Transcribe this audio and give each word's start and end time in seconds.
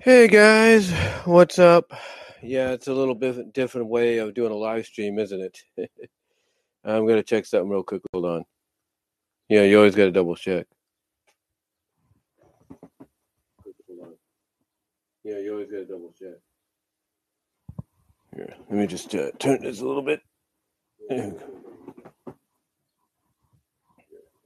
Hey 0.00 0.28
guys, 0.28 0.92
what's 1.24 1.58
up? 1.58 1.92
Yeah, 2.40 2.70
it's 2.70 2.86
a 2.86 2.92
little 2.92 3.16
bit 3.16 3.52
different 3.52 3.88
way 3.88 4.18
of 4.18 4.32
doing 4.32 4.52
a 4.52 4.56
live 4.56 4.86
stream, 4.86 5.18
isn't 5.18 5.40
it? 5.40 5.58
I'm 6.84 7.04
gonna 7.04 7.24
check 7.24 7.44
something 7.44 7.68
real 7.68 7.82
quick. 7.82 8.02
Hold 8.12 8.26
on. 8.26 8.44
Yeah, 9.48 9.62
you 9.62 9.76
always 9.76 9.96
gotta 9.96 10.12
double 10.12 10.36
check. 10.36 10.68
Yeah, 15.24 15.38
you 15.40 15.52
always 15.52 15.68
gotta 15.68 15.86
double 15.86 16.14
check. 16.16 16.36
Here, 18.36 18.54
let 18.70 18.78
me 18.78 18.86
just 18.86 19.12
uh, 19.16 19.32
turn 19.40 19.62
this 19.62 19.80
a 19.80 19.84
little 19.84 20.02
bit. 20.02 20.20
Let 21.10 21.32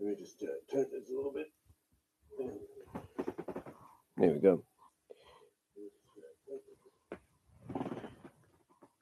me 0.01 0.15
just 0.19 0.43
uh, 0.43 0.47
turn 0.75 0.87
this 0.91 1.11
a 1.11 1.13
little 1.13 1.33
bit. 1.33 1.53
There 4.17 4.31
we 4.33 4.39
go. 4.41 4.65
But 7.62 7.62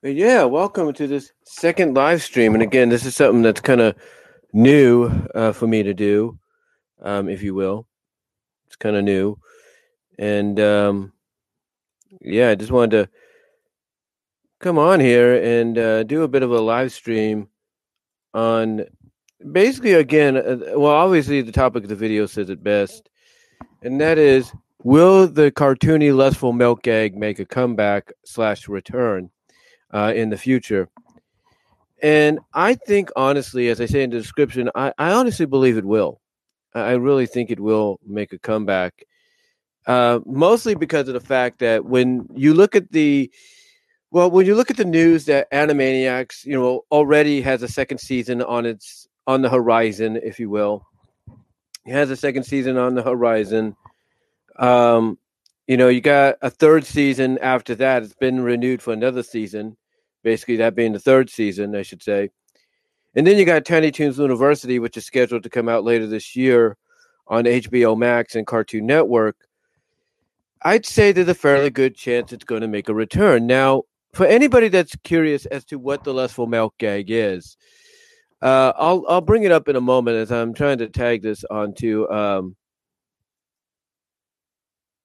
yeah, 0.02 0.44
welcome 0.44 0.92
to 0.92 1.06
this 1.06 1.32
second 1.44 1.94
live 1.94 2.22
stream. 2.22 2.54
And 2.54 2.62
again, 2.62 2.88
this 2.88 3.04
is 3.04 3.14
something 3.14 3.42
that's 3.42 3.60
kind 3.60 3.80
of 3.80 3.96
new 4.52 5.10
uh, 5.34 5.52
for 5.52 5.66
me 5.66 5.82
to 5.82 5.94
do, 5.94 6.38
um, 7.02 7.28
if 7.28 7.42
you 7.42 7.54
will. 7.54 7.86
It's 8.66 8.76
kind 8.76 8.96
of 8.96 9.04
new. 9.04 9.36
And 10.18 10.58
um, 10.60 11.12
yeah, 12.20 12.50
I 12.50 12.54
just 12.54 12.72
wanted 12.72 12.90
to 12.90 13.10
come 14.58 14.78
on 14.78 15.00
here 15.00 15.42
and 15.42 15.76
uh, 15.78 16.02
do 16.04 16.22
a 16.22 16.28
bit 16.28 16.42
of 16.42 16.50
a 16.50 16.60
live 16.60 16.92
stream 16.92 17.48
on 18.34 18.84
basically, 19.52 19.94
again, 19.94 20.36
uh, 20.36 20.78
well, 20.78 20.92
obviously, 20.92 21.42
the 21.42 21.52
topic 21.52 21.84
of 21.84 21.88
the 21.88 21.96
video 21.96 22.26
says 22.26 22.50
it 22.50 22.62
best. 22.62 23.08
And 23.82 24.00
that 24.00 24.18
is 24.18 24.52
Will 24.82 25.26
the 25.26 25.50
cartoony, 25.50 26.14
lustful 26.14 26.52
melt 26.52 26.82
gag 26.82 27.16
make 27.16 27.38
a 27.38 27.44
comeback 27.44 28.12
slash 28.24 28.68
return? 28.68 29.30
uh, 29.92 30.12
in 30.14 30.30
the 30.30 30.36
future. 30.36 30.88
And 32.02 32.40
I 32.54 32.74
think, 32.74 33.10
honestly, 33.16 33.68
as 33.68 33.80
I 33.80 33.86
say 33.86 34.02
in 34.02 34.10
the 34.10 34.18
description, 34.18 34.70
I, 34.74 34.92
I 34.98 35.12
honestly 35.12 35.46
believe 35.46 35.76
it 35.76 35.84
will. 35.84 36.20
I 36.74 36.92
really 36.92 37.26
think 37.26 37.50
it 37.50 37.60
will 37.60 37.98
make 38.06 38.32
a 38.32 38.38
comeback. 38.38 39.04
Uh, 39.86 40.20
mostly 40.24 40.74
because 40.74 41.08
of 41.08 41.14
the 41.14 41.20
fact 41.20 41.58
that 41.58 41.84
when 41.84 42.28
you 42.34 42.54
look 42.54 42.76
at 42.76 42.92
the 42.92 43.30
well, 44.12 44.30
when 44.30 44.44
you 44.44 44.56
look 44.56 44.70
at 44.70 44.76
the 44.76 44.84
news 44.84 45.24
that 45.26 45.50
Animaniacs, 45.52 46.44
you 46.44 46.58
know, 46.58 46.84
already 46.90 47.40
has 47.42 47.62
a 47.62 47.68
second 47.68 47.98
season 47.98 48.42
on 48.42 48.66
its 48.66 49.08
on 49.26 49.42
the 49.42 49.48
horizon, 49.48 50.18
if 50.22 50.40
you 50.40 50.50
will, 50.50 50.86
it 51.86 51.92
has 51.92 52.10
a 52.10 52.16
second 52.16 52.44
season 52.44 52.76
on 52.76 52.94
the 52.94 53.02
horizon. 53.02 53.76
Um, 54.60 55.18
you 55.66 55.76
know, 55.76 55.88
you 55.88 56.00
got 56.00 56.36
a 56.42 56.50
third 56.50 56.84
season 56.84 57.38
after 57.38 57.74
that. 57.76 58.04
It's 58.04 58.14
been 58.14 58.40
renewed 58.40 58.82
for 58.82 58.92
another 58.92 59.24
season 59.24 59.76
basically 60.22 60.56
that 60.56 60.74
being 60.74 60.92
the 60.92 60.98
third 60.98 61.30
season, 61.30 61.74
I 61.74 61.82
should 61.82 62.02
say. 62.02 62.30
And 63.14 63.26
then 63.26 63.38
you 63.38 63.44
got 63.44 63.64
Tiny 63.64 63.90
Toons 63.90 64.18
University, 64.18 64.78
which 64.78 64.96
is 64.96 65.04
scheduled 65.04 65.42
to 65.42 65.50
come 65.50 65.68
out 65.68 65.84
later 65.84 66.06
this 66.06 66.36
year 66.36 66.76
on 67.26 67.44
HBO 67.44 67.96
Max 67.96 68.36
and 68.36 68.46
Cartoon 68.46 68.86
Network. 68.86 69.36
I'd 70.62 70.86
say 70.86 71.10
there's 71.10 71.28
a 71.28 71.34
fairly 71.34 71.70
good 71.70 71.96
chance 71.96 72.32
it's 72.32 72.44
going 72.44 72.60
to 72.60 72.68
make 72.68 72.88
a 72.88 72.94
return. 72.94 73.46
Now, 73.46 73.84
for 74.12 74.26
anybody 74.26 74.68
that's 74.68 74.94
curious 75.02 75.46
as 75.46 75.64
to 75.66 75.78
what 75.78 76.04
the 76.04 76.12
Lustful 76.12 76.46
Melt 76.46 76.74
Gag 76.78 77.10
is, 77.10 77.56
uh, 78.42 78.72
I'll 78.76 79.04
I'll 79.08 79.20
bring 79.20 79.44
it 79.44 79.52
up 79.52 79.68
in 79.68 79.76
a 79.76 79.80
moment 79.80 80.16
as 80.16 80.32
I'm 80.32 80.54
trying 80.54 80.78
to 80.78 80.88
tag 80.88 81.22
this 81.22 81.44
onto. 81.50 82.08
Um, 82.10 82.56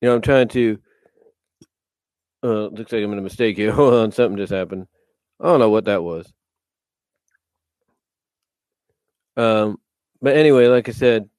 you 0.01 0.09
know, 0.09 0.15
I'm 0.15 0.21
trying 0.21 0.47
to. 0.49 0.79
Uh, 2.43 2.67
looks 2.67 2.91
like 2.91 3.03
I'm 3.03 3.11
in 3.11 3.19
a 3.19 3.23
mistake 3.23 3.57
here. 3.57 3.71
Hold 3.73 3.93
on, 3.93 4.11
something 4.11 4.37
just 4.37 4.53
happened. 4.53 4.87
I 5.39 5.45
don't 5.45 5.59
know 5.59 5.69
what 5.69 5.85
that 5.85 6.03
was. 6.03 6.31
Um, 9.37 9.79
but 10.21 10.37
anyway, 10.37 10.67
like 10.67 10.87
I 10.87 10.91
said, 10.91 11.29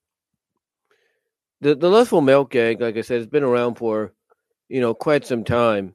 the 1.61 1.75
the 1.75 1.89
lustful 1.89 2.21
melt 2.21 2.51
gag, 2.51 2.81
like 2.81 2.97
I 2.97 3.01
said, 3.01 3.19
has 3.19 3.27
been 3.27 3.43
around 3.45 3.77
for 3.77 4.13
you 4.69 4.81
know 4.81 4.95
quite 4.95 5.27
some 5.27 5.45
time. 5.45 5.95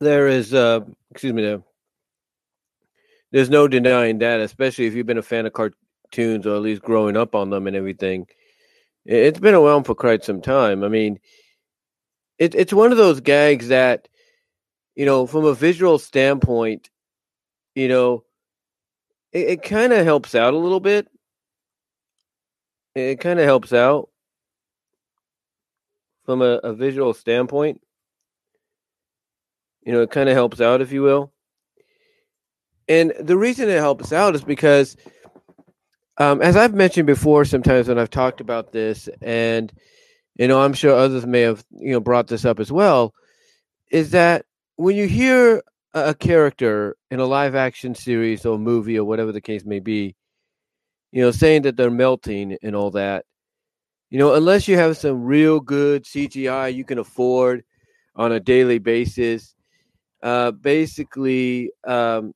There 0.00 0.28
is, 0.28 0.52
uh, 0.52 0.80
excuse 1.10 1.32
me, 1.32 1.42
there, 1.42 1.62
there's 3.32 3.48
no 3.48 3.66
denying 3.66 4.18
that, 4.18 4.40
especially 4.40 4.86
if 4.86 4.94
you've 4.94 5.06
been 5.06 5.16
a 5.16 5.22
fan 5.22 5.46
of 5.46 5.54
cartoons 5.54 6.46
or 6.46 6.54
at 6.54 6.62
least 6.62 6.82
growing 6.82 7.16
up 7.16 7.34
on 7.34 7.48
them 7.48 7.66
and 7.66 7.74
everything. 7.74 8.26
It's 9.06 9.40
been 9.40 9.54
around 9.54 9.84
for 9.84 9.94
quite 9.94 10.24
some 10.24 10.40
time. 10.40 10.82
I 10.82 10.88
mean, 10.88 11.18
it, 12.38 12.54
it's 12.54 12.72
one 12.72 12.92
of 12.92 12.98
those 12.98 13.20
gags 13.20 13.68
that 13.68 14.08
you 14.96 15.04
know, 15.04 15.26
from 15.26 15.44
a 15.44 15.54
visual 15.54 15.98
standpoint, 15.98 16.90
you 17.74 17.86
know, 17.86 18.24
it, 19.30 19.48
it 19.48 19.62
kind 19.62 19.92
of 19.92 20.04
helps 20.04 20.34
out 20.34 20.54
a 20.54 20.58
little 20.58 20.80
bit. 20.80 21.06
It 22.94 23.20
kind 23.20 23.38
of 23.38 23.44
helps 23.44 23.74
out 23.74 24.08
from 26.24 26.40
a, 26.40 26.54
a 26.64 26.72
visual 26.72 27.12
standpoint. 27.12 27.82
You 29.84 29.92
know, 29.92 30.00
it 30.00 30.10
kind 30.10 30.30
of 30.30 30.34
helps 30.34 30.62
out, 30.62 30.80
if 30.80 30.90
you 30.90 31.02
will. 31.02 31.30
And 32.88 33.12
the 33.20 33.36
reason 33.36 33.68
it 33.68 33.78
helps 33.78 34.12
out 34.12 34.34
is 34.34 34.42
because, 34.42 34.96
um, 36.18 36.40
as 36.40 36.56
I've 36.56 36.74
mentioned 36.74 37.06
before, 37.06 37.44
sometimes 37.44 37.88
when 37.88 37.98
I've 37.98 38.10
talked 38.10 38.40
about 38.40 38.72
this, 38.72 39.08
and 39.20 39.72
you 40.36 40.48
know, 40.48 40.62
I'm 40.62 40.74
sure 40.74 40.94
others 40.94 41.26
may 41.26 41.42
have 41.42 41.64
you 41.70 41.92
know 41.92 42.00
brought 42.00 42.28
this 42.28 42.44
up 42.44 42.60
as 42.60 42.72
well, 42.72 43.14
is 43.90 44.10
that 44.10 44.46
when 44.76 44.96
you 44.96 45.06
hear 45.08 45.62
a 45.94 46.14
character 46.14 46.96
in 47.10 47.20
a 47.20 47.24
live 47.26 47.54
action 47.54 47.94
series 47.94 48.44
or 48.44 48.58
movie 48.58 48.98
or 48.98 49.04
whatever 49.04 49.32
the 49.32 49.40
case 49.40 49.64
may 49.64 49.80
be, 49.80 50.14
you 51.10 51.22
know, 51.22 51.30
saying 51.30 51.62
that 51.62 51.76
they're 51.76 51.90
melting 51.90 52.56
and 52.62 52.76
all 52.76 52.90
that, 52.90 53.24
you 54.10 54.18
know, 54.18 54.34
unless 54.34 54.68
you 54.68 54.76
have 54.76 54.96
some 54.96 55.24
real 55.24 55.58
good 55.58 56.04
CGI 56.04 56.74
you 56.74 56.84
can 56.84 56.98
afford 56.98 57.64
on 58.14 58.32
a 58.32 58.40
daily 58.40 58.78
basis, 58.78 59.54
uh, 60.22 60.50
basically, 60.50 61.70
um, 61.86 62.34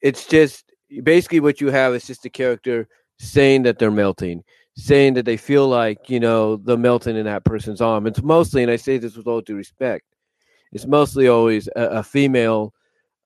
it's 0.00 0.26
just 0.26 0.72
basically 1.02 1.40
what 1.40 1.60
you 1.60 1.70
have 1.70 1.94
is 1.94 2.06
just 2.06 2.24
a 2.24 2.30
character 2.30 2.88
saying 3.18 3.62
that 3.62 3.78
they're 3.78 3.90
melting, 3.90 4.44
saying 4.76 5.14
that 5.14 5.24
they 5.24 5.36
feel 5.36 5.68
like, 5.68 6.10
you 6.10 6.20
know, 6.20 6.56
the 6.56 6.76
melting 6.76 7.16
in 7.16 7.24
that 7.24 7.44
person's 7.44 7.80
arm. 7.80 8.06
It's 8.06 8.22
mostly, 8.22 8.62
and 8.62 8.70
I 8.70 8.76
say 8.76 8.98
this 8.98 9.16
with 9.16 9.26
all 9.26 9.40
due 9.40 9.56
respect, 9.56 10.04
it's 10.72 10.86
mostly 10.86 11.28
always 11.28 11.68
a, 11.76 11.82
a 11.82 12.02
female 12.02 12.74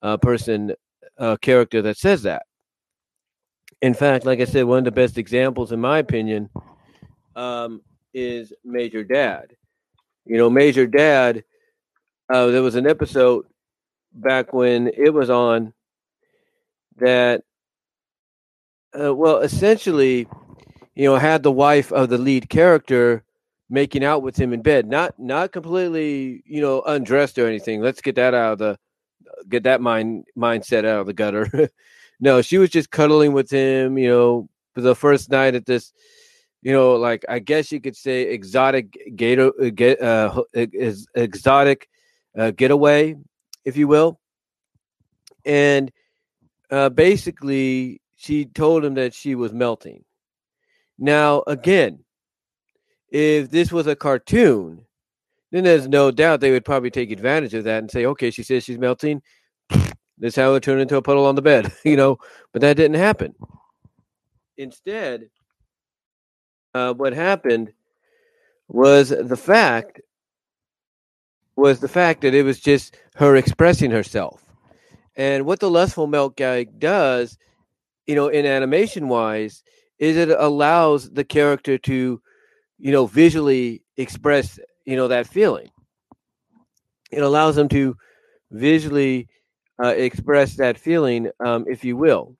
uh, 0.02 0.16
person 0.16 0.72
uh, 1.18 1.36
character 1.36 1.82
that 1.82 1.96
says 1.96 2.22
that. 2.22 2.42
In 3.82 3.94
fact, 3.94 4.26
like 4.26 4.40
I 4.40 4.44
said, 4.44 4.64
one 4.64 4.78
of 4.78 4.84
the 4.84 4.90
best 4.90 5.18
examples, 5.18 5.72
in 5.72 5.80
my 5.80 5.98
opinion, 5.98 6.50
um, 7.34 7.80
is 8.12 8.52
Major 8.64 9.02
Dad. 9.02 9.54
You 10.26 10.36
know, 10.36 10.50
Major 10.50 10.86
Dad. 10.86 11.44
Uh, 12.32 12.46
there 12.46 12.62
was 12.62 12.76
an 12.76 12.86
episode 12.86 13.46
back 14.12 14.52
when 14.52 14.88
it 14.88 15.12
was 15.12 15.30
on 15.30 15.72
that. 16.98 17.42
Uh, 18.98 19.14
well, 19.14 19.38
essentially, 19.38 20.26
you 20.94 21.04
know, 21.04 21.16
had 21.16 21.42
the 21.42 21.52
wife 21.52 21.92
of 21.92 22.08
the 22.08 22.18
lead 22.18 22.48
character 22.48 23.24
making 23.68 24.04
out 24.04 24.22
with 24.22 24.36
him 24.36 24.52
in 24.52 24.62
bed. 24.62 24.86
Not 24.86 25.18
not 25.18 25.52
completely, 25.52 26.42
you 26.44 26.60
know, 26.60 26.82
undressed 26.82 27.38
or 27.38 27.46
anything. 27.46 27.80
Let's 27.80 28.00
get 28.00 28.16
that 28.16 28.34
out 28.34 28.54
of 28.54 28.58
the 28.58 28.78
get 29.48 29.62
that 29.64 29.80
mind 29.80 30.24
mindset 30.36 30.84
out 30.84 31.00
of 31.00 31.06
the 31.06 31.12
gutter. 31.12 31.70
no, 32.20 32.42
she 32.42 32.58
was 32.58 32.70
just 32.70 32.90
cuddling 32.90 33.32
with 33.32 33.50
him, 33.50 33.96
you 33.96 34.08
know, 34.08 34.48
for 34.74 34.80
the 34.80 34.94
first 34.94 35.30
night 35.30 35.54
at 35.54 35.66
this, 35.66 35.92
you 36.62 36.72
know, 36.72 36.94
like 36.94 37.24
I 37.28 37.38
guess 37.38 37.70
you 37.72 37.80
could 37.80 37.96
say 37.96 38.22
exotic 38.22 39.16
gator 39.16 39.52
get 39.74 40.02
uh 40.02 40.42
is 40.54 41.06
exotic 41.14 41.88
uh, 42.36 42.50
getaway, 42.50 43.16
if 43.64 43.76
you 43.76 43.86
will. 43.86 44.18
And 45.44 45.92
uh 46.70 46.88
basically 46.90 47.99
she 48.20 48.44
told 48.44 48.84
him 48.84 48.92
that 48.94 49.14
she 49.14 49.34
was 49.34 49.54
melting. 49.54 50.04
Now, 50.98 51.42
again, 51.46 52.00
if 53.08 53.50
this 53.50 53.72
was 53.72 53.86
a 53.86 53.96
cartoon, 53.96 54.84
then 55.50 55.64
there's 55.64 55.88
no 55.88 56.10
doubt 56.10 56.40
they 56.40 56.50
would 56.50 56.66
probably 56.66 56.90
take 56.90 57.10
advantage 57.10 57.54
of 57.54 57.64
that 57.64 57.78
and 57.78 57.90
say, 57.90 58.04
okay, 58.04 58.30
she 58.30 58.42
says 58.42 58.62
she's 58.62 58.76
melting. 58.76 59.22
This 60.18 60.36
how 60.36 60.52
it 60.52 60.62
turned 60.62 60.82
into 60.82 60.96
a 60.96 61.02
puddle 61.02 61.24
on 61.24 61.34
the 61.34 61.40
bed, 61.40 61.72
you 61.84 61.96
know. 61.96 62.18
But 62.52 62.60
that 62.60 62.76
didn't 62.76 62.98
happen. 62.98 63.34
Instead, 64.58 65.30
uh, 66.74 66.92
what 66.92 67.14
happened 67.14 67.72
was 68.68 69.08
the 69.08 69.36
fact 69.36 70.02
was 71.56 71.80
the 71.80 71.88
fact 71.88 72.20
that 72.20 72.34
it 72.34 72.42
was 72.42 72.60
just 72.60 72.98
her 73.14 73.34
expressing 73.36 73.90
herself. 73.90 74.44
And 75.16 75.46
what 75.46 75.60
the 75.60 75.70
lustful 75.70 76.06
melt 76.06 76.36
gag 76.36 76.78
does, 76.78 77.38
you 78.10 78.16
know, 78.18 78.28
in 78.28 78.46
animation 78.46 79.08
wise, 79.08 79.64
is 79.98 80.16
it 80.16 80.30
allows 80.30 81.10
the 81.10 81.24
character 81.24 81.78
to 81.78 82.20
you 82.78 82.92
know, 82.92 83.06
visually 83.06 83.82
express, 83.96 84.58
you 84.86 84.96
know, 84.96 85.08
that 85.08 85.26
feeling. 85.26 85.70
it 87.10 87.22
allows 87.22 87.56
them 87.56 87.68
to 87.68 87.96
visually 88.50 89.28
uh, 89.84 89.88
express 89.88 90.56
that 90.56 90.78
feeling, 90.78 91.30
um, 91.44 91.64
if 91.68 91.84
you 91.84 91.96
will. 91.96 92.36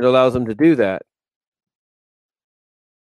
It 0.00 0.04
allows 0.04 0.32
them 0.34 0.46
to 0.46 0.54
do 0.54 0.74
that. 0.76 1.02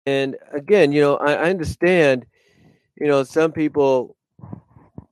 And 0.07 0.37
again, 0.53 0.93
you 0.93 1.01
know, 1.01 1.17
I, 1.17 1.35
I 1.35 1.51
understand, 1.51 2.27
you 2.97 3.07
know, 3.09 3.25
some 3.25 3.53
people, 3.53 4.17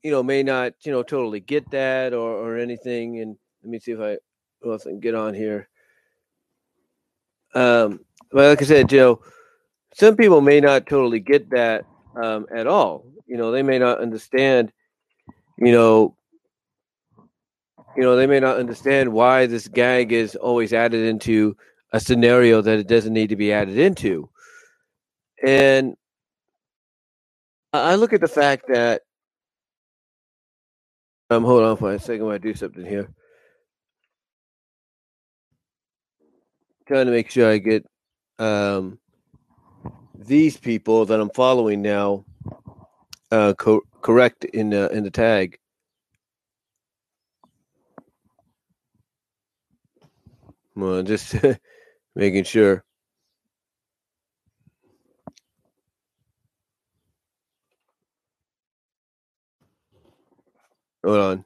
you 0.02 0.10
know, 0.10 0.22
may 0.22 0.42
not, 0.42 0.74
you 0.84 0.92
know, 0.92 1.02
totally 1.02 1.40
get 1.40 1.70
that 1.70 2.12
or, 2.12 2.30
or 2.32 2.58
anything. 2.58 3.20
And 3.20 3.36
let 3.62 3.70
me 3.70 3.78
see 3.80 3.92
if 3.92 4.00
I, 4.00 4.18
well, 4.62 4.78
can 4.78 5.00
get 5.00 5.14
on 5.14 5.34
here. 5.34 5.68
Um, 7.54 8.00
but 8.30 8.48
like 8.48 8.62
I 8.62 8.64
said, 8.64 8.92
know, 8.92 9.20
some 9.94 10.16
people 10.16 10.40
may 10.40 10.60
not 10.60 10.86
totally 10.86 11.20
get 11.20 11.50
that 11.50 11.84
um, 12.16 12.46
at 12.54 12.66
all. 12.66 13.04
You 13.26 13.36
know, 13.36 13.50
they 13.50 13.62
may 13.62 13.78
not 13.78 14.00
understand, 14.00 14.72
you 15.58 15.72
know, 15.72 16.16
you 17.96 18.02
know, 18.02 18.16
they 18.16 18.26
may 18.26 18.40
not 18.40 18.56
understand 18.58 19.12
why 19.12 19.46
this 19.46 19.68
gag 19.68 20.12
is 20.12 20.34
always 20.36 20.72
added 20.72 21.04
into 21.06 21.56
a 21.92 22.00
scenario 22.00 22.62
that 22.62 22.78
it 22.78 22.88
doesn't 22.88 23.12
need 23.12 23.28
to 23.28 23.36
be 23.36 23.52
added 23.52 23.78
into. 23.78 24.30
And 25.44 25.94
I 27.72 27.96
look 27.96 28.12
at 28.12 28.20
the 28.20 28.28
fact 28.28 28.64
that 28.68 29.02
um 31.30 31.44
hold 31.44 31.62
on 31.64 31.76
for 31.76 31.92
a 31.92 31.98
second 31.98 32.30
I 32.30 32.38
do 32.38 32.54
something 32.54 32.84
here. 32.84 33.08
Trying 36.92 37.06
to 37.06 37.12
make 37.12 37.30
sure 37.30 37.50
I 37.50 37.56
get 37.56 37.86
um 38.38 38.98
these 40.14 40.58
people 40.58 41.06
that 41.06 41.20
I'm 41.20 41.30
following 41.30 41.80
now 41.80 42.26
uh 43.30 43.54
co- 43.58 43.86
correct 44.02 44.44
in 44.44 44.70
the 44.70 44.90
in 44.92 45.02
the 45.04 45.10
tag. 45.10 45.58
Well, 50.76 51.02
just 51.02 51.34
making 52.14 52.44
sure. 52.44 52.84
Hold 61.04 61.18
on. 61.18 61.44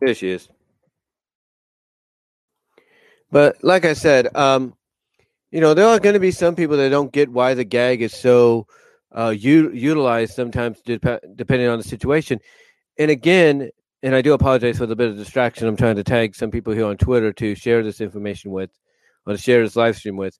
There 0.00 0.14
she 0.14 0.30
is. 0.30 0.48
But 3.30 3.62
like 3.62 3.84
I 3.84 3.92
said, 3.92 4.34
um, 4.36 4.74
you 5.50 5.60
know, 5.60 5.74
there 5.74 5.86
are 5.86 5.98
going 5.98 6.14
to 6.14 6.20
be 6.20 6.30
some 6.30 6.54
people 6.54 6.76
that 6.76 6.88
don't 6.90 7.12
get 7.12 7.30
why 7.30 7.54
the 7.54 7.64
gag 7.64 8.02
is 8.02 8.14
so 8.14 8.66
uh, 9.12 9.34
u- 9.36 9.72
utilized 9.72 10.34
sometimes, 10.34 10.80
dep- 10.82 11.22
depending 11.36 11.68
on 11.68 11.78
the 11.78 11.84
situation. 11.84 12.40
And 12.98 13.10
again, 13.10 13.70
and 14.02 14.14
I 14.14 14.22
do 14.22 14.32
apologize 14.32 14.78
for 14.78 14.86
the 14.86 14.96
bit 14.96 15.10
of 15.10 15.16
distraction. 15.16 15.66
I'm 15.66 15.76
trying 15.76 15.96
to 15.96 16.04
tag 16.04 16.34
some 16.34 16.50
people 16.50 16.72
here 16.72 16.86
on 16.86 16.96
Twitter 16.96 17.32
to 17.34 17.54
share 17.54 17.82
this 17.82 18.00
information 18.00 18.50
with, 18.50 18.70
or 19.26 19.34
to 19.34 19.38
share 19.38 19.62
this 19.62 19.76
live 19.76 19.96
stream 19.96 20.16
with. 20.16 20.38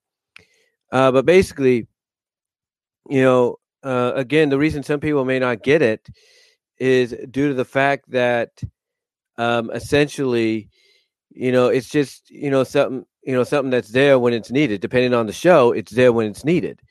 Uh, 0.91 1.11
but 1.11 1.25
basically, 1.25 1.87
you 3.09 3.21
know, 3.21 3.57
uh, 3.83 4.13
again, 4.15 4.49
the 4.49 4.57
reason 4.57 4.83
some 4.83 4.99
people 4.99 5.25
may 5.25 5.39
not 5.39 5.63
get 5.63 5.81
it 5.81 6.07
is 6.77 7.13
due 7.29 7.49
to 7.49 7.53
the 7.53 7.65
fact 7.65 8.09
that 8.11 8.49
um, 9.39 9.71
essentially, 9.71 10.69
you 11.31 11.51
know, 11.51 11.69
it's 11.69 11.89
just 11.89 12.29
you 12.29 12.51
know 12.51 12.63
something 12.63 13.05
you 13.23 13.33
know 13.33 13.43
something 13.43 13.71
that's 13.71 13.89
there 13.89 14.19
when 14.19 14.33
it's 14.33 14.51
needed. 14.51 14.81
Depending 14.81 15.13
on 15.13 15.25
the 15.27 15.33
show, 15.33 15.71
it's 15.71 15.91
there 15.93 16.13
when 16.13 16.27
it's 16.27 16.43
needed, 16.43 16.81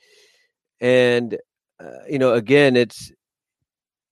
and 0.81 1.37
uh, 1.79 2.03
you 2.09 2.19
know, 2.19 2.33
again, 2.33 2.75
it's 2.75 3.11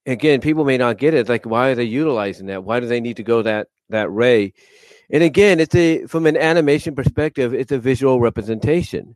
again, 0.05 0.39
people 0.39 0.65
may 0.65 0.77
not 0.77 0.97
get 0.99 1.15
it. 1.15 1.19
It's 1.19 1.29
like, 1.29 1.45
why 1.45 1.69
are 1.69 1.75
they 1.75 1.83
utilizing 1.83 2.47
that? 2.47 2.63
Why 2.63 2.79
do 2.79 2.87
they 2.87 3.01
need 3.01 3.17
to 3.17 3.23
go 3.23 3.41
that 3.41 3.67
that 3.89 4.11
way? 4.11 4.53
And 5.09 5.23
again, 5.23 5.59
it's 5.59 5.75
a 5.75 6.05
from 6.05 6.27
an 6.27 6.37
animation 6.37 6.95
perspective, 6.95 7.55
it's 7.55 7.71
a 7.71 7.79
visual 7.79 8.19
representation. 8.19 9.15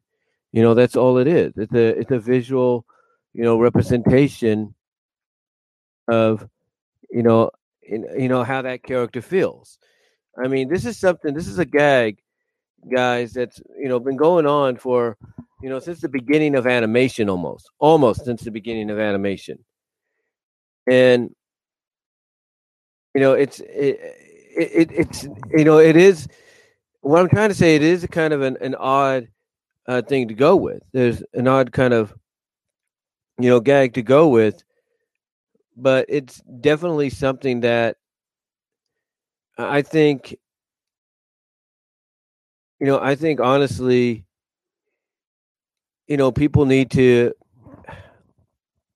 You 0.51 0.63
know, 0.63 0.73
that's 0.73 0.95
all 0.95 1.17
it 1.19 1.27
is. 1.27 1.53
It's 1.57 1.73
a 1.73 1.99
it's 1.99 2.11
a 2.11 2.19
visual, 2.19 2.85
you 3.33 3.43
know, 3.43 3.59
representation 3.59 4.73
of, 6.07 6.47
you 7.09 7.23
know, 7.23 7.51
you 7.91 8.29
know 8.29 8.43
how 8.43 8.61
that 8.61 8.83
character 8.83 9.21
feels. 9.21 9.77
I 10.41 10.47
mean, 10.47 10.69
this 10.69 10.85
is 10.85 10.97
something. 10.97 11.33
This 11.33 11.47
is 11.47 11.59
a 11.59 11.65
gag, 11.65 12.19
guys. 12.93 13.33
That's 13.33 13.61
you 13.77 13.89
know 13.89 13.99
been 13.99 14.17
going 14.17 14.45
on 14.45 14.77
for, 14.77 15.17
you 15.61 15.69
know, 15.69 15.79
since 15.79 16.01
the 16.01 16.09
beginning 16.09 16.55
of 16.55 16.65
animation, 16.65 17.29
almost, 17.29 17.69
almost 17.79 18.25
since 18.25 18.41
the 18.41 18.51
beginning 18.51 18.89
of 18.89 18.99
animation. 18.99 19.59
And 20.87 21.31
you 23.13 23.21
know, 23.21 23.33
it's 23.33 23.59
it, 23.59 23.99
it 24.55 24.91
it's 24.91 25.23
you 25.51 25.65
know 25.65 25.77
it 25.77 25.97
is. 25.97 26.27
What 27.01 27.19
I'm 27.19 27.29
trying 27.29 27.49
to 27.49 27.55
say, 27.55 27.75
it 27.75 27.81
is 27.81 28.03
a 28.03 28.07
kind 28.07 28.31
of 28.31 28.43
an, 28.43 28.57
an 28.61 28.75
odd 28.75 29.27
uh, 29.87 30.03
thing 30.03 30.27
to 30.27 30.35
go 30.35 30.55
with. 30.55 30.83
There's 30.93 31.23
an 31.33 31.47
odd 31.47 31.71
kind 31.71 31.93
of 31.93 32.13
you 33.39 33.49
know 33.49 33.59
gag 33.59 33.95
to 33.95 34.01
go 34.01 34.29
with, 34.29 34.63
but 35.75 36.05
it's 36.09 36.41
definitely 36.61 37.09
something 37.09 37.61
that 37.61 37.97
I 39.57 39.81
think 39.81 40.35
you 42.79 42.87
know 42.87 42.99
I 42.99 43.15
think 43.15 43.39
honestly 43.39 44.25
you 46.07 46.17
know 46.17 46.31
people 46.31 46.65
need 46.65 46.91
to 46.91 47.33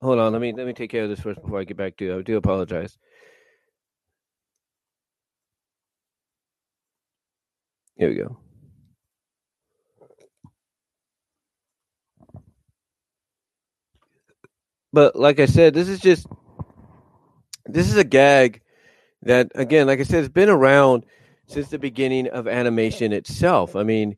hold 0.01 0.19
on 0.19 0.31
let 0.33 0.42
me 0.42 0.54
let 0.54 0.68
me 0.68 0.74
take 0.74 0.92
care 0.92 1.04
of 1.04 1.10
this 1.10 1.19
first 1.19 1.42
before 1.42 1.60
I 1.60 1.63
get 1.63 1.77
back 1.77 1.98
to 1.98 2.06
you. 2.06 2.19
I 2.19 2.22
do 2.22 2.38
apologize. 2.38 2.98
Here 7.98 8.10
we 8.10 8.16
go. 8.16 8.38
but 14.95 15.13
like 15.13 15.42
I 15.42 15.45
said, 15.45 15.74
this 15.74 15.89
is 15.89 16.00
just 16.00 16.25
this 17.65 17.88
is 17.88 17.97
a 17.97 18.03
gag 18.03 18.62
that 19.23 19.51
again, 19.56 19.88
like 19.88 20.00
I 20.00 20.03
said, 20.03 20.24
it's 20.24 20.34
been 20.34 20.50
around 20.50 21.05
since 21.48 21.69
the 21.69 21.79
beginning 21.79 22.27
of 22.29 22.48
animation 22.48 23.13
itself. 23.13 23.75
I 23.75 23.84
mean, 23.84 24.17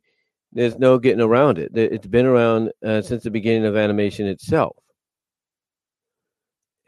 there's 0.52 0.78
no 0.78 0.98
getting 0.98 1.20
around 1.20 1.58
it. 1.58 1.76
It's 1.76 2.06
been 2.06 2.26
around 2.26 2.72
uh, 2.84 3.02
since 3.02 3.24
the 3.24 3.30
beginning 3.30 3.66
of 3.66 3.76
animation 3.76 4.26
itself, 4.26 4.76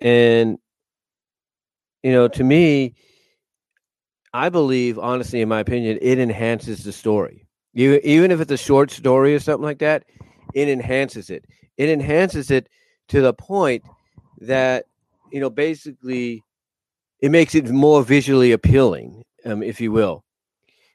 and 0.00 0.58
you 2.02 2.12
know, 2.12 2.28
to 2.28 2.44
me, 2.44 2.94
I 4.32 4.48
believe, 4.48 4.98
honestly, 4.98 5.40
in 5.40 5.48
my 5.48 5.60
opinion, 5.60 5.98
it 6.00 6.18
enhances 6.18 6.84
the 6.84 6.92
story. 6.92 7.46
You, 7.72 8.00
even 8.02 8.30
if 8.30 8.40
it's 8.40 8.52
a 8.52 8.56
short 8.56 8.90
story 8.90 9.34
or 9.34 9.40
something 9.40 9.64
like 9.64 9.78
that, 9.78 10.04
it 10.54 10.68
enhances 10.68 11.30
it. 11.30 11.44
It 11.76 11.88
enhances 11.88 12.50
it 12.50 12.68
to 13.08 13.20
the 13.20 13.32
point 13.32 13.84
that 14.40 14.86
you 15.32 15.40
know 15.40 15.50
basically 15.50 16.42
it 17.20 17.30
makes 17.30 17.54
it 17.54 17.68
more 17.70 18.02
visually 18.02 18.52
appealing, 18.52 19.22
um, 19.44 19.62
if 19.62 19.80
you 19.80 19.92
will. 19.92 20.24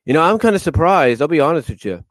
You 0.06 0.14
know, 0.14 0.22
I'm 0.22 0.40
kind 0.40 0.56
of 0.56 0.62
surprised. 0.62 1.22
I'll 1.22 1.28
be 1.28 1.40
honest 1.40 1.70
with 1.70 1.86
you. 1.86 2.04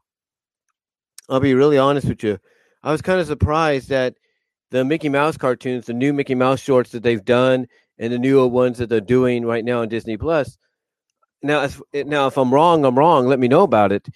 I'll 1.29 1.39
be 1.39 1.53
really 1.53 1.77
honest 1.77 2.07
with 2.07 2.23
you. 2.23 2.37
I 2.83 2.91
was 2.91 3.01
kind 3.01 3.19
of 3.19 3.27
surprised 3.27 3.89
that 3.89 4.15
the 4.71 4.85
Mickey 4.85 5.09
Mouse 5.09 5.37
cartoons, 5.37 5.85
the 5.85 5.93
new 5.93 6.13
Mickey 6.13 6.35
Mouse 6.35 6.59
shorts 6.59 6.91
that 6.91 7.03
they've 7.03 7.23
done, 7.23 7.67
and 7.97 8.11
the 8.11 8.19
newer 8.19 8.47
ones 8.47 8.77
that 8.77 8.89
they're 8.89 9.01
doing 9.01 9.45
right 9.45 9.63
now 9.63 9.81
on 9.81 9.89
Disney 9.89 10.17
Plus. 10.17 10.57
Now, 11.41 11.63
if, 11.63 11.81
now, 11.93 12.27
if 12.27 12.37
I'm 12.37 12.53
wrong, 12.53 12.85
I'm 12.85 12.97
wrong. 12.97 13.27
Let 13.27 13.39
me 13.39 13.47
know 13.47 13.63
about 13.63 13.91
it. 13.91 14.07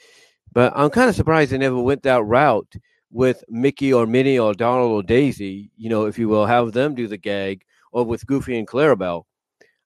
But 0.51 0.73
I'm 0.75 0.89
kind 0.89 1.09
of 1.09 1.15
surprised 1.15 1.51
they 1.51 1.57
never 1.57 1.79
went 1.79 2.03
that 2.03 2.23
route 2.23 2.73
with 3.11 3.43
Mickey 3.47 3.93
or 3.93 4.05
Minnie 4.05 4.39
or 4.39 4.53
Donald 4.53 4.91
or 4.91 5.03
Daisy, 5.03 5.71
you 5.77 5.89
know, 5.89 6.05
if 6.05 6.19
you 6.19 6.27
will, 6.27 6.45
have 6.45 6.73
them 6.73 6.95
do 6.95 7.07
the 7.07 7.17
gag, 7.17 7.63
or 7.91 8.03
with 8.03 8.25
Goofy 8.25 8.57
and 8.57 8.67
Clarabelle. 8.67 9.23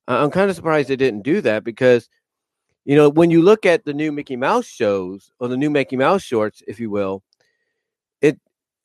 I'm 0.08 0.32
kind 0.32 0.50
of 0.50 0.56
surprised 0.56 0.90
they 0.90 0.96
didn't 0.96 1.24
do 1.24 1.42
that 1.42 1.64
because, 1.64 2.10
you 2.86 2.96
know, 2.96 3.10
when 3.10 3.32
you 3.32 3.42
look 3.42 3.66
at 3.66 3.86
the 3.86 3.94
new 3.94 4.12
Mickey 4.12 4.36
Mouse 4.36 4.66
shows 4.66 5.32
or 5.40 5.48
the 5.48 5.58
new 5.58 5.70
Mickey 5.70 5.96
Mouse 5.96 6.22
shorts, 6.22 6.62
if 6.68 6.80
you 6.80 6.90
will, 6.90 7.24
it 8.22 8.40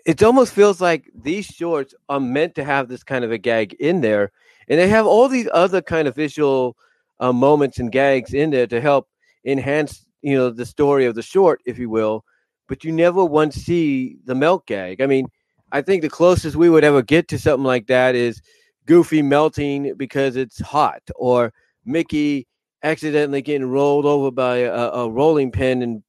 it 0.07 0.23
almost 0.23 0.53
feels 0.53 0.81
like 0.81 1.11
these 1.15 1.47
shorts 1.47 1.95
are 2.09 2.21
meant 2.21 2.55
to 2.55 2.65
have 2.65 2.89
this 2.89 3.03
kind 3.03 3.25
of 3.25 3.33
a 3.33 3.39
gag 3.39 3.75
in 3.75 4.01
there, 4.01 4.31
and 4.69 4.79
they 4.79 4.89
have 4.89 5.07
all 5.07 5.29
these 5.29 5.49
other 5.53 5.83
kind 5.83 6.07
of 6.09 6.15
visual 6.15 6.77
uh, 7.21 7.33
moments 7.33 7.79
and 7.79 7.93
gags 7.93 8.33
in 8.35 8.51
there 8.51 8.67
to 8.69 8.81
help 8.81 9.09
enhance, 9.45 10.07
you 10.23 10.37
know, 10.37 10.51
the 10.51 10.67
story 10.67 11.05
of 11.07 11.15
the 11.15 11.23
short, 11.23 11.61
if 11.67 11.79
you 11.79 11.91
will 11.91 12.25
but 12.69 12.85
you 12.85 12.93
never 12.93 13.25
once 13.25 13.57
see 13.57 14.19
the 14.27 14.35
melt 14.35 14.67
gag. 14.67 15.01
I 15.01 15.07
mean, 15.07 15.27
I 15.73 15.83
think 15.83 16.03
the 16.03 16.11
closest 16.11 16.55
we 16.55 16.71
would 16.71 16.85
ever 16.85 17.03
get 17.03 17.29
to 17.29 17.39
something 17.39 17.65
like 17.65 17.89
that 17.89 18.15
is 18.15 18.41
Goofy 18.89 19.21
melting 19.21 19.95
because 19.99 20.35
it's 20.35 20.59
hot, 20.61 21.03
or 21.15 21.53
Mickey 21.85 22.47
accidentally 22.83 23.43
getting 23.43 23.69
rolled 23.69 24.07
over 24.07 24.31
by 24.31 24.57
a, 24.59 24.73
a 24.73 25.11
rolling 25.11 25.53
pin 25.53 25.83
and 25.83 26.03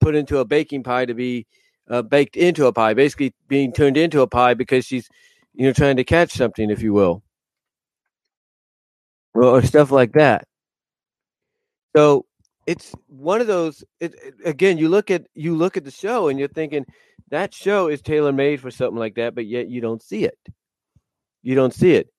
put 0.00 0.14
into 0.14 0.36
a 0.38 0.44
baking 0.44 0.82
pie 0.82 1.06
to 1.06 1.14
be 1.14 1.46
uh, 1.88 2.02
baked 2.02 2.36
into 2.36 2.66
a 2.66 2.72
pie, 2.72 2.92
basically 2.92 3.34
being 3.48 3.72
turned 3.72 3.96
into 3.96 4.20
a 4.20 4.26
pie 4.26 4.52
because 4.52 4.84
she's, 4.84 5.08
you 5.54 5.66
know, 5.66 5.72
trying 5.72 5.96
to 5.96 6.04
catch 6.04 6.32
something, 6.32 6.70
if 6.70 6.82
you 6.82 6.92
will, 6.92 7.22
or 9.34 9.62
stuff 9.62 9.90
like 9.90 10.12
that. 10.12 10.46
So 11.96 12.26
it's 12.66 12.94
one 13.06 13.40
of 13.40 13.46
those. 13.46 13.82
It, 14.00 14.14
it, 14.22 14.34
again, 14.44 14.76
you 14.76 14.90
look 14.90 15.10
at 15.10 15.26
you 15.34 15.56
look 15.56 15.78
at 15.78 15.84
the 15.84 15.90
show 15.90 16.28
and 16.28 16.38
you're 16.38 16.48
thinking 16.48 16.84
that 17.30 17.54
show 17.54 17.88
is 17.88 18.02
tailor 18.02 18.34
made 18.34 18.60
for 18.60 18.70
something 18.70 18.98
like 18.98 19.14
that, 19.14 19.34
but 19.34 19.46
yet 19.46 19.70
you 19.70 19.80
don't 19.80 20.02
see 20.02 20.24
it. 20.24 20.38
You 21.42 21.54
don't 21.54 21.72
see 21.72 21.92
it. 21.92 22.10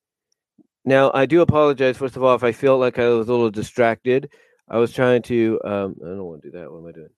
Now, 0.89 1.11
I 1.13 1.27
do 1.27 1.41
apologize 1.41 1.97
first 1.97 2.15
of 2.15 2.23
all 2.23 2.33
if 2.33 2.43
I 2.43 2.51
felt 2.51 2.79
like 2.79 2.97
I 2.97 3.07
was 3.09 3.29
a 3.29 3.31
little 3.31 3.51
distracted. 3.51 4.31
I 4.67 4.79
was 4.79 4.91
trying 4.91 5.21
to. 5.23 5.61
Um, 5.63 5.95
I 6.03 6.07
don't 6.07 6.25
want 6.25 6.41
to 6.41 6.49
do 6.49 6.57
that. 6.57 6.71
What 6.71 6.79
am 6.79 6.87
I 6.87 6.91
doing? 6.91 7.09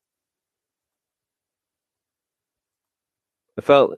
I 3.57 3.61
felt 3.61 3.97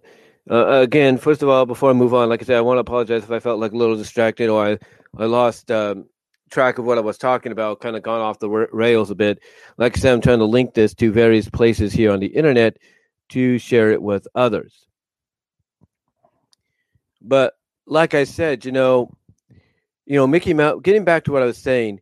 uh, 0.51 0.68
again. 0.82 1.18
First 1.18 1.42
of 1.42 1.50
all, 1.50 1.65
before 1.65 1.89
I 1.89 1.94
move 1.94 2.13
on, 2.13 2.30
like 2.30 2.44
I 2.44 2.46
said, 2.46 2.58
I 2.58 2.62
want 2.62 2.77
to 2.77 2.82
apologize 2.82 3.24
if 3.24 3.32
I 3.32 3.39
felt 3.39 3.60
like 3.60 3.72
a 3.72 3.75
little 3.75 3.96
distracted 3.96 4.48
or 4.48 4.63
I 4.63 4.77
I 5.18 5.25
lost 5.25 5.72
um, 5.72 6.06
track 6.51 6.77
of 6.77 6.86
what 6.86 7.00
I 7.00 7.01
was 7.01 7.18
talking 7.18 7.51
about, 7.51 7.82
kind 7.82 7.96
of 7.96 8.03
gone 8.03 8.22
off 8.22 8.38
the 8.38 8.50
rails 8.50 9.10
a 9.10 9.15
bit. 9.15 9.39
Like 9.80 9.98
I 9.98 10.00
said, 10.00 10.13
I'm 10.13 10.22
trying 10.22 10.38
to 10.38 10.46
link 10.46 10.75
this 10.75 10.94
to 10.96 11.12
various 11.12 11.50
places 11.50 11.94
here 11.94 12.12
on 12.12 12.20
the 12.20 12.27
internet 12.27 12.77
to 13.30 13.58
share 13.58 13.92
it 13.92 14.03
with 14.03 14.27
others. 14.36 14.86
But 17.24 17.56
like 17.88 18.13
I 18.13 18.25
said, 18.25 18.65
you 18.65 18.72
know, 18.72 19.10
you 20.05 20.15
know, 20.15 20.27
Mickey 20.27 20.53
Mouse. 20.53 20.79
Getting 20.83 21.03
back 21.03 21.24
to 21.25 21.31
what 21.31 21.43
I 21.43 21.45
was 21.45 21.57
saying, 21.57 22.01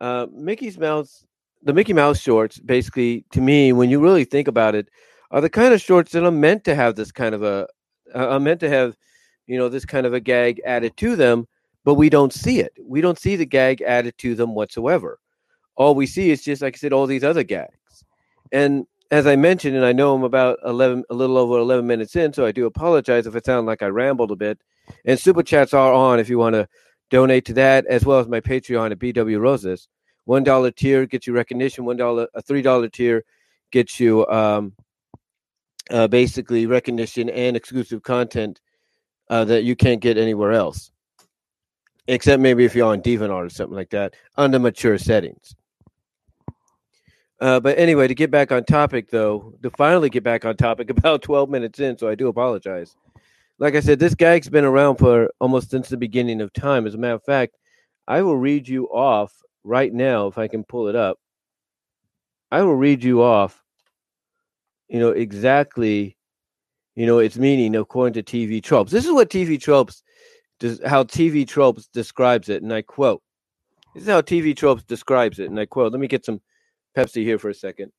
uh, 0.00 0.26
Mickey's 0.32 0.78
Mouse, 0.78 1.24
the 1.62 1.72
Mickey 1.72 1.92
Mouse 1.92 2.20
shorts, 2.20 2.58
basically, 2.58 3.24
to 3.32 3.40
me, 3.40 3.72
when 3.72 3.90
you 3.90 4.00
really 4.00 4.24
think 4.24 4.48
about 4.48 4.74
it, 4.74 4.88
are 5.30 5.40
the 5.40 5.50
kind 5.50 5.74
of 5.74 5.80
shorts 5.80 6.12
that 6.12 6.24
are 6.24 6.30
meant 6.30 6.64
to 6.64 6.74
have 6.74 6.94
this 6.94 7.12
kind 7.12 7.34
of 7.34 7.42
a, 7.42 7.66
uh, 8.14 8.28
are 8.28 8.40
meant 8.40 8.60
to 8.60 8.68
have, 8.68 8.96
you 9.46 9.58
know, 9.58 9.68
this 9.68 9.84
kind 9.84 10.06
of 10.06 10.14
a 10.14 10.20
gag 10.20 10.60
added 10.64 10.96
to 10.98 11.16
them, 11.16 11.46
but 11.84 11.94
we 11.94 12.08
don't 12.08 12.32
see 12.32 12.60
it. 12.60 12.72
We 12.80 13.00
don't 13.00 13.18
see 13.18 13.36
the 13.36 13.46
gag 13.46 13.82
added 13.82 14.16
to 14.18 14.34
them 14.34 14.54
whatsoever. 14.54 15.18
All 15.76 15.94
we 15.94 16.06
see 16.06 16.30
is 16.30 16.42
just, 16.42 16.62
like 16.62 16.76
I 16.76 16.78
said, 16.78 16.92
all 16.92 17.06
these 17.06 17.24
other 17.24 17.42
gags. 17.42 18.04
And 18.52 18.86
as 19.10 19.26
I 19.26 19.36
mentioned, 19.36 19.76
and 19.76 19.84
I 19.84 19.92
know 19.92 20.14
I'm 20.14 20.24
about 20.24 20.58
11, 20.64 21.04
a 21.10 21.14
little 21.14 21.38
over 21.38 21.58
11 21.58 21.86
minutes 21.86 22.16
in, 22.16 22.32
so 22.32 22.44
I 22.44 22.52
do 22.52 22.66
apologize 22.66 23.26
if 23.26 23.36
it 23.36 23.44
sounds 23.44 23.66
like 23.66 23.82
I 23.82 23.86
rambled 23.86 24.30
a 24.30 24.36
bit. 24.36 24.58
And 25.04 25.18
super 25.18 25.42
chats 25.42 25.74
are 25.74 25.92
on 25.92 26.18
if 26.20 26.28
you 26.28 26.38
want 26.38 26.54
to 26.54 26.68
donate 27.10 27.44
to 27.46 27.54
that, 27.54 27.86
as 27.86 28.04
well 28.04 28.18
as 28.18 28.28
my 28.28 28.40
Patreon 28.40 28.92
at 28.92 28.98
BW 28.98 29.40
Roses. 29.40 29.88
One 30.24 30.42
dollar 30.42 30.70
tier 30.70 31.06
gets 31.06 31.26
you 31.26 31.32
recognition. 31.32 31.84
One 31.84 31.96
dollar, 31.96 32.28
a 32.34 32.42
three 32.42 32.62
dollar 32.62 32.88
tier 32.88 33.24
gets 33.70 34.00
you 34.00 34.26
um, 34.26 34.72
uh, 35.90 36.08
basically 36.08 36.66
recognition 36.66 37.28
and 37.30 37.56
exclusive 37.56 38.02
content 38.02 38.60
uh, 39.30 39.44
that 39.44 39.64
you 39.64 39.76
can't 39.76 40.00
get 40.00 40.18
anywhere 40.18 40.52
else, 40.52 40.90
except 42.08 42.42
maybe 42.42 42.64
if 42.64 42.74
you're 42.74 42.90
on 42.90 43.00
DeviantArt 43.02 43.46
or 43.46 43.50
something 43.50 43.76
like 43.76 43.90
that 43.90 44.14
under 44.36 44.58
mature 44.58 44.98
settings. 44.98 45.54
Uh, 47.38 47.60
but 47.60 47.78
anyway, 47.78 48.08
to 48.08 48.14
get 48.14 48.30
back 48.30 48.50
on 48.50 48.64
topic, 48.64 49.10
though, 49.10 49.52
to 49.62 49.70
finally 49.70 50.08
get 50.08 50.24
back 50.24 50.44
on 50.44 50.56
topic, 50.56 50.88
about 50.98 51.22
12 51.22 51.50
minutes 51.50 51.78
in, 51.80 51.96
so 51.98 52.08
I 52.08 52.14
do 52.14 52.28
apologize 52.28 52.96
like 53.58 53.74
I 53.74 53.80
said, 53.80 53.98
this 53.98 54.14
gag's 54.14 54.48
been 54.48 54.64
around 54.64 54.96
for 54.96 55.30
almost 55.40 55.70
since 55.70 55.88
the 55.88 55.96
beginning 55.96 56.40
of 56.40 56.52
time. 56.52 56.86
As 56.86 56.94
a 56.94 56.98
matter 56.98 57.14
of 57.14 57.24
fact, 57.24 57.56
I 58.06 58.22
will 58.22 58.36
read 58.36 58.68
you 58.68 58.86
off 58.86 59.32
right 59.64 59.92
now 59.92 60.26
if 60.26 60.38
I 60.38 60.48
can 60.48 60.64
pull 60.64 60.88
it 60.88 60.96
up. 60.96 61.18
I 62.50 62.62
will 62.62 62.76
read 62.76 63.02
you 63.02 63.22
off, 63.22 63.62
you 64.88 65.00
know, 65.00 65.10
exactly, 65.10 66.16
you 66.94 67.06
know, 67.06 67.18
its 67.18 67.36
meaning 67.36 67.74
according 67.74 68.22
to 68.22 68.22
TV 68.22 68.62
tropes. 68.62 68.92
This 68.92 69.04
is 69.04 69.12
what 69.12 69.30
TV 69.30 69.60
tropes, 69.60 70.02
does, 70.60 70.80
how 70.84 71.02
TV 71.02 71.46
tropes 71.46 71.88
describes 71.88 72.48
it, 72.48 72.62
and 72.62 72.72
I 72.72 72.82
quote. 72.82 73.22
This 73.94 74.04
is 74.04 74.08
how 74.08 74.20
TV 74.20 74.54
tropes 74.56 74.84
describes 74.84 75.38
it, 75.38 75.50
and 75.50 75.58
I 75.58 75.66
quote. 75.66 75.90
Let 75.90 76.00
me 76.00 76.06
get 76.06 76.24
some 76.24 76.40
Pepsi 76.96 77.24
here 77.24 77.38
for 77.38 77.48
a 77.48 77.54
second. 77.54 77.90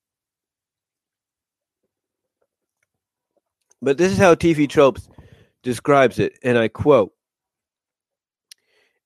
But 3.81 3.97
this 3.97 4.11
is 4.11 4.17
how 4.17 4.33
TV 4.33 4.69
tropes 4.69 5.09
describes 5.63 6.19
it, 6.19 6.37
and 6.43 6.57
I 6.57 6.67
quote 6.67 7.11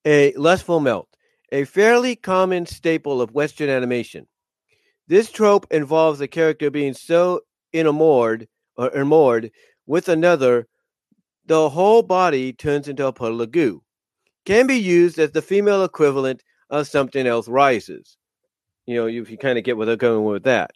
A 0.06 0.34
lustful 0.34 0.80
melt, 0.80 1.10
a 1.52 1.66
fairly 1.66 2.16
common 2.16 2.66
staple 2.66 3.22
of 3.22 3.34
Western 3.34 3.70
animation. 3.70 4.28
This 5.08 5.32
trope 5.32 5.68
involves 5.72 6.22
a 6.22 6.28
character 6.28 6.70
being 6.70 6.94
so 6.94 7.42
enamored 7.74 8.48
or 8.78 8.92
enamored 8.92 9.52
with 9.86 10.08
another, 10.08 10.68
the 11.46 11.70
whole 11.70 12.02
body 12.02 12.54
turns 12.54 12.88
into 12.88 13.06
a 13.06 13.12
puddle 13.12 13.42
of 13.42 13.52
goo. 13.52 13.84
Can 14.46 14.68
be 14.68 14.78
used 14.78 15.20
as 15.20 15.32
the 15.32 15.42
female 15.42 15.84
equivalent 15.84 16.44
of 16.70 16.88
something 16.88 17.28
else 17.28 17.48
rises. 17.48 18.18
You 18.86 18.96
know, 18.96 19.08
if 19.08 19.30
you 19.30 19.38
kind 19.38 19.58
of 19.58 19.64
get 19.64 19.78
where 19.78 19.86
they're 19.86 19.96
going 19.96 20.24
with 20.24 20.44
that. 20.44 20.72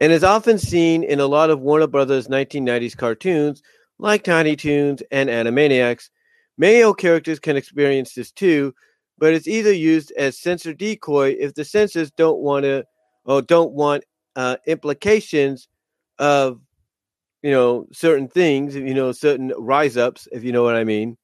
And 0.00 0.12
is 0.12 0.24
often 0.24 0.58
seen 0.58 1.02
in 1.02 1.18
a 1.18 1.26
lot 1.26 1.50
of 1.50 1.60
Warner 1.60 1.88
Brothers 1.88 2.28
1990s 2.28 2.96
cartoons 2.96 3.62
like 3.98 4.22
Tiny 4.22 4.56
Toons 4.56 5.02
and 5.10 5.28
Animaniacs, 5.28 6.10
male 6.56 6.94
characters 6.94 7.38
can 7.38 7.56
experience 7.56 8.14
this 8.14 8.30
too, 8.30 8.74
but 9.18 9.34
it's 9.34 9.48
either 9.48 9.72
used 9.72 10.12
as 10.16 10.38
censor 10.38 10.72
decoy 10.72 11.36
if 11.38 11.54
the 11.54 11.64
censors 11.64 12.10
don't 12.12 12.38
want 12.40 12.64
to 12.64 12.84
or 13.24 13.42
don't 13.42 13.72
want 13.72 14.04
uh, 14.36 14.56
implications 14.66 15.68
of 16.18 16.60
you 17.42 17.50
know 17.50 17.86
certain 17.92 18.28
things, 18.28 18.74
you 18.74 18.94
know 18.94 19.12
certain 19.12 19.52
rise 19.58 19.96
ups, 19.96 20.28
if 20.32 20.44
you 20.44 20.52
know 20.52 20.62
what 20.62 20.76
I 20.76 20.84
mean, 20.84 21.16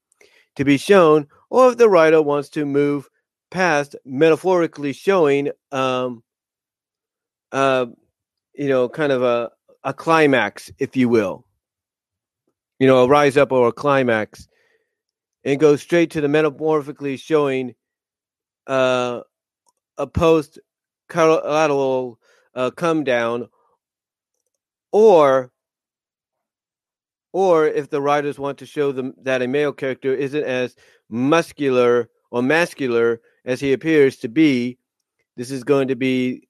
to 0.57 0.65
be 0.65 0.77
shown, 0.77 1.27
or 1.51 1.71
if 1.71 1.77
the 1.79 1.89
writer 1.89 2.23
wants 2.23 2.49
to 2.51 2.65
move 2.67 3.09
past 3.51 3.97
metaphorically 4.05 4.93
showing, 4.93 5.51
um, 5.73 6.23
uh, 7.53 7.87
you 8.55 8.69
know, 8.69 8.89
kind 8.89 9.13
of 9.13 9.23
a 9.23 9.51
a 9.85 9.93
climax, 9.95 10.71
if 10.79 10.97
you 10.97 11.09
will 11.09 11.44
you 12.79 12.87
know, 12.87 13.05
a 13.05 13.09
rise 13.09 13.37
up 13.37 13.53
or 13.53 13.69
a 13.69 13.73
climax, 13.73 14.49
and 15.45 15.61
go 15.61 15.77
straight 15.77 16.11
to 16.11 16.21
the 16.21 16.29
metamorphically 16.29 17.17
showing 17.17 17.75
uh, 18.67 19.21
a 19.99 20.07
post 20.07 20.59
collateral 21.09 22.19
uh, 22.55 22.71
come 22.71 23.05
down, 23.05 23.49
or 24.93 25.51
or 27.33 27.67
if 27.67 27.91
the 27.91 28.01
writers 28.01 28.39
want 28.39 28.59
to 28.59 28.67
show 28.67 28.93
them 28.93 29.13
that 29.21 29.43
a 29.43 29.49
male 29.49 29.73
character 29.73 30.15
isn't 30.15 30.45
as 30.45 30.77
muscular 31.11 32.09
or 32.31 32.43
masculine 32.43 33.19
as 33.45 33.61
he 33.61 33.73
appears 33.73 34.17
to 34.17 34.29
be, 34.29 34.79
this 35.37 35.51
is 35.51 35.65
going 35.65 35.89
to 35.89 35.97
be, 35.97 36.47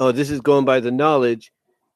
oh, 0.00 0.10
this 0.10 0.28
is 0.28 0.40
going 0.40 0.64
by 0.64 0.80
the 0.80 0.90
knowledge 0.90 1.52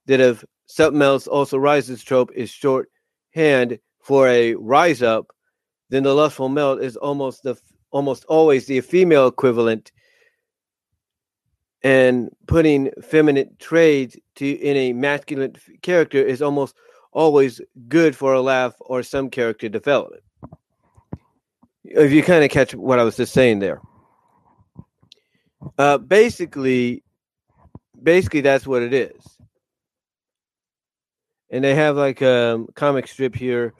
that 0.07 0.21
if 0.21 0.45
something 0.67 1.03
else 1.03 1.27
also 1.27 1.59
rises 1.59 2.05
trope 2.05 2.31
is 2.33 2.51
short 2.51 2.89
hand 3.31 3.79
for 4.01 4.29
a 4.29 4.55
rise 4.55 5.03
up, 5.03 5.29
then 5.91 6.03
the 6.03 6.15
lustful 6.15 6.49
melt 6.49 6.83
is 6.83 6.97
almost 6.97 7.43
the 7.43 7.57
almost 7.91 8.25
always 8.27 8.67
the 8.67 8.81
female 8.81 9.27
equivalent. 9.27 9.93
And 11.83 12.31
putting 12.47 12.91
feminine 13.03 13.57
traits 13.59 14.17
to 14.37 14.47
in 14.47 14.77
a 14.77 14.93
masculine 14.93 15.57
character 15.83 16.19
is 16.19 16.43
almost 16.43 16.77
always 17.13 17.61
good 17.89 18.15
for 18.15 18.35
a 18.35 18.41
laugh 18.41 18.75
or 18.81 19.03
some 19.03 19.31
character 19.31 19.69
development. 19.69 20.23
If 21.85 22.13
you 22.13 22.23
kind 22.23 22.45
of 22.45 22.51
catch 22.51 22.75
what 22.75 22.99
I 22.99 23.05
was 23.05 23.17
just 23.17 23.33
saying 23.33 23.61
there. 23.61 23.81
Uh, 25.79 25.99
basically, 25.99 27.03
basically 28.03 28.43
that's 28.43 28.67
what 28.67 28.83
it 28.83 28.93
is 28.93 29.30
and 31.51 31.65
they 31.65 31.75
have 31.75 31.97
like 31.97 32.21
a 32.23 32.55
um, 32.55 32.69
comic 32.75 33.07
strip 33.07 33.35
here 33.35 33.75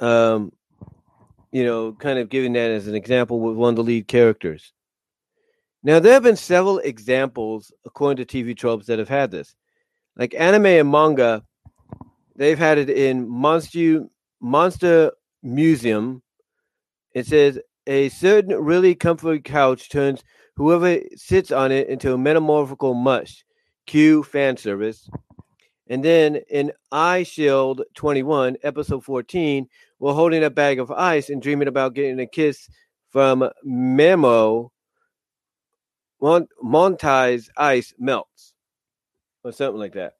um 0.00 0.52
you 1.52 1.64
know 1.64 1.92
kind 1.92 2.18
of 2.18 2.28
giving 2.28 2.52
that 2.54 2.70
as 2.70 2.88
an 2.88 2.94
example 2.94 3.40
with 3.40 3.56
one 3.56 3.70
of 3.70 3.76
the 3.76 3.82
lead 3.82 4.08
characters. 4.08 4.72
Now 5.82 5.98
there 5.98 6.14
have 6.14 6.22
been 6.22 6.36
several 6.36 6.78
examples 6.78 7.72
according 7.84 8.24
to 8.24 8.44
tv 8.44 8.56
tropes 8.56 8.86
that 8.86 8.98
have 8.98 9.08
had 9.08 9.30
this. 9.30 9.54
Like 10.16 10.34
anime 10.34 10.66
and 10.66 10.90
manga 10.90 11.42
they've 12.36 12.58
had 12.58 12.78
it 12.78 12.90
in 12.90 13.28
monster 13.28 14.06
monster 14.40 15.12
museum. 15.42 16.22
It 17.14 17.26
says 17.26 17.58
a 17.86 18.08
certain 18.08 18.54
really 18.56 18.94
comfortable 18.94 19.38
couch 19.38 19.90
turns 19.90 20.24
whoever 20.56 21.00
sits 21.16 21.50
on 21.50 21.70
it 21.72 21.88
into 21.88 22.14
a 22.14 22.18
metamorphical 22.18 22.94
mush. 22.94 23.44
Cue 23.86 24.22
fan 24.22 24.56
service 24.56 25.10
and 25.88 26.04
then 26.04 26.36
in 26.50 26.72
Eyeshield 26.92 27.82
21, 27.94 28.56
episode 28.62 29.04
14, 29.04 29.68
we're 29.98 30.14
holding 30.14 30.44
a 30.44 30.50
bag 30.50 30.78
of 30.78 30.90
ice 30.90 31.28
and 31.28 31.42
dreaming 31.42 31.68
about 31.68 31.94
getting 31.94 32.20
a 32.20 32.26
kiss 32.26 32.68
from 33.10 33.48
Memo. 33.62 34.72
Mont- 36.20 36.48
Monty's 36.62 37.50
ice 37.56 37.92
melts, 37.98 38.54
or 39.42 39.50
something 39.52 39.80
like 39.80 39.94
that. 39.94 40.14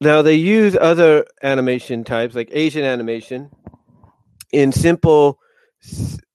now 0.00 0.22
they 0.22 0.34
use 0.34 0.74
other 0.80 1.26
animation 1.42 2.04
types 2.04 2.34
like 2.34 2.48
Asian 2.52 2.84
animation 2.84 3.50
in 4.52 4.72
simple 4.72 5.38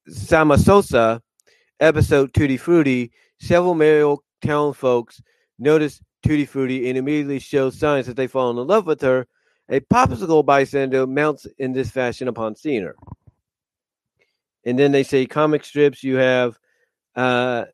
Samosa 0.07 1.21
episode 1.79 2.33
Tutti 2.33 2.57
Frutti. 2.57 3.11
Several 3.39 3.73
male 3.73 4.23
town 4.43 4.73
folks 4.73 5.21
notice 5.57 5.99
Tutti 6.25 6.45
Frutti 6.45 6.89
and 6.89 6.97
immediately 6.97 7.37
shows 7.37 7.77
signs 7.77 8.07
that 8.07 8.15
they 8.15 8.25
fall 8.25 8.49
in 8.49 8.67
love 8.67 8.87
with 8.87 9.01
her. 9.01 9.27
A 9.69 9.79
popsicle 9.79 10.45
bystander 10.45 11.05
mounts 11.05 11.45
in 11.59 11.73
this 11.73 11.91
fashion 11.91 12.27
upon 12.27 12.55
seeing 12.55 12.83
her. 12.83 12.95
And 14.63 14.77
then 14.79 14.91
they 14.91 15.03
say 15.03 15.27
comic 15.27 15.63
strips. 15.63 16.03
You 16.03 16.15
have 16.15 16.57
uh, 17.15 17.65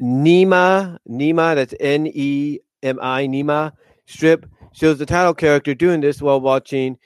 Nima, 0.00 0.98
Nima, 1.08 1.54
that's 1.54 1.74
N 1.78 2.06
E 2.06 2.60
M 2.82 2.98
I, 3.02 3.26
Nima 3.26 3.72
strip 4.06 4.46
shows 4.72 4.98
the 4.98 5.06
title 5.06 5.34
character 5.34 5.74
doing 5.74 6.00
this 6.00 6.22
while 6.22 6.40
watching 6.40 6.96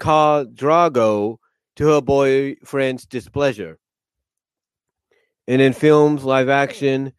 Khal 0.00 0.52
Drogo 0.52 1.38
to 1.76 1.86
her 1.86 2.00
boyfriend's 2.00 3.06
displeasure. 3.06 3.78
And 5.46 5.62
in 5.62 5.72
films, 5.72 6.24
live 6.24 6.48
action, 6.48 7.12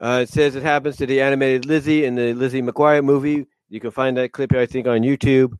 uh, 0.00 0.20
it 0.22 0.28
says 0.28 0.56
it 0.56 0.62
happens 0.62 0.96
to 0.96 1.06
the 1.06 1.20
animated 1.20 1.66
Lizzie 1.66 2.04
in 2.04 2.14
the 2.14 2.34
Lizzie 2.34 2.62
McGuire 2.62 3.04
movie. 3.04 3.46
You 3.68 3.80
can 3.80 3.90
find 3.90 4.16
that 4.16 4.32
clip 4.32 4.52
here, 4.52 4.60
I 4.60 4.66
think, 4.66 4.86
on 4.86 5.00
YouTube. 5.00 5.56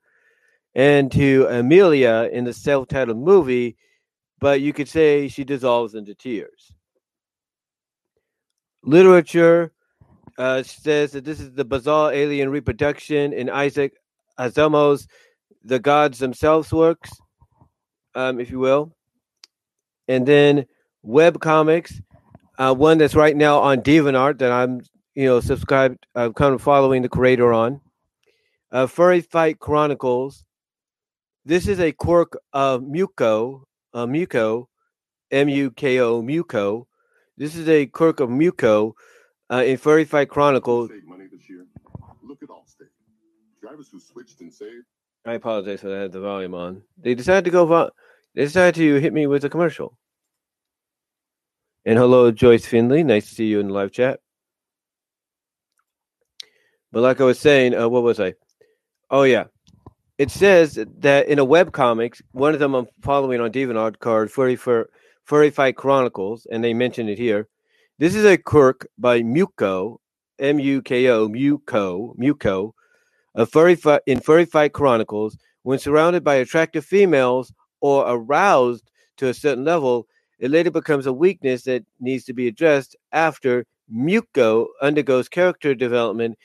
And 0.74 1.10
to 1.12 1.46
Amelia 1.48 2.28
in 2.32 2.44
the 2.44 2.52
self 2.52 2.88
titled 2.88 3.18
movie, 3.18 3.76
but 4.40 4.60
you 4.60 4.72
could 4.72 4.88
say 4.88 5.28
she 5.28 5.44
dissolves 5.44 5.94
into 5.94 6.14
tears. 6.14 6.72
Literature 8.82 9.72
uh, 10.36 10.62
says 10.62 11.12
that 11.12 11.24
this 11.24 11.40
is 11.40 11.52
the 11.52 11.64
bizarre 11.64 12.12
alien 12.12 12.50
reproduction 12.50 13.32
in 13.32 13.48
Isaac 13.48 13.94
Asimov's 14.38 15.06
The 15.62 15.78
Gods 15.78 16.18
Themselves 16.18 16.72
works, 16.72 17.10
um, 18.14 18.40
if 18.40 18.50
you 18.50 18.58
will. 18.58 18.94
And 20.08 20.26
then 20.26 20.66
web 21.02 21.40
comics, 21.40 22.00
uh, 22.58 22.74
one 22.74 22.98
that's 22.98 23.14
right 23.14 23.36
now 23.36 23.58
on 23.58 23.82
DeviantArt 23.82 24.38
that 24.38 24.52
I'm, 24.52 24.80
you 25.14 25.26
know, 25.26 25.40
subscribed, 25.40 26.06
I'm 26.14 26.32
kind 26.34 26.54
of 26.54 26.62
following 26.62 27.02
the 27.02 27.08
creator 27.08 27.52
on. 27.52 27.80
Uh, 28.72 28.86
Furry 28.86 29.20
Fight 29.20 29.58
Chronicles. 29.60 30.44
This 31.44 31.68
is 31.68 31.78
a 31.78 31.92
quirk 31.92 32.36
of 32.52 32.82
Muko, 32.82 33.62
uh, 33.92 34.06
Muko, 34.06 34.66
M 35.30 35.48
U 35.48 35.70
K 35.70 36.00
O, 36.00 36.22
Muko. 36.22 36.86
This 37.36 37.54
is 37.54 37.68
a 37.68 37.86
quirk 37.86 38.20
of 38.20 38.30
Muko 38.30 38.92
uh, 39.50 39.62
in 39.64 39.76
Furry 39.76 40.04
Fight 40.04 40.28
Chronicles. 40.28 40.90
Money 41.06 41.26
this 41.30 41.48
year. 41.48 41.66
Look 42.22 42.42
at 42.42 42.48
Allstate. 42.48 42.88
Drivers 43.60 43.88
who 43.90 44.00
switched 44.00 44.40
and 44.40 44.52
saved. 44.52 44.86
I 45.26 45.34
apologize 45.34 45.80
for 45.80 45.88
that. 45.88 45.98
I 45.98 46.02
had 46.02 46.12
the 46.12 46.20
volume 46.20 46.54
on. 46.54 46.82
They 46.98 47.14
decided 47.14 47.44
to 47.44 47.50
go. 47.50 47.66
Vo- 47.66 47.90
they 48.34 48.44
decided 48.44 48.74
to 48.76 49.00
hit 49.00 49.12
me 49.12 49.26
with 49.26 49.44
a 49.44 49.50
commercial. 49.50 49.96
And 51.86 51.98
hello, 51.98 52.30
Joyce 52.30 52.64
Finley. 52.64 53.02
Nice 53.02 53.28
to 53.28 53.34
see 53.34 53.44
you 53.44 53.60
in 53.60 53.68
the 53.68 53.74
live 53.74 53.92
chat. 53.92 54.20
But 56.90 57.02
like 57.02 57.20
I 57.20 57.24
was 57.24 57.38
saying, 57.38 57.74
uh, 57.74 57.90
what 57.90 58.02
was 58.02 58.18
I? 58.20 58.34
Oh 59.10 59.24
yeah, 59.24 59.44
it 60.16 60.30
says 60.30 60.82
that 61.00 61.28
in 61.28 61.38
a 61.38 61.44
web 61.44 61.72
comics, 61.72 62.22
one 62.32 62.54
of 62.54 62.60
them 62.60 62.74
I'm 62.74 62.86
following 63.02 63.42
on 63.42 63.52
DeviantArt 63.52 63.98
card 63.98 64.32
Furry 64.32 64.56
for 64.56 64.88
Furry 65.24 65.50
Fight 65.50 65.76
Chronicles, 65.76 66.46
and 66.50 66.64
they 66.64 66.72
mention 66.72 67.08
it 67.08 67.18
here. 67.18 67.48
This 67.98 68.14
is 68.14 68.24
a 68.24 68.38
quirk 68.38 68.86
by 68.96 69.20
Muko, 69.20 69.98
M 70.38 70.58
U 70.58 70.80
K 70.80 71.08
O, 71.08 71.28
Muko, 71.28 72.16
Muko, 72.16 72.72
a 73.34 73.44
furry 73.44 73.74
fi- 73.74 74.00
in 74.06 74.20
Furry 74.20 74.46
Fight 74.46 74.72
Chronicles. 74.72 75.36
When 75.64 75.78
surrounded 75.78 76.24
by 76.24 76.36
attractive 76.36 76.84
females 76.84 77.52
or 77.80 78.04
aroused 78.06 78.90
to 79.18 79.28
a 79.28 79.34
certain 79.34 79.64
level, 79.64 80.06
it 80.38 80.50
later 80.50 80.70
becomes 80.70 81.06
a 81.06 81.12
weakness 81.12 81.62
that 81.62 81.84
needs 82.00 82.24
to 82.24 82.32
be 82.32 82.48
addressed 82.48 82.96
after 83.12 83.64
Muko 83.92 84.66
undergoes 84.80 85.28
character 85.28 85.74
development 85.74 86.38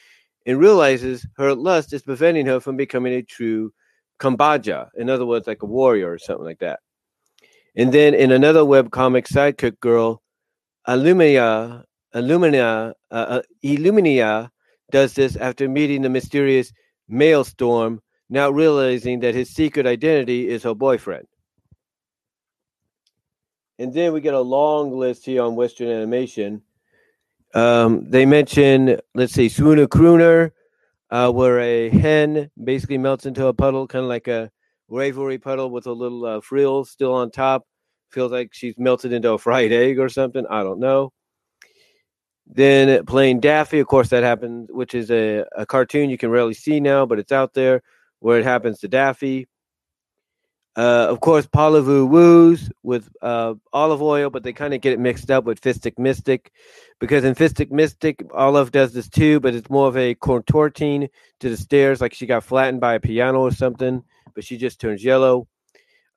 and 0.45 0.59
realizes 0.59 1.25
her 1.37 1.53
lust 1.53 1.93
is 1.93 2.01
preventing 2.01 2.45
her 2.45 2.59
from 2.59 2.75
becoming 2.75 3.13
a 3.13 3.21
true 3.21 3.71
Kambaja. 4.19 4.89
In 4.97 5.09
other 5.09 5.25
words, 5.25 5.47
like 5.47 5.63
a 5.63 5.65
warrior 5.65 6.11
or 6.11 6.17
something 6.17 6.45
like 6.45 6.59
that. 6.59 6.79
And 7.75 7.93
then 7.93 8.13
in 8.13 8.31
another 8.31 8.61
webcomic, 8.61 9.27
Sidekick 9.27 9.79
Girl, 9.79 10.21
Illumina, 10.87 11.83
Illumina, 12.13 12.93
uh, 13.11 13.13
uh, 13.13 13.41
Illuminia 13.63 14.49
does 14.91 15.13
this 15.13 15.35
after 15.35 15.69
meeting 15.69 16.01
the 16.01 16.09
mysterious 16.09 16.73
Maelstrom, 17.07 18.01
now 18.29 18.49
realizing 18.49 19.19
that 19.21 19.35
his 19.35 19.51
secret 19.51 19.85
identity 19.85 20.49
is 20.49 20.63
her 20.63 20.75
boyfriend. 20.75 21.27
And 23.79 23.93
then 23.93 24.13
we 24.13 24.21
get 24.21 24.33
a 24.33 24.39
long 24.39 24.91
list 24.97 25.25
here 25.25 25.41
on 25.41 25.55
Western 25.55 25.89
animation. 25.89 26.61
Um, 27.55 28.07
they 28.09 28.25
mention, 28.25 28.99
let's 29.15 29.33
see, 29.33 29.47
Swooner 29.47 29.87
Crooner, 29.87 30.51
uh, 31.09 31.31
where 31.31 31.59
a 31.59 31.89
hen 31.89 32.51
basically 32.63 32.99
melts 32.99 33.25
into 33.25 33.47
a 33.47 33.53
puddle, 33.53 33.87
kind 33.87 34.03
of 34.03 34.09
like 34.09 34.27
a 34.27 34.51
Ravelry 34.91 35.41
puddle 35.41 35.71
with 35.71 35.87
a 35.87 35.91
little 35.91 36.25
uh, 36.25 36.41
frill 36.41 36.85
still 36.85 37.13
on 37.13 37.31
top 37.31 37.65
feels 38.11 38.31
like 38.31 38.49
she's 38.53 38.75
melted 38.77 39.13
into 39.13 39.31
a 39.31 39.37
fried 39.37 39.71
egg 39.71 39.99
or 39.99 40.09
something. 40.09 40.45
I 40.49 40.63
don't 40.63 40.79
know. 40.79 41.13
Then 42.47 43.05
Plane 43.05 43.39
Daffy, 43.39 43.79
of 43.79 43.87
course, 43.87 44.09
that 44.09 44.23
happened, 44.23 44.69
which 44.71 44.95
is 44.95 45.11
a, 45.11 45.45
a 45.55 45.65
cartoon 45.65 46.09
you 46.09 46.17
can 46.17 46.31
rarely 46.31 46.55
see 46.55 46.79
now, 46.79 47.05
but 47.05 47.19
it's 47.19 47.31
out 47.31 47.53
there 47.53 47.83
where 48.19 48.39
it 48.39 48.43
happens 48.45 48.79
to 48.79 48.87
Daffy. 48.87 49.47
Uh, 50.75 51.07
of 51.09 51.19
course, 51.19 51.45
Parlez 51.47 51.83
Vous 51.83 52.05
woos 52.05 52.69
with 52.83 53.09
uh, 53.21 53.53
Olive 53.73 54.01
Oyl, 54.01 54.29
but 54.29 54.43
they 54.43 54.53
kind 54.53 54.73
of 54.73 54.81
get 54.81 54.93
it 54.93 54.99
mixed 54.99 55.31
up 55.31 55.43
with 55.43 55.59
Fistic 55.59 55.97
Mystic 55.97 56.51
because 56.99 57.23
in 57.23 57.35
Fistic 57.35 57.71
Mystic, 57.71 58.23
Olive 58.33 58.71
does 58.71 58.93
this 58.93 59.09
too, 59.09 59.39
but 59.39 59.55
it's 59.55 59.69
more 59.69 59.87
of 59.87 59.97
a 59.97 60.15
contorting 60.15 61.09
to 61.39 61.49
the 61.49 61.57
stairs, 61.57 62.01
like 62.01 62.13
she 62.13 62.25
got 62.25 62.43
flattened 62.43 62.79
by 62.79 62.93
a 62.93 62.99
piano 62.99 63.41
or 63.41 63.51
something, 63.51 64.03
but 64.35 64.43
she 64.43 64.57
just 64.57 64.79
turns 64.79 65.03
yellow. 65.03 65.47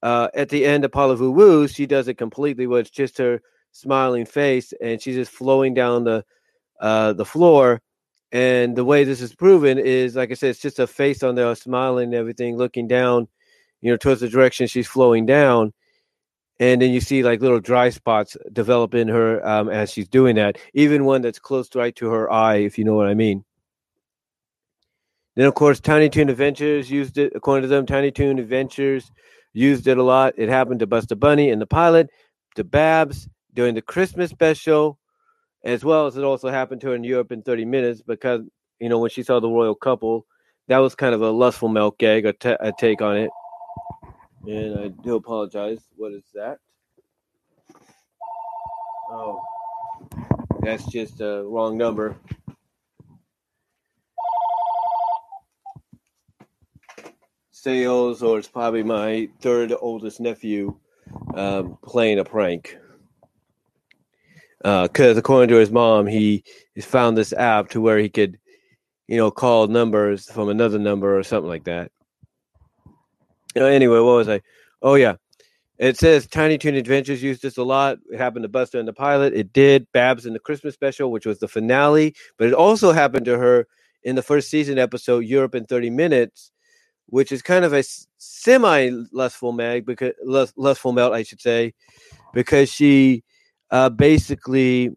Uh, 0.02 0.28
at 0.34 0.48
the 0.48 0.66
end 0.66 0.84
of 0.84 0.90
Parlez 0.90 1.16
Vous 1.16 1.30
Woo, 1.30 1.66
she 1.66 1.86
does 1.86 2.08
it 2.08 2.14
completely 2.14 2.66
where 2.66 2.80
it's 2.80 2.90
just 2.90 3.18
her 3.18 3.40
smiling 3.70 4.26
face 4.26 4.74
and 4.82 5.00
she's 5.00 5.14
just 5.14 5.32
flowing 5.32 5.74
down 5.74 6.04
the 6.04 6.24
uh, 6.80 7.12
the 7.12 7.24
floor. 7.24 7.80
And 8.32 8.76
the 8.76 8.84
way 8.84 9.04
this 9.04 9.20
is 9.20 9.34
proven 9.34 9.78
is, 9.78 10.16
like 10.16 10.30
I 10.30 10.34
said, 10.34 10.50
it's 10.50 10.60
just 10.60 10.78
a 10.78 10.86
face 10.86 11.22
on 11.22 11.34
there, 11.34 11.54
smiling 11.54 12.06
and 12.06 12.14
everything, 12.14 12.56
looking 12.56 12.88
down, 12.88 13.28
you 13.82 13.90
know, 13.90 13.96
towards 13.96 14.20
the 14.20 14.28
direction 14.28 14.66
she's 14.66 14.88
flowing 14.88 15.26
down. 15.26 15.72
And 16.58 16.80
then 16.80 16.92
you 16.92 17.00
see 17.00 17.22
like 17.22 17.40
little 17.40 17.60
dry 17.60 17.90
spots 17.90 18.36
develop 18.52 18.94
in 18.94 19.08
her 19.08 19.46
um, 19.46 19.68
as 19.68 19.90
she's 19.90 20.08
doing 20.08 20.36
that, 20.36 20.58
even 20.74 21.04
one 21.04 21.20
that's 21.20 21.38
close 21.38 21.74
right 21.74 21.94
to 21.96 22.06
her 22.06 22.32
eye, 22.32 22.56
if 22.56 22.78
you 22.78 22.84
know 22.84 22.94
what 22.94 23.08
I 23.08 23.14
mean. 23.14 23.44
Then, 25.34 25.46
of 25.46 25.54
course, 25.54 25.80
Tiny 25.80 26.08
Toon 26.08 26.28
Adventures 26.28 26.90
used 26.90 27.16
it, 27.16 27.32
according 27.34 27.62
to 27.62 27.68
them, 27.68 27.86
Tiny 27.86 28.10
Toon 28.10 28.38
Adventures 28.38 29.10
used 29.54 29.86
it 29.86 29.98
a 29.98 30.02
lot. 30.02 30.34
It 30.36 30.48
happened 30.48 30.80
to 30.80 30.86
Buster 30.86 31.16
Bunny 31.16 31.48
in 31.48 31.58
the 31.58 31.66
pilot, 31.66 32.10
to 32.54 32.64
Babs 32.64 33.28
during 33.54 33.74
the 33.74 33.82
Christmas 33.82 34.30
special, 34.30 34.98
as 35.64 35.84
well 35.84 36.06
as 36.06 36.16
it 36.16 36.24
also 36.24 36.50
happened 36.50 36.82
to 36.82 36.88
her 36.88 36.94
in 36.94 37.04
Europe 37.04 37.32
in 37.32 37.42
30 37.42 37.64
minutes 37.64 38.02
because, 38.02 38.42
you 38.78 38.88
know, 38.90 38.98
when 38.98 39.10
she 39.10 39.22
saw 39.22 39.40
the 39.40 39.48
royal 39.48 39.74
couple, 39.74 40.26
that 40.68 40.78
was 40.78 40.94
kind 40.94 41.14
of 41.14 41.22
a 41.22 41.30
lustful 41.30 41.68
melt 41.68 41.98
gag, 41.98 42.26
a, 42.26 42.32
t- 42.34 42.56
a 42.60 42.72
take 42.78 43.00
on 43.00 43.16
it. 43.16 43.30
And 44.46 44.78
I 44.78 44.88
do 44.88 45.16
apologize. 45.16 45.80
What 45.96 46.12
is 46.12 46.24
that? 46.34 46.58
Oh, 49.10 49.40
that's 50.60 50.84
just 50.86 51.20
a 51.20 51.44
wrong 51.44 51.76
number. 51.76 52.16
sales, 57.62 58.24
or 58.24 58.38
it's 58.38 58.48
probably 58.48 58.82
my 58.82 59.28
third 59.40 59.72
oldest 59.80 60.20
nephew 60.20 60.76
um, 61.34 61.78
playing 61.84 62.18
a 62.18 62.24
prank. 62.24 62.76
Because 64.58 65.16
uh, 65.16 65.18
according 65.18 65.48
to 65.50 65.56
his 65.56 65.70
mom, 65.70 66.06
he 66.06 66.44
found 66.80 67.16
this 67.16 67.32
app 67.32 67.68
to 67.70 67.80
where 67.80 67.98
he 67.98 68.08
could, 68.08 68.38
you 69.06 69.16
know, 69.16 69.30
call 69.30 69.68
numbers 69.68 70.30
from 70.30 70.48
another 70.48 70.78
number 70.78 71.16
or 71.16 71.22
something 71.22 71.48
like 71.48 71.64
that. 71.64 71.92
You 73.54 73.66
anyway, 73.66 73.98
what 73.98 74.16
was 74.16 74.28
I? 74.28 74.40
Oh 74.80 74.94
yeah, 74.94 75.16
it 75.78 75.98
says 75.98 76.26
Tiny 76.26 76.58
Toon 76.58 76.74
Adventures 76.74 77.22
used 77.22 77.42
this 77.42 77.56
a 77.56 77.62
lot. 77.62 77.98
It 78.10 78.18
happened 78.18 78.44
to 78.44 78.48
Buster 78.48 78.78
in 78.78 78.86
the 78.86 78.92
pilot. 78.92 79.34
It 79.34 79.52
did 79.52 79.86
Babs 79.92 80.26
in 80.26 80.32
the 80.32 80.38
Christmas 80.38 80.74
special, 80.74 81.10
which 81.10 81.26
was 81.26 81.38
the 81.38 81.48
finale. 81.48 82.14
But 82.38 82.48
it 82.48 82.54
also 82.54 82.92
happened 82.92 83.26
to 83.26 83.38
her 83.38 83.66
in 84.02 84.16
the 84.16 84.22
first 84.22 84.48
season 84.48 84.78
episode, 84.78 85.24
Europe 85.24 85.54
in 85.54 85.64
30 85.64 85.90
Minutes, 85.90 86.52
which 87.06 87.32
is 87.32 87.42
kind 87.42 87.64
of 87.64 87.72
a 87.72 87.84
semi 88.18 88.90
lustful 89.12 89.52
mag 89.52 89.84
because 89.84 90.12
lustful 90.56 90.92
melt, 90.92 91.12
I 91.12 91.22
should 91.22 91.40
say, 91.40 91.74
because 92.32 92.70
she 92.70 93.24
uh, 93.70 93.88
basically 93.88 94.90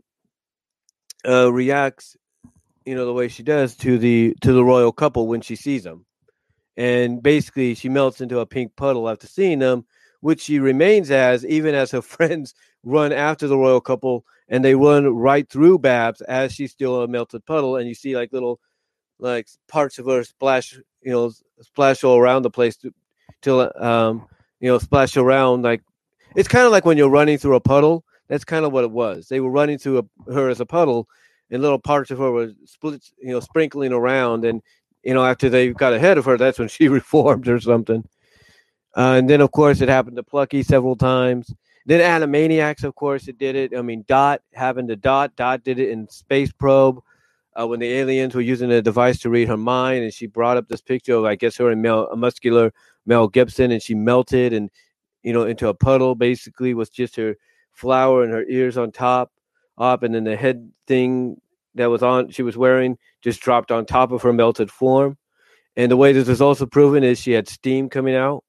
uh, 1.27 1.51
reacts, 1.51 2.15
you 2.85 2.95
know, 2.95 3.05
the 3.05 3.13
way 3.13 3.27
she 3.27 3.43
does 3.43 3.75
to 3.77 3.97
the 3.97 4.35
to 4.41 4.53
the 4.53 4.63
royal 4.63 4.91
couple 4.91 5.27
when 5.27 5.41
she 5.41 5.55
sees 5.55 5.83
them. 5.83 6.05
And 6.77 7.21
basically 7.21 7.75
she 7.75 7.89
melts 7.89 8.21
into 8.21 8.39
a 8.39 8.45
pink 8.45 8.75
puddle 8.75 9.09
after 9.09 9.27
seeing 9.27 9.59
them, 9.59 9.85
which 10.21 10.41
she 10.41 10.59
remains 10.59 11.11
as 11.11 11.45
even 11.45 11.75
as 11.75 11.91
her 11.91 12.01
friends 12.01 12.53
run 12.83 13.11
after 13.11 13.47
the 13.47 13.57
royal 13.57 13.81
couple 13.81 14.25
and 14.47 14.63
they 14.63 14.75
run 14.75 15.07
right 15.15 15.49
through 15.49 15.79
Babs 15.79 16.21
as 16.21 16.53
she's 16.53 16.71
still 16.71 17.01
a 17.01 17.07
melted 17.07 17.45
puddle, 17.45 17.77
and 17.77 17.87
you 17.87 17.95
see 17.95 18.15
like 18.15 18.31
little 18.31 18.59
like 19.19 19.47
parts 19.67 19.97
of 19.97 20.05
her 20.05 20.23
splash, 20.23 20.77
you 21.01 21.11
know, 21.11 21.31
splash 21.61 22.03
all 22.03 22.17
around 22.17 22.43
the 22.43 22.49
place 22.49 22.77
to, 22.77 22.93
till 23.41 23.71
um, 23.79 24.27
you 24.59 24.69
know, 24.69 24.77
splash 24.77 25.17
around 25.17 25.63
like 25.63 25.81
it's 26.35 26.47
kind 26.47 26.65
of 26.65 26.71
like 26.71 26.85
when 26.85 26.97
you're 26.97 27.09
running 27.09 27.37
through 27.37 27.55
a 27.55 27.61
puddle. 27.61 28.03
That's 28.27 28.43
kind 28.43 28.65
of 28.65 28.71
what 28.71 28.83
it 28.83 28.91
was. 28.91 29.27
They 29.27 29.39
were 29.39 29.51
running 29.51 29.77
through 29.77 29.99
a, 29.99 30.31
her 30.33 30.49
as 30.49 30.59
a 30.59 30.65
puddle, 30.65 31.07
and 31.51 31.61
little 31.61 31.79
parts 31.79 32.11
of 32.11 32.17
her 32.17 32.31
were 32.31 32.51
split, 32.65 33.03
you 33.19 33.29
know, 33.29 33.39
sprinkling 33.39 33.93
around. 33.93 34.45
And 34.45 34.61
you 35.05 35.13
know, 35.13 35.23
after 35.23 35.49
they 35.49 35.69
got 35.69 35.93
ahead 35.93 36.17
of 36.17 36.25
her, 36.25 36.37
that's 36.37 36.59
when 36.59 36.67
she 36.67 36.89
reformed 36.89 37.47
or 37.47 37.59
something. 37.59 38.07
Uh, 38.97 39.15
and 39.17 39.29
then, 39.29 39.41
of 39.41 39.51
course, 39.51 39.81
it 39.81 39.89
happened 39.89 40.17
to 40.17 40.23
Plucky 40.23 40.63
several 40.63 40.95
times. 40.95 41.53
Then 41.85 42.01
Animaniacs, 42.01 42.83
of 42.83 42.95
course, 42.95 43.27
it 43.27 43.37
did 43.37 43.55
it. 43.55 43.77
I 43.77 43.81
mean, 43.81 44.03
Dot 44.07 44.41
happened 44.53 44.87
to 44.89 44.95
Dot. 44.95 45.35
Dot 45.35 45.63
did 45.63 45.79
it 45.79 45.89
in 45.89 46.09
Space 46.09 46.51
Probe 46.51 46.99
uh, 47.59 47.67
when 47.67 47.79
the 47.79 47.91
aliens 47.91 48.33
were 48.33 48.41
using 48.41 48.71
a 48.71 48.81
device 48.81 49.19
to 49.19 49.29
read 49.29 49.47
her 49.47 49.57
mind, 49.57 50.03
and 50.03 50.13
she 50.13 50.25
brought 50.25 50.57
up 50.57 50.67
this 50.67 50.81
picture 50.81 51.13
of, 51.13 51.25
I 51.25 51.35
guess, 51.35 51.57
her 51.57 51.69
and 51.69 51.81
Mel, 51.81 52.07
a 52.07 52.15
muscular 52.15 52.73
Mel 53.05 53.27
Gibson, 53.27 53.71
and 53.71 53.83
she 53.83 53.93
melted 53.93 54.51
and 54.51 54.71
you 55.21 55.31
know 55.31 55.43
into 55.43 55.67
a 55.67 55.73
puddle, 55.73 56.15
basically, 56.15 56.73
with 56.73 56.91
just 56.91 57.15
her 57.17 57.35
flower 57.73 58.23
and 58.23 58.33
her 58.33 58.45
ears 58.45 58.77
on 58.77 58.91
top, 58.91 59.31
up, 59.77 60.01
and 60.01 60.15
then 60.15 60.23
the 60.23 60.35
head 60.35 60.71
thing 60.87 61.39
that 61.75 61.89
was 61.89 62.03
on 62.03 62.29
she 62.31 62.43
was 62.43 62.57
wearing 62.57 62.97
just 63.21 63.41
dropped 63.41 63.71
on 63.71 63.85
top 63.85 64.11
of 64.11 64.21
her 64.21 64.33
melted 64.33 64.71
form. 64.71 65.17
And 65.77 65.91
the 65.91 65.97
way 65.97 66.13
this 66.13 66.27
was 66.27 66.41
also 66.41 66.65
proven 66.65 67.03
is 67.03 67.19
she 67.19 67.31
had 67.31 67.49
steam 67.49 67.89
coming 67.89 68.15
out 68.15 68.43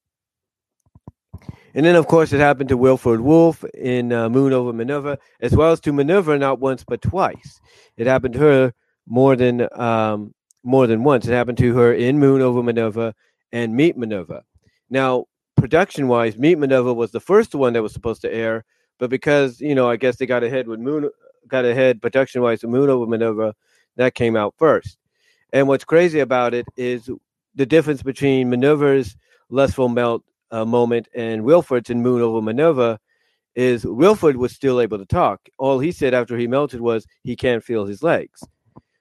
and 1.76 1.84
then, 1.84 1.94
of 1.94 2.06
course, 2.06 2.32
it 2.32 2.40
happened 2.40 2.70
to 2.70 2.76
Wilford 2.78 3.20
Wolf 3.20 3.62
in 3.74 4.10
uh, 4.10 4.30
Moon 4.30 4.54
over 4.54 4.72
Minerva, 4.72 5.18
as 5.40 5.54
well 5.54 5.72
as 5.72 5.80
to 5.80 5.92
Minerva 5.92 6.38
not 6.38 6.58
once 6.58 6.82
but 6.82 7.02
twice. 7.02 7.60
It 7.98 8.06
happened 8.06 8.32
to 8.32 8.40
her 8.40 8.72
more 9.06 9.36
than 9.36 9.68
um, 9.78 10.34
more 10.64 10.86
than 10.86 11.04
once. 11.04 11.26
It 11.26 11.34
happened 11.34 11.58
to 11.58 11.74
her 11.74 11.92
in 11.92 12.18
Moon 12.18 12.40
over 12.40 12.62
Minerva 12.62 13.14
and 13.52 13.76
Meet 13.76 13.98
Minerva. 13.98 14.42
Now, 14.88 15.26
production-wise, 15.56 16.38
Meet 16.38 16.56
Minerva 16.58 16.94
was 16.94 17.10
the 17.10 17.20
first 17.20 17.54
one 17.54 17.74
that 17.74 17.82
was 17.82 17.92
supposed 17.92 18.22
to 18.22 18.32
air, 18.32 18.64
but 18.98 19.10
because 19.10 19.60
you 19.60 19.74
know, 19.74 19.86
I 19.90 19.96
guess 19.96 20.16
they 20.16 20.24
got 20.24 20.44
ahead 20.44 20.68
with 20.68 20.80
Moon, 20.80 21.10
got 21.48 21.64
ahead 21.64 22.02
production-wise 22.02 22.62
with 22.62 22.70
Moon 22.70 22.90
over 22.90 23.06
Minerva, 23.06 23.54
that 23.96 24.14
came 24.14 24.36
out 24.36 24.54
first. 24.58 24.98
And 25.52 25.68
what's 25.68 25.84
crazy 25.84 26.20
about 26.20 26.54
it 26.54 26.66
is 26.76 27.10
the 27.54 27.66
difference 27.66 28.02
between 28.02 28.50
Minerva's 28.50 29.16
lustful 29.48 29.88
melt 29.88 30.22
uh, 30.50 30.64
moment 30.64 31.08
and 31.14 31.44
Wilford's 31.44 31.90
in 31.90 32.02
Moon 32.02 32.20
over 32.20 32.42
Minerva 32.42 32.98
is 33.54 33.86
Wilford 33.86 34.36
was 34.36 34.52
still 34.52 34.80
able 34.80 34.98
to 34.98 35.06
talk. 35.06 35.48
All 35.58 35.78
he 35.78 35.90
said 35.90 36.14
after 36.14 36.36
he 36.36 36.46
melted 36.46 36.80
was 36.80 37.06
he 37.22 37.34
can't 37.34 37.64
feel 37.64 37.86
his 37.86 38.02
legs. 38.02 38.44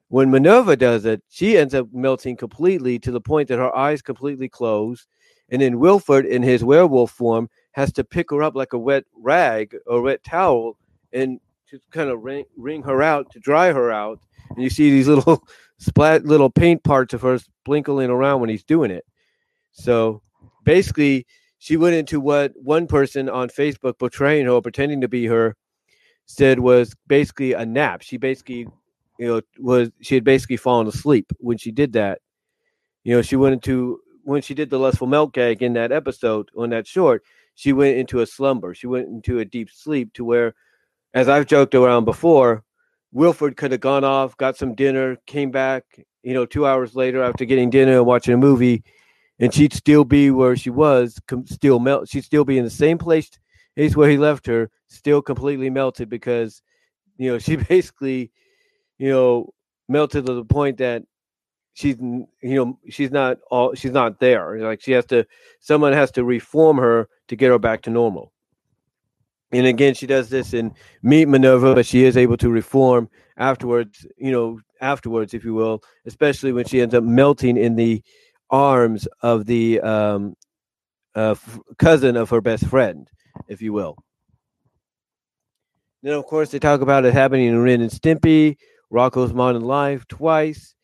When 0.07 0.31
Minerva 0.31 0.77
does 0.77 1.05
it, 1.05 1.21
she 1.29 1.57
ends 1.57 1.73
up 1.73 1.87
melting 1.91 2.37
completely 2.37 2.97
to 2.99 3.11
the 3.11 3.19
point 3.19 3.49
that 3.49 3.59
her 3.59 3.75
eyes 3.75 4.01
completely 4.01 4.47
close. 4.47 5.05
And 5.49 5.61
then 5.61 5.79
Wilford, 5.79 6.25
in 6.25 6.41
his 6.41 6.63
werewolf 6.63 7.11
form, 7.11 7.49
has 7.73 7.91
to 7.93 8.03
pick 8.03 8.31
her 8.31 8.41
up 8.41 8.55
like 8.55 8.73
a 8.73 8.79
wet 8.79 9.03
rag 9.15 9.75
or 9.85 10.01
wet 10.01 10.23
towel 10.23 10.77
and 11.11 11.39
to 11.75 11.81
kind 11.91 12.09
of 12.09 12.21
wring, 12.21 12.45
wring 12.57 12.83
her 12.83 13.01
out 13.01 13.31
to 13.31 13.39
dry 13.39 13.71
her 13.71 13.91
out. 13.91 14.19
And 14.49 14.63
you 14.63 14.69
see 14.69 14.91
these 14.91 15.07
little 15.07 15.45
splat, 15.77 16.25
little 16.25 16.49
paint 16.49 16.83
parts 16.83 17.13
of 17.13 17.21
her 17.21 17.37
sprinkling 17.37 18.09
around 18.09 18.41
when 18.41 18.49
he's 18.49 18.63
doing 18.63 18.91
it. 18.91 19.05
So 19.71 20.21
basically 20.63 21.25
she 21.57 21.77
went 21.77 21.95
into 21.95 22.19
what 22.19 22.53
one 22.55 22.87
person 22.87 23.29
on 23.29 23.49
Facebook 23.49 23.99
portraying 23.99 24.45
her 24.45 24.61
pretending 24.61 25.01
to 25.01 25.07
be 25.07 25.25
her 25.25 25.55
said 26.25 26.59
was 26.59 26.95
basically 27.07 27.53
a 27.53 27.65
nap. 27.65 28.01
She 28.01 28.17
basically, 28.17 28.67
you 29.19 29.27
know, 29.27 29.41
was 29.59 29.91
she 30.01 30.15
had 30.15 30.23
basically 30.23 30.57
fallen 30.57 30.87
asleep 30.87 31.31
when 31.37 31.57
she 31.57 31.71
did 31.71 31.93
that. 31.93 32.19
You 33.03 33.15
know, 33.15 33.21
she 33.21 33.35
went 33.35 33.53
into 33.53 33.99
when 34.23 34.41
she 34.41 34.55
did 34.55 34.69
the 34.69 34.79
lustful 34.79 35.07
melt 35.07 35.33
gag 35.33 35.61
in 35.61 35.73
that 35.73 35.91
episode 35.91 36.49
on 36.57 36.71
that 36.71 36.87
short, 36.87 37.23
she 37.53 37.73
went 37.73 37.97
into 37.97 38.19
a 38.19 38.25
slumber. 38.25 38.73
She 38.73 38.87
went 38.87 39.07
into 39.07 39.39
a 39.39 39.45
deep 39.45 39.69
sleep 39.71 40.13
to 40.13 40.25
where, 40.25 40.55
as 41.15 41.29
I've 41.29 41.47
joked 41.47 41.73
around 41.73 42.03
before, 42.03 42.63
Wilford 43.13 43.55
could 43.55 43.71
have 43.71 43.79
gone 43.79 44.03
off, 44.03 44.35
got 44.35 44.57
some 44.57 44.75
dinner, 44.75 45.17
came 45.25 45.49
back, 45.49 45.85
you 46.23 46.33
know, 46.33 46.45
two 46.45 46.67
hours 46.67 46.93
later 46.93 47.23
after 47.23 47.45
getting 47.45 47.69
dinner 47.69 47.93
and 47.93 48.05
watching 48.05 48.33
a 48.33 48.37
movie, 48.37 48.83
and 49.39 49.53
she'd 49.53 49.73
still 49.73 50.03
be 50.03 50.29
where 50.29 50.57
she 50.57 50.69
was, 50.69 51.17
com- 51.25 51.47
still 51.47 51.79
melt. 51.79 52.09
She'd 52.09 52.25
still 52.25 52.43
be 52.43 52.57
in 52.57 52.65
the 52.65 52.69
same 52.69 52.97
place, 52.97 53.31
place 53.77 53.95
where 53.95 54.09
he 54.09 54.17
left 54.17 54.45
her, 54.47 54.69
still 54.89 55.21
completely 55.21 55.69
melted 55.69 56.09
because, 56.09 56.61
you 57.17 57.31
know, 57.31 57.39
she 57.39 57.55
basically, 57.55 58.31
you 58.97 59.09
know, 59.09 59.53
melted 59.87 60.25
to 60.25 60.33
the 60.33 60.43
point 60.45 60.77
that 60.79 61.03
she's, 61.75 61.95
you 61.97 62.27
know, 62.41 62.77
she's 62.89 63.11
not 63.11 63.37
all, 63.49 63.73
she's 63.73 63.91
not 63.91 64.19
there. 64.19 64.59
Like 64.59 64.81
she 64.81 64.91
has 64.91 65.05
to, 65.05 65.25
someone 65.61 65.93
has 65.93 66.11
to 66.11 66.25
reform 66.25 66.77
her 66.77 67.07
to 67.29 67.37
get 67.37 67.51
her 67.51 67.59
back 67.59 67.83
to 67.83 67.89
normal. 67.89 68.33
And 69.51 69.65
again, 69.65 69.93
she 69.93 70.07
does 70.07 70.29
this 70.29 70.53
in 70.53 70.73
Meet 71.03 71.27
Minerva, 71.27 71.75
but 71.75 71.85
she 71.85 72.03
is 72.03 72.17
able 72.17 72.37
to 72.37 72.49
reform 72.49 73.09
afterwards, 73.37 74.05
you 74.17 74.31
know, 74.31 74.59
afterwards, 74.81 75.33
if 75.33 75.45
you 75.45 75.53
will, 75.53 75.83
especially 76.05 76.51
when 76.51 76.65
she 76.65 76.81
ends 76.81 76.93
up 76.93 77.03
melting 77.03 77.57
in 77.57 77.75
the 77.75 78.01
arms 78.49 79.07
of 79.21 79.45
the 79.45 79.79
um, 79.81 80.35
uh, 81.15 81.31
f- 81.31 81.59
cousin 81.77 82.17
of 82.17 82.29
her 82.29 82.41
best 82.41 82.65
friend, 82.67 83.07
if 83.47 83.61
you 83.61 83.73
will. 83.73 83.97
Then, 86.03 86.13
of 86.13 86.25
course, 86.25 86.51
they 86.51 86.59
talk 86.59 86.81
about 86.81 87.05
it 87.05 87.13
happening 87.13 87.47
in 87.47 87.61
Ren 87.61 87.81
and 87.81 87.91
Stimpy, 87.91 88.57
Rocko's 88.91 89.33
Modern 89.33 89.63
Life 89.63 90.07
twice, 90.07 90.75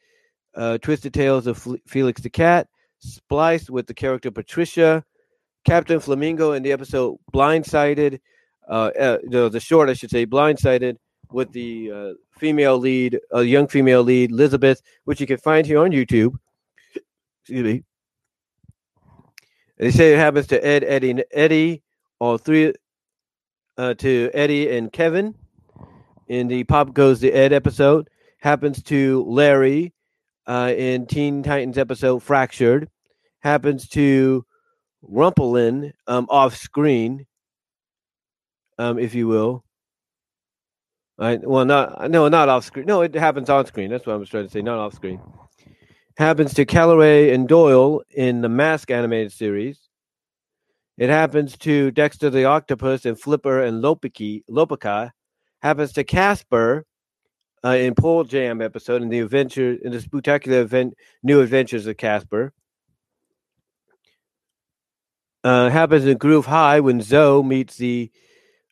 uh, 0.55 0.77
Twisted 0.79 1.13
Tales 1.13 1.47
of 1.47 1.57
F- 1.57 1.79
Felix 1.87 2.21
the 2.21 2.29
Cat, 2.29 2.67
spliced 2.99 3.69
with 3.69 3.87
the 3.87 3.93
character 3.93 4.31
Patricia, 4.31 5.03
Captain 5.63 5.99
Flamingo 5.99 6.53
in 6.53 6.63
the 6.63 6.71
episode 6.71 7.17
Blindsided, 7.33 8.19
uh, 8.71 8.89
uh, 8.99 9.17
the, 9.23 9.49
the 9.49 9.59
short, 9.59 9.89
I 9.89 9.93
should 9.93 10.09
say, 10.09 10.25
Blindsided, 10.25 10.97
with 11.31 11.51
the 11.51 11.91
uh, 11.91 12.13
female 12.39 12.77
lead, 12.77 13.19
a 13.31 13.37
uh, 13.37 13.41
young 13.41 13.67
female 13.67 14.01
lead, 14.01 14.31
Elizabeth, 14.31 14.81
which 15.05 15.21
you 15.21 15.27
can 15.27 15.37
find 15.37 15.67
here 15.67 15.77
on 15.77 15.91
YouTube 15.91 16.33
excuse 17.41 17.63
me. 17.63 17.83
They 19.77 19.91
say 19.91 20.13
it 20.13 20.17
happens 20.17 20.47
to 20.47 20.65
Ed, 20.65 20.83
Eddie, 20.83 21.11
and 21.11 21.23
Eddy, 21.31 21.81
all 22.19 22.37
three, 22.37 22.73
uh, 23.77 23.95
to 23.95 24.29
Eddy 24.33 24.69
and 24.77 24.91
Kevin 24.91 25.33
in 26.27 26.47
the 26.47 26.63
Pop 26.65 26.93
Goes 26.93 27.19
the 27.19 27.33
Ed 27.33 27.51
episode. 27.51 28.09
Happens 28.39 28.81
to 28.83 29.23
Larry 29.27 29.93
uh, 30.45 30.73
in 30.75 31.07
Teen 31.07 31.41
Titans 31.41 31.77
episode 31.77 32.21
Fractured. 32.21 32.89
Happens 33.39 33.87
to 33.89 34.45
Rumpelin 35.03 35.91
um, 36.05 36.27
off 36.29 36.55
screen, 36.55 37.25
um, 38.81 38.99
if 38.99 39.13
you 39.13 39.27
will. 39.27 39.63
I, 41.19 41.37
well, 41.37 41.65
not 41.65 42.09
no, 42.09 42.27
not 42.29 42.49
off 42.49 42.65
screen. 42.65 42.85
No, 42.85 43.01
it 43.01 43.13
happens 43.13 43.49
on 43.49 43.65
screen. 43.67 43.91
That's 43.91 44.05
what 44.05 44.13
I 44.13 44.17
was 44.17 44.29
trying 44.29 44.45
to 44.45 44.51
say. 44.51 44.61
Not 44.61 44.79
off 44.79 44.93
screen 44.93 45.19
happens 46.17 46.53
to 46.53 46.65
Calloway 46.65 47.33
and 47.33 47.47
Doyle 47.47 48.03
in 48.11 48.41
the 48.41 48.49
Mask 48.49 48.91
animated 48.91 49.31
series. 49.31 49.79
It 50.97 51.09
happens 51.09 51.57
to 51.59 51.91
Dexter 51.91 52.29
the 52.29 52.45
Octopus 52.45 53.05
and 53.05 53.19
Flipper 53.19 53.63
and 53.63 53.83
Lopiki, 53.83 54.43
Lopica. 54.49 55.11
Happens 55.61 55.93
to 55.93 56.03
Casper 56.03 56.85
uh, 57.63 57.69
in 57.69 57.95
Pole 57.95 58.23
Jam 58.23 58.61
episode 58.61 59.01
in 59.01 59.09
the 59.09 59.19
adventure 59.19 59.73
in 59.73 59.91
the 59.91 60.01
spectacular 60.01 60.61
event 60.61 60.95
New 61.23 61.41
Adventures 61.41 61.87
of 61.87 61.97
Casper. 61.97 62.53
Uh, 65.43 65.69
happens 65.69 66.05
in 66.05 66.17
Groove 66.17 66.45
High 66.45 66.81
when 66.81 67.01
Zoe 67.01 67.43
meets 67.43 67.77
the 67.77 68.11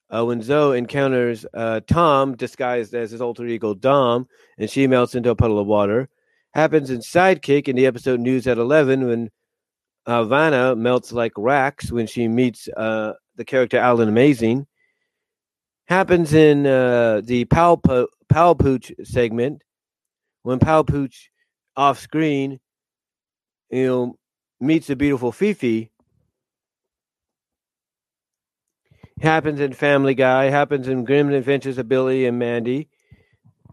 uh, 0.09 0.25
when 0.25 0.41
Zoe 0.41 0.77
encounters 0.77 1.45
uh, 1.53 1.81
Tom 1.87 2.35
disguised 2.35 2.93
as 2.93 3.11
his 3.11 3.21
alter 3.21 3.45
ego 3.45 3.73
Dom, 3.73 4.27
and 4.57 4.69
she 4.69 4.87
melts 4.87 5.15
into 5.15 5.29
a 5.29 5.35
puddle 5.35 5.59
of 5.59 5.67
water 5.67 6.09
happens 6.53 6.89
in 6.89 6.99
Sidekick 6.99 7.67
in 7.67 7.75
the 7.75 7.85
episode 7.85 8.19
News 8.19 8.47
at 8.47 8.57
11 8.57 9.07
when 9.07 9.31
uh, 10.05 10.23
Vanna 10.23 10.75
melts 10.75 11.11
like 11.11 11.33
Rax 11.37 11.91
when 11.91 12.07
she 12.07 12.27
meets 12.27 12.67
uh, 12.75 13.13
the 13.35 13.45
character 13.45 13.77
Alan 13.77 14.09
Amazing. 14.09 14.65
Happens 15.87 16.33
in 16.33 16.65
uh, 16.65 17.21
the 17.23 17.45
Pal, 17.45 17.77
po- 17.77 18.07
Pal 18.29 18.55
Pooch 18.55 18.91
segment 19.03 19.63
when 20.43 20.59
Pal 20.59 20.83
Pooch 20.83 21.29
off 21.75 21.99
screen, 21.99 22.59
you 23.69 23.87
know, 23.87 24.15
meets 24.59 24.87
the 24.87 24.95
beautiful 24.95 25.31
Fifi. 25.31 25.91
Happens 29.21 29.59
in 29.59 29.73
Family 29.73 30.15
Guy. 30.15 30.45
Happens 30.45 30.87
in 30.87 31.03
Grim 31.03 31.31
Adventures 31.31 31.77
of 31.77 31.87
Billy 31.87 32.25
and 32.25 32.39
Mandy 32.39 32.89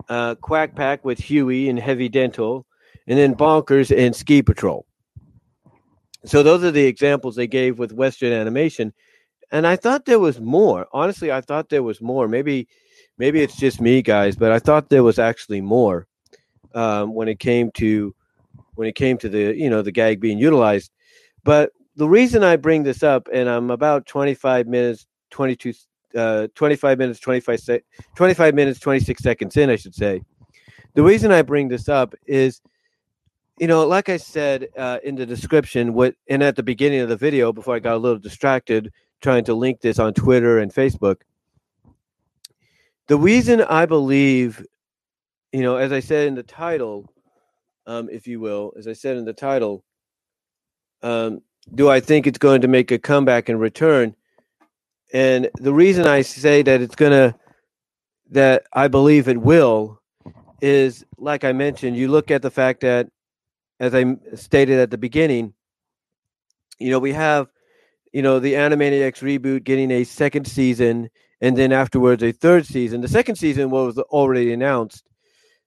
uh, 0.08 0.34
Quack 0.36 0.74
Pack 0.74 1.04
with 1.04 1.18
Huey 1.18 1.68
and 1.68 1.78
Heavy 1.78 2.08
Dental, 2.08 2.66
and 3.06 3.18
then 3.18 3.34
Bonkers 3.34 3.96
and 3.96 4.14
Ski 4.14 4.42
Patrol. 4.42 4.86
So 6.24 6.42
those 6.42 6.64
are 6.64 6.70
the 6.70 6.86
examples 6.86 7.36
they 7.36 7.46
gave 7.46 7.78
with 7.78 7.92
Western 7.92 8.32
animation, 8.32 8.92
and 9.50 9.66
I 9.66 9.76
thought 9.76 10.06
there 10.06 10.18
was 10.18 10.40
more. 10.40 10.86
Honestly, 10.92 11.30
I 11.30 11.40
thought 11.40 11.68
there 11.68 11.82
was 11.82 12.00
more. 12.00 12.26
Maybe, 12.26 12.68
maybe 13.18 13.42
it's 13.42 13.56
just 13.56 13.80
me, 13.80 14.02
guys, 14.02 14.36
but 14.36 14.50
I 14.52 14.58
thought 14.58 14.88
there 14.88 15.04
was 15.04 15.18
actually 15.18 15.60
more 15.60 16.06
um, 16.74 17.14
when 17.14 17.28
it 17.28 17.38
came 17.38 17.70
to 17.72 18.14
when 18.74 18.88
it 18.88 18.94
came 18.94 19.18
to 19.18 19.28
the 19.28 19.56
you 19.56 19.70
know 19.70 19.82
the 19.82 19.92
gag 19.92 20.20
being 20.20 20.38
utilized. 20.38 20.90
But 21.44 21.72
the 21.94 22.08
reason 22.08 22.42
I 22.42 22.56
bring 22.56 22.82
this 22.82 23.02
up, 23.02 23.28
and 23.32 23.48
I'm 23.48 23.70
about 23.70 24.06
25 24.06 24.66
minutes, 24.66 25.06
22, 25.36 25.74
uh, 26.16 26.48
25 26.54 26.96
minutes, 26.96 27.20
25, 27.20 27.60
se- 27.60 27.82
25 28.14 28.54
minutes, 28.54 28.80
26 28.80 29.22
seconds 29.22 29.56
in, 29.58 29.68
I 29.68 29.76
should 29.76 29.94
say. 29.94 30.22
The 30.94 31.02
reason 31.02 31.30
I 31.30 31.42
bring 31.42 31.68
this 31.68 31.90
up 31.90 32.14
is, 32.26 32.62
you 33.58 33.66
know, 33.66 33.86
like 33.86 34.08
I 34.08 34.16
said 34.16 34.68
uh, 34.78 34.98
in 35.04 35.14
the 35.14 35.26
description, 35.26 35.92
what 35.92 36.14
and 36.26 36.42
at 36.42 36.56
the 36.56 36.62
beginning 36.62 37.00
of 37.00 37.10
the 37.10 37.18
video, 37.18 37.52
before 37.52 37.76
I 37.76 37.80
got 37.80 37.96
a 37.96 37.98
little 37.98 38.18
distracted 38.18 38.90
trying 39.20 39.44
to 39.44 39.52
link 39.52 39.82
this 39.82 39.98
on 39.98 40.14
Twitter 40.14 40.58
and 40.58 40.72
Facebook. 40.72 41.16
The 43.08 43.18
reason 43.18 43.60
I 43.60 43.84
believe, 43.84 44.64
you 45.52 45.60
know, 45.60 45.76
as 45.76 45.92
I 45.92 46.00
said 46.00 46.28
in 46.28 46.34
the 46.34 46.42
title, 46.42 47.12
um, 47.86 48.08
if 48.10 48.26
you 48.26 48.40
will, 48.40 48.72
as 48.78 48.88
I 48.88 48.94
said 48.94 49.18
in 49.18 49.26
the 49.26 49.34
title, 49.34 49.84
um, 51.02 51.42
do 51.74 51.90
I 51.90 52.00
think 52.00 52.26
it's 52.26 52.38
going 52.38 52.62
to 52.62 52.68
make 52.68 52.90
a 52.90 52.98
comeback 52.98 53.50
and 53.50 53.60
return? 53.60 54.16
And 55.16 55.48
the 55.54 55.72
reason 55.72 56.06
I 56.06 56.20
say 56.20 56.60
that 56.60 56.82
it's 56.82 56.94
going 56.94 57.12
to, 57.12 57.34
that 58.32 58.64
I 58.74 58.86
believe 58.86 59.28
it 59.28 59.40
will, 59.40 59.98
is 60.60 61.06
like 61.16 61.42
I 61.42 61.52
mentioned, 61.52 61.96
you 61.96 62.08
look 62.08 62.30
at 62.30 62.42
the 62.42 62.50
fact 62.50 62.82
that, 62.82 63.08
as 63.80 63.94
I 63.94 64.04
stated 64.34 64.78
at 64.78 64.90
the 64.90 64.98
beginning, 64.98 65.54
you 66.78 66.90
know, 66.90 66.98
we 66.98 67.14
have, 67.14 67.46
you 68.12 68.20
know, 68.20 68.38
the 68.40 68.52
Animaniacs 68.52 69.22
reboot 69.22 69.64
getting 69.64 69.90
a 69.90 70.04
second 70.04 70.46
season 70.46 71.08
and 71.40 71.56
then 71.56 71.72
afterwards 71.72 72.22
a 72.22 72.32
third 72.32 72.66
season. 72.66 73.00
The 73.00 73.08
second 73.08 73.36
season 73.36 73.70
was 73.70 73.96
already 73.96 74.52
announced, 74.52 75.08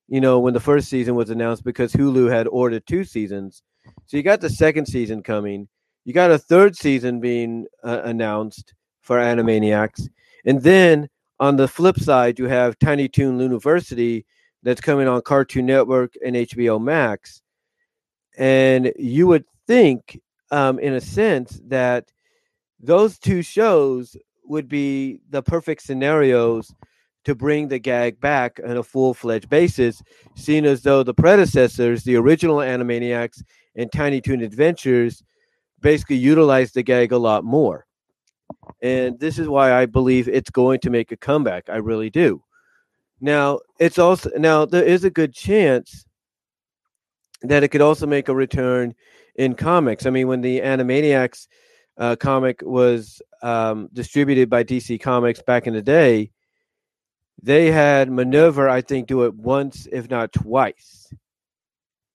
you 0.07 0.21
know, 0.21 0.37
when 0.37 0.53
the 0.53 0.59
first 0.59 0.89
season 0.89 1.15
was 1.15 1.31
announced 1.31 1.63
because 1.63 1.91
Hulu 1.91 2.29
had 2.29 2.47
ordered 2.47 2.85
two 2.85 3.03
seasons. 3.03 3.63
So 4.05 4.15
you 4.15 4.21
got 4.21 4.41
the 4.41 4.49
second 4.51 4.85
season 4.85 5.23
coming. 5.23 5.67
You 6.05 6.13
got 6.13 6.29
a 6.29 6.37
third 6.37 6.75
season 6.75 7.19
being 7.19 7.65
uh, 7.83 8.01
announced 8.03 8.75
for 9.09 9.17
Animaniacs. 9.17 10.07
And 10.45 10.61
then 10.61 11.09
on 11.39 11.55
the 11.55 11.67
flip 11.67 11.97
side, 11.97 12.37
you 12.37 12.45
have 12.45 12.77
Tiny 12.77 13.07
Toon 13.07 13.39
University 13.39 14.23
that's 14.61 14.81
coming 14.81 15.07
on 15.07 15.23
Cartoon 15.23 15.65
Network 15.65 16.13
and 16.23 16.35
HBO 16.35 16.79
Max. 16.79 17.41
And 18.37 18.93
you 18.99 19.25
would 19.25 19.45
think, 19.65 20.21
um, 20.51 20.77
in 20.77 20.93
a 20.93 21.01
sense, 21.01 21.59
that 21.65 22.11
those 22.79 23.17
two 23.17 23.41
shows 23.41 24.15
would 24.43 24.69
be 24.69 25.21
the 25.31 25.41
perfect 25.41 25.81
scenarios 25.81 26.71
to 27.25 27.33
bring 27.33 27.67
the 27.67 27.79
gag 27.79 28.21
back 28.21 28.59
on 28.63 28.77
a 28.77 28.83
full 28.83 29.15
fledged 29.15 29.49
basis, 29.49 30.03
seeing 30.35 30.67
as 30.67 30.83
though 30.83 31.01
the 31.01 31.15
predecessors, 31.15 32.03
the 32.03 32.15
original 32.15 32.57
Animaniacs 32.57 33.41
and 33.75 33.91
Tiny 33.91 34.21
Toon 34.21 34.41
Adventures, 34.41 35.23
basically 35.81 36.17
utilized 36.17 36.75
the 36.75 36.83
gag 36.83 37.11
a 37.11 37.17
lot 37.17 37.43
more. 37.43 37.87
And 38.81 39.19
this 39.19 39.39
is 39.39 39.47
why 39.47 39.73
I 39.73 39.85
believe 39.85 40.27
it's 40.27 40.49
going 40.49 40.79
to 40.81 40.89
make 40.89 41.11
a 41.11 41.17
comeback. 41.17 41.69
I 41.69 41.77
really 41.77 42.09
do. 42.09 42.43
Now, 43.21 43.59
it's 43.79 43.99
also 43.99 44.29
now 44.37 44.65
there 44.65 44.83
is 44.83 45.03
a 45.03 45.09
good 45.09 45.33
chance 45.33 46.05
that 47.41 47.63
it 47.63 47.69
could 47.69 47.81
also 47.81 48.07
make 48.07 48.29
a 48.29 48.35
return 48.35 48.93
in 49.35 49.55
comics. 49.55 50.05
I 50.05 50.09
mean, 50.09 50.27
when 50.27 50.41
the 50.41 50.59
Animaniacs 50.59 51.47
uh, 51.97 52.15
comic 52.15 52.61
was 52.61 53.21
um, 53.41 53.89
distributed 53.93 54.49
by 54.49 54.63
DC 54.63 55.01
Comics 55.01 55.41
back 55.41 55.67
in 55.67 55.73
the 55.73 55.81
day, 55.81 56.31
they 57.41 57.71
had 57.71 58.11
Minerva, 58.11 58.69
I 58.69 58.81
think, 58.81 59.07
do 59.07 59.23
it 59.23 59.33
once, 59.33 59.87
if 59.91 60.09
not 60.09 60.33
twice. 60.33 61.13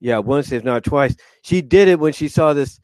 Yeah, 0.01 0.19
once, 0.19 0.53
if 0.53 0.65
not 0.65 0.85
twice. 0.85 1.17
She 1.43 1.63
did 1.63 1.89
it 1.89 1.99
when 1.99 2.13
she 2.13 2.29
saw 2.29 2.53
this. 2.53 2.79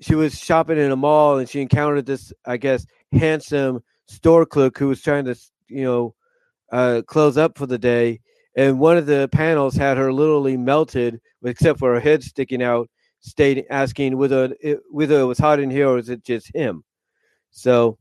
She 0.00 0.14
was 0.14 0.38
shopping 0.38 0.78
in 0.78 0.90
a 0.90 0.96
mall 0.96 1.38
and 1.38 1.48
she 1.48 1.60
encountered 1.60 2.06
this, 2.06 2.32
I 2.44 2.56
guess, 2.56 2.86
handsome 3.12 3.82
store 4.06 4.46
clerk 4.46 4.78
who 4.78 4.88
was 4.88 5.02
trying 5.02 5.24
to, 5.24 5.36
you 5.68 5.84
know, 5.84 6.14
uh, 6.72 7.02
close 7.06 7.36
up 7.36 7.56
for 7.56 7.66
the 7.66 7.78
day. 7.78 8.20
And 8.56 8.78
one 8.78 8.96
of 8.96 9.06
the 9.06 9.28
panels 9.32 9.74
had 9.74 9.96
her 9.98 10.12
literally 10.12 10.56
melted, 10.56 11.20
except 11.44 11.78
for 11.78 11.94
her 11.94 12.00
head 12.00 12.22
sticking 12.22 12.62
out, 12.62 12.88
stating, 13.20 13.64
asking 13.70 14.16
whether 14.16 14.54
it, 14.60 14.80
whether 14.90 15.20
it 15.20 15.24
was 15.24 15.38
hot 15.38 15.60
in 15.60 15.70
here 15.70 15.88
or 15.88 15.98
is 15.98 16.08
it 16.08 16.24
just 16.24 16.54
him. 16.54 16.82
So, 17.50 17.98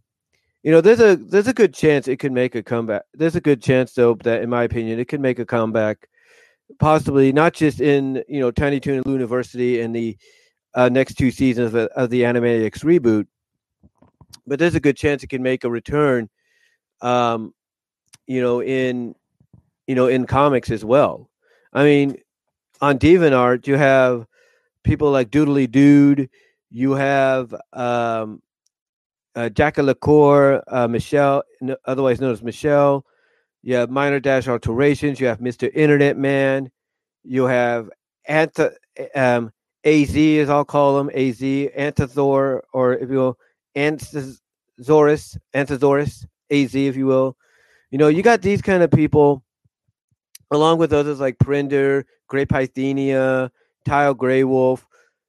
you 0.64 0.72
know, 0.72 0.82
there's 0.82 1.00
a 1.00 1.16
there's 1.16 1.48
a 1.48 1.54
good 1.54 1.74
chance 1.74 2.08
it 2.08 2.18
could 2.18 2.32
make 2.32 2.56
a 2.56 2.64
comeback. 2.64 3.04
There's 3.14 3.36
a 3.36 3.42
good 3.42 3.62
chance, 3.62 3.94
though, 3.94 4.16
that 4.24 4.42
in 4.42 4.50
my 4.50 4.64
opinion, 4.64 5.00
it 5.00 5.08
could 5.08 5.22
make 5.22 5.40
a 5.40 5.46
comeback, 5.46 6.08
possibly 6.80 7.32
not 7.32 7.54
just 7.54 7.80
in 7.80 8.24
you 8.28 8.40
know 8.40 8.52
Tiny 8.52 8.80
Toon 8.80 9.04
University 9.06 9.80
and 9.80 9.96
the 9.96 10.18
uh, 10.76 10.90
next 10.90 11.16
two 11.16 11.32
seasons 11.32 11.68
of 11.68 11.72
the, 11.72 11.86
of 11.94 12.10
the 12.10 12.22
Animaniacs 12.22 12.84
reboot, 12.84 13.26
but 14.46 14.60
there's 14.60 14.76
a 14.76 14.80
good 14.80 14.98
chance 14.98 15.24
it 15.24 15.30
can 15.30 15.42
make 15.42 15.64
a 15.64 15.70
return. 15.70 16.30
Um, 17.02 17.54
you 18.28 18.42
know, 18.42 18.62
in 18.62 19.16
you 19.88 19.96
know 19.96 20.08
in 20.08 20.26
comics 20.26 20.70
as 20.70 20.84
well. 20.84 21.30
I 21.74 21.84
mean, 21.84 22.18
on 22.82 23.00
DeviantArt, 23.00 23.68
you 23.68 23.76
have 23.76 24.26
people 24.84 25.12
like 25.12 25.30
Doodly 25.30 25.70
Dude. 25.70 26.30
You 26.70 26.94
have 26.94 27.54
um, 27.74 28.42
uh, 29.36 29.50
Jackie 29.50 29.82
LaCour, 29.82 30.64
uh, 30.68 30.88
Michelle, 30.88 31.44
otherwise 31.86 32.20
known 32.20 32.32
as 32.32 32.44
Michelle. 32.44 33.06
You 33.62 33.76
have 33.76 33.90
Minor 33.90 34.20
Dash 34.20 34.48
Alterations. 34.48 35.20
You 35.20 35.28
have 35.28 35.40
Mr. 35.40 35.70
Internet 35.74 36.18
Man. 36.18 36.72
You 37.24 37.46
have 37.46 37.90
Anth- 38.30 38.76
um, 39.16 39.52
AZ, 39.86 40.16
as 40.16 40.50
I'll 40.50 40.66
call 40.66 41.00
him, 41.00 41.10
AZ, 41.14 41.40
Anthazor, 41.40 42.62
or 42.74 42.94
if 42.94 43.10
you 43.10 43.18
will, 43.18 43.38
Anthosaurus, 43.76 45.38
Anthosaurus, 45.54 46.26
AZ, 46.52 46.76
if 46.76 46.96
you 46.96 47.06
will. 47.06 47.38
You 47.92 48.00
know, 48.00 48.08
you 48.08 48.24
got 48.24 48.42
these 48.42 48.62
kind 48.62 48.82
of 48.82 48.90
people, 48.92 49.44
along 50.52 50.80
with 50.80 50.92
others 50.92 51.20
like 51.20 51.38
Prinder, 51.38 52.04
Grey 52.28 52.46
Pythenia, 52.46 53.52
Tile 53.86 54.14
Grey 54.16 54.44
Wolf. 54.44 54.86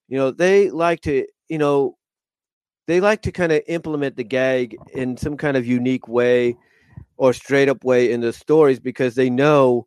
You 0.08 0.16
know, 0.16 0.30
they 0.30 0.70
like 0.70 1.02
to, 1.02 1.26
you 1.48 1.58
know, 1.58 1.96
they 2.86 3.00
like 3.00 3.22
to 3.22 3.32
kind 3.32 3.52
of 3.52 3.62
implement 3.66 4.16
the 4.16 4.24
gag 4.24 4.76
in 4.94 5.16
some 5.16 5.36
kind 5.36 5.56
of 5.56 5.66
unique 5.66 6.08
way 6.08 6.56
or 7.16 7.32
straight 7.32 7.68
up 7.68 7.84
way 7.84 8.10
in 8.12 8.20
the 8.20 8.32
stories 8.32 8.78
because 8.78 9.14
they 9.14 9.28
know 9.28 9.86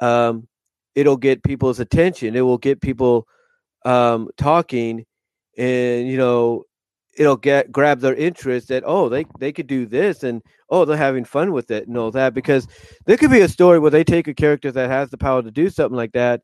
um, 0.00 0.46
it'll 0.94 1.16
get 1.16 1.42
people's 1.42 1.80
attention. 1.80 2.36
It 2.36 2.42
will 2.42 2.58
get 2.58 2.80
people 2.80 3.26
um, 3.84 4.28
talking, 4.36 5.04
and 5.56 6.08
you 6.08 6.16
know, 6.16 6.64
it'll 7.18 7.36
get 7.36 7.70
grab 7.72 8.00
their 8.00 8.14
interest 8.14 8.68
that 8.68 8.84
oh 8.86 9.08
they 9.08 9.26
they 9.38 9.52
could 9.52 9.66
do 9.66 9.84
this 9.84 10.22
and 10.22 10.40
oh 10.70 10.84
they're 10.84 10.96
having 10.96 11.24
fun 11.24 11.52
with 11.52 11.70
it 11.70 11.86
and 11.88 11.98
all 11.98 12.10
that 12.10 12.32
because 12.32 12.66
there 13.06 13.16
could 13.16 13.30
be 13.30 13.40
a 13.40 13.48
story 13.48 13.78
where 13.78 13.90
they 13.90 14.04
take 14.04 14.28
a 14.28 14.34
character 14.34 14.70
that 14.70 14.88
has 14.88 15.10
the 15.10 15.18
power 15.18 15.42
to 15.42 15.50
do 15.50 15.68
something 15.68 15.96
like 15.96 16.12
that 16.12 16.40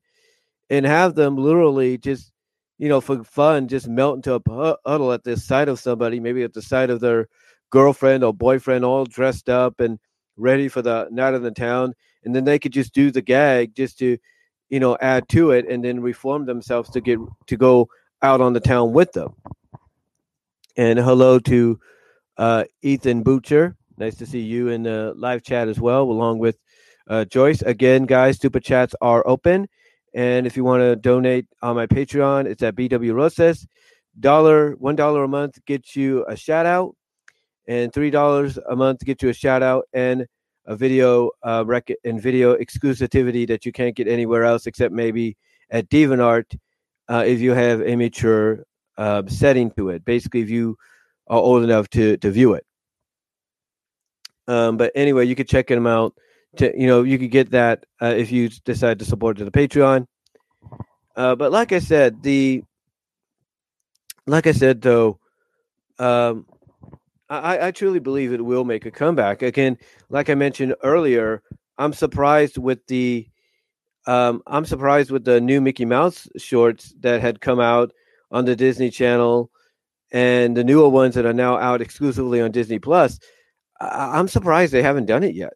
and 0.71 0.85
have 0.85 1.15
them 1.15 1.37
literally 1.37 1.97
just 1.97 2.33
you 2.79 2.89
know 2.89 3.01
for 3.01 3.23
fun 3.25 3.69
just 3.69 3.87
melt 3.89 4.17
into 4.17 4.35
a 4.35 4.41
puddle 4.41 5.13
at 5.13 5.23
the 5.23 5.37
sight 5.37 5.69
of 5.69 5.79
somebody 5.79 6.19
maybe 6.19 6.43
at 6.43 6.53
the 6.53 6.63
sight 6.63 6.91
of 6.91 7.01
their 7.01 7.29
girlfriend 7.71 8.25
or 8.25 8.35
boyfriend 8.35 8.85
all 8.85 9.05
dressed 9.05 9.49
up 9.49 9.81
and 9.81 9.99
ready 10.37 10.69
for 10.69 10.83
the 10.83 11.07
night 11.13 11.35
of 11.35 11.43
the 11.43 11.51
town 11.53 11.95
and 12.25 12.35
then 12.35 12.45
they 12.45 12.59
could 12.59 12.73
just 12.73 12.93
do 12.93 13.13
the 13.13 13.23
gag 13.23 13.75
just 13.77 13.97
to 13.99 14.19
you 14.71 14.81
know 14.81 14.97
add 15.01 15.29
to 15.29 15.51
it 15.51 15.69
and 15.69 15.85
then 15.85 16.01
reform 16.01 16.47
themselves 16.47 16.91
to 16.91 17.01
get 17.01 17.19
to 17.47 17.57
go 17.57 17.89
out 18.23 18.41
on 18.41 18.53
the 18.53 18.61
town 18.61 18.93
with 18.93 19.13
them 19.13 19.35
and 20.77 20.99
hello 20.99 21.39
to 21.39 21.79
uh, 22.37 22.65
Ethan 22.83 23.23
Butcher. 23.23 23.77
Nice 23.97 24.17
to 24.17 24.27
see 24.27 24.41
you 24.41 24.69
in 24.69 24.83
the 24.83 25.13
live 25.17 25.43
chat 25.43 25.69
as 25.69 25.79
well, 25.79 26.03
along 26.03 26.39
with 26.39 26.57
uh, 27.09 27.25
Joyce. 27.25 27.63
Again, 27.63 28.07
guys, 28.07 28.41
super 28.41 28.61
chats 28.61 28.95
are 29.01 29.27
open. 29.27 29.69
And 30.15 30.47
if 30.47 30.57
you 30.57 30.65
want 30.65 30.81
to 30.81 30.97
donate 30.97 31.47
on 31.63 31.77
my 31.77 31.87
Patreon, 31.87 32.47
it's 32.47 32.63
at 32.63 32.77
BW 32.77 33.15
Roses. 33.15 33.67
Dollar, 34.19 34.73
one 34.77 34.97
dollar 34.97 35.25
a 35.25 35.29
month 35.29 35.65
gets 35.67 35.97
you 35.97 36.25
a 36.29 36.37
shout 36.37 36.67
out, 36.67 36.95
and 37.67 37.93
three 37.93 38.11
dollars 38.11 38.59
a 38.69 38.77
month 38.77 39.01
gets 39.01 39.23
you 39.23 39.29
a 39.29 39.35
shout 39.35 39.63
out 39.63 39.89
and 39.93 40.27
a 40.67 40.77
video 40.77 41.31
uh, 41.43 41.65
rec- 41.67 41.99
and 42.05 42.21
video 42.21 42.57
exclusivity 42.57 43.47
that 43.47 43.65
you 43.67 43.73
can't 43.73 43.95
get 43.97 44.09
anywhere 44.09 44.45
else 44.45 44.67
except 44.67 44.95
maybe 44.95 45.37
at 45.71 45.89
DeviantArt 45.89 46.59
uh, 47.09 47.25
if 47.27 47.41
you 47.41 47.53
have 47.53 47.83
a 47.83 47.97
mature 47.97 48.65
uh, 48.97 49.23
setting 49.27 49.71
to 49.73 49.91
it. 49.91 50.05
Basically, 50.05 50.41
if 50.41 50.51
you 50.51 50.77
are 51.29 51.39
old 51.39 51.65
enough 51.65 51.89
to 51.91 52.17
to 52.19 52.31
view 52.31 52.55
it. 52.55 52.65
Um, 54.47 54.77
but 54.77 54.93
anyway, 54.95 55.27
you 55.27 55.35
could 55.35 55.49
check 55.49 55.69
them 55.69 55.87
out. 55.87 56.15
To 56.57 56.73
you 56.79 56.87
know, 56.87 57.03
you 57.03 57.19
could 57.19 57.31
get 57.31 57.51
that 57.51 57.85
uh, 58.01 58.15
if 58.17 58.31
you 58.31 58.49
decide 58.65 58.99
to 59.01 59.05
support 59.05 59.39
to 59.39 59.45
the 59.45 59.51
Patreon. 59.51 60.07
Uh, 61.17 61.35
but 61.35 61.53
like 61.53 61.73
I 61.73 61.79
said, 61.79 62.23
the 62.23 62.63
like 64.27 64.47
I 64.47 64.53
said, 64.53 64.81
though, 64.81 65.19
um, 65.99 66.47
I, 67.29 67.69
I 67.69 67.71
truly 67.71 68.01
believe 68.01 68.33
it 68.33 68.45
will 68.45 68.65
make 68.65 68.87
a 68.87 68.91
comeback. 68.91 69.43
Again, 69.43 69.79
like 70.11 70.29
I 70.29 70.35
mentioned 70.35 70.75
earlier, 70.83 71.43
I'm 71.79 71.93
surprised 71.93 72.59
with 72.59 72.87
the 72.87 73.29
um, 74.07 74.43
I'm 74.47 74.67
surprised 74.67 75.11
with 75.11 75.25
the 75.25 75.41
new 75.41 75.61
Mickey 75.61 75.87
Mouse 75.87 76.29
shorts 76.37 76.95
that 77.01 77.23
had 77.23 77.41
come 77.41 77.61
out 77.61 77.93
on 78.31 78.45
the 78.45 78.55
Disney 78.57 78.91
Channel 78.91 79.51
and 80.13 80.57
the 80.57 80.65
newer 80.65 80.89
ones 80.89 81.15
that 81.15 81.27
are 81.27 81.33
now 81.33 81.57
out 81.57 81.81
exclusively 81.81 82.41
on 82.41 82.51
Disney 82.53 82.79
Plus. 82.79 83.19
I- 83.81 84.19
I'm 84.19 84.29
surprised 84.29 84.73
they 84.73 84.83
haven't 84.83 85.07
done 85.07 85.25
it 85.25 85.35
yet. 85.35 85.55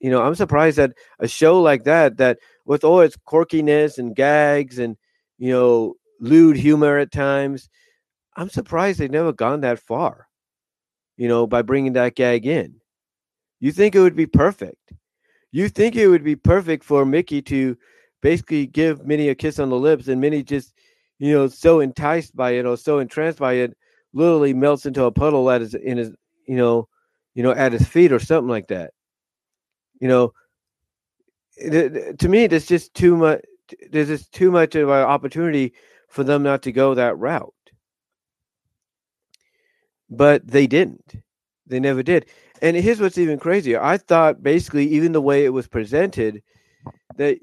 You 0.00 0.10
know, 0.10 0.22
I'm 0.22 0.34
surprised 0.36 0.78
that 0.78 0.92
a 1.18 1.28
show 1.28 1.60
like 1.60 1.84
that, 1.84 2.18
that 2.18 2.38
with 2.64 2.84
all 2.84 3.00
its 3.00 3.16
quirkiness 3.16 3.98
and 3.98 4.16
gags 4.16 4.78
and 4.78 4.96
you 5.38 5.52
know 5.52 5.94
lewd 6.20 6.56
humor 6.56 6.98
at 6.98 7.12
times, 7.12 7.68
I'm 8.36 8.48
surprised 8.50 9.00
they've 9.00 9.10
never 9.10 9.32
gone 9.32 9.60
that 9.62 9.80
far. 9.80 10.27
You 11.18 11.28
know, 11.28 11.46
by 11.46 11.60
bringing 11.60 11.92
that 11.92 12.14
gag 12.14 12.46
in, 12.46 12.80
you 13.60 13.72
think 13.72 13.94
it 13.94 14.00
would 14.00 14.16
be 14.16 14.26
perfect 14.26 14.92
you 15.52 15.68
think 15.68 15.96
it 15.96 16.08
would 16.08 16.24
be 16.24 16.36
perfect 16.36 16.84
for 16.84 17.04
Mickey 17.04 17.40
to 17.42 17.76
basically 18.20 18.66
give 18.66 19.06
Minnie 19.06 19.28
a 19.28 19.34
kiss 19.34 19.58
on 19.58 19.70
the 19.70 19.76
lips, 19.78 20.08
and 20.08 20.20
Minnie 20.20 20.42
just, 20.42 20.74
you 21.18 21.32
know, 21.32 21.48
so 21.48 21.80
enticed 21.80 22.36
by 22.36 22.52
it 22.52 22.66
or 22.66 22.76
so 22.76 22.98
entranced 22.98 23.38
by 23.38 23.54
it, 23.54 23.76
literally 24.12 24.54
melts 24.54 24.86
into 24.86 25.04
a 25.04 25.12
puddle 25.12 25.50
at 25.50 25.60
his 25.60 25.74
in 25.74 25.98
his, 25.98 26.10
you 26.46 26.56
know, 26.56 26.88
you 27.34 27.42
know, 27.42 27.52
at 27.52 27.72
his 27.72 27.86
feet 27.86 28.12
or 28.12 28.18
something 28.18 28.48
like 28.48 28.68
that. 28.68 28.92
You 30.00 30.08
know, 30.08 30.32
to 31.60 32.28
me, 32.28 32.46
there's 32.46 32.66
just 32.66 32.94
too 32.94 33.16
much. 33.16 33.40
There's 33.90 34.08
just 34.08 34.32
too 34.32 34.50
much 34.50 34.74
of 34.74 34.88
an 34.88 34.94
opportunity 34.94 35.74
for 36.08 36.24
them 36.24 36.42
not 36.42 36.62
to 36.62 36.72
go 36.72 36.94
that 36.94 37.18
route. 37.18 37.52
But 40.10 40.46
they 40.46 40.66
didn't. 40.66 41.14
They 41.66 41.80
never 41.80 42.02
did. 42.02 42.26
And 42.62 42.76
here's 42.76 43.00
what's 43.00 43.18
even 43.18 43.38
crazier. 43.38 43.80
I 43.80 43.98
thought 43.98 44.42
basically, 44.42 44.86
even 44.88 45.12
the 45.12 45.20
way 45.20 45.44
it 45.44 45.52
was 45.52 45.68
presented, 45.68 46.42
that 47.16 47.38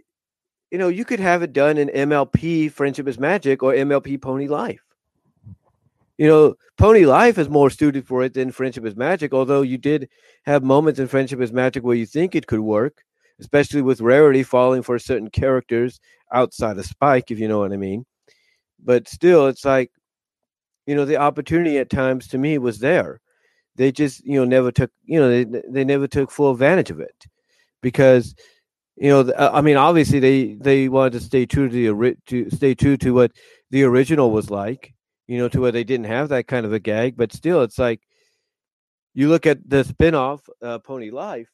you 0.72 0.78
know, 0.78 0.88
you 0.90 1.06
could 1.06 1.20
have 1.20 1.42
it 1.44 1.54
done 1.54 1.78
in 1.78 1.90
MLP 1.90 2.72
Friendship 2.72 3.08
is 3.08 3.20
Magic 3.20 3.64
or 3.64 3.74
MLP 3.74 4.22
Pony 4.22 4.48
Life. 4.48 4.82
You 6.18 6.28
know, 6.28 6.56
Pony 6.78 7.06
Life 7.06 7.38
is 7.38 7.50
more 7.50 7.70
suited 7.70 8.08
for 8.08 8.24
it 8.24 8.34
than 8.34 8.52
Friendship 8.52 8.86
is 8.86 8.96
Magic, 8.96 9.34
although 9.34 9.62
you 9.62 9.78
did 9.78 10.10
have 10.46 10.64
moments 10.64 11.00
in 11.00 11.08
Friendship 11.08 11.40
is 11.42 11.54
Magic 11.54 11.84
where 11.84 11.96
you 11.96 12.06
think 12.06 12.36
it 12.36 12.48
could 12.48 12.62
work, 12.62 13.04
especially 13.40 13.82
with 13.82 14.02
Rarity 14.02 14.44
falling 14.44 14.82
for 14.82 14.98
certain 14.98 15.30
characters 15.30 16.00
outside 16.32 16.78
of 16.78 16.86
Spike, 16.86 17.32
if 17.32 17.40
you 17.40 17.48
know 17.48 17.60
what 17.60 17.74
I 17.74 17.78
mean. 17.78 18.06
But 18.84 19.08
still, 19.08 19.48
it's 19.48 19.66
like, 19.66 19.92
you 20.86 20.96
know, 20.96 21.06
the 21.06 21.18
opportunity 21.18 21.78
at 21.78 21.90
times 21.90 22.28
to 22.30 22.38
me 22.38 22.58
was 22.58 22.80
there. 22.80 23.22
They 23.76 23.92
just 23.92 24.26
you 24.26 24.40
know 24.40 24.46
never 24.46 24.72
took 24.72 24.92
you 25.06 25.20
know 25.20 25.30
they 25.30 25.62
they 25.70 25.84
never 25.84 26.08
took 26.08 26.32
full 26.32 26.52
advantage 26.52 26.92
of 26.92 27.00
it 27.00 27.26
because 27.82 28.36
you 28.96 29.10
know 29.10 29.22
uh, 29.22 29.52
I 29.54 29.62
mean 29.62 29.78
obviously 29.78 30.20
they 30.20 30.54
they 30.54 30.88
wanted 30.88 31.14
to 31.14 31.20
stay 31.20 31.46
true 31.46 31.70
to 31.70 31.94
the 31.94 32.18
to 32.28 32.50
stay 32.52 32.74
true 32.74 32.98
to 32.98 33.14
what 33.14 33.34
the 33.72 33.84
original 33.84 34.32
was 34.32 34.50
like 34.50 34.94
you 35.28 35.38
know 35.38 35.50
to 35.50 35.60
where 35.60 35.72
they 35.72 35.84
didn't 35.84 36.06
have 36.06 36.30
that 36.30 36.48
kind 36.48 36.66
of 36.66 36.74
a 36.74 36.80
gag 36.80 37.18
but 37.18 37.34
still 37.34 37.64
it's 37.64 37.78
like 37.78 38.02
you 39.14 39.28
look 39.30 39.46
at 39.46 39.68
the 39.70 39.84
spin-off 39.84 40.48
uh, 40.62 40.80
Pony 40.80 41.10
Life 41.12 41.50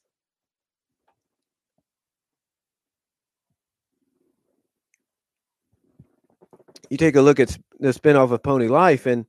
you 6.90 6.98
take 6.98 7.16
a 7.16 7.22
look 7.22 7.40
at 7.40 7.58
the 7.82 7.92
spin-off 7.92 8.32
of 8.32 8.42
Pony 8.42 8.68
Life 8.68 9.06
and 9.06 9.26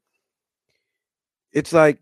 it's 1.52 1.72
like 1.72 1.98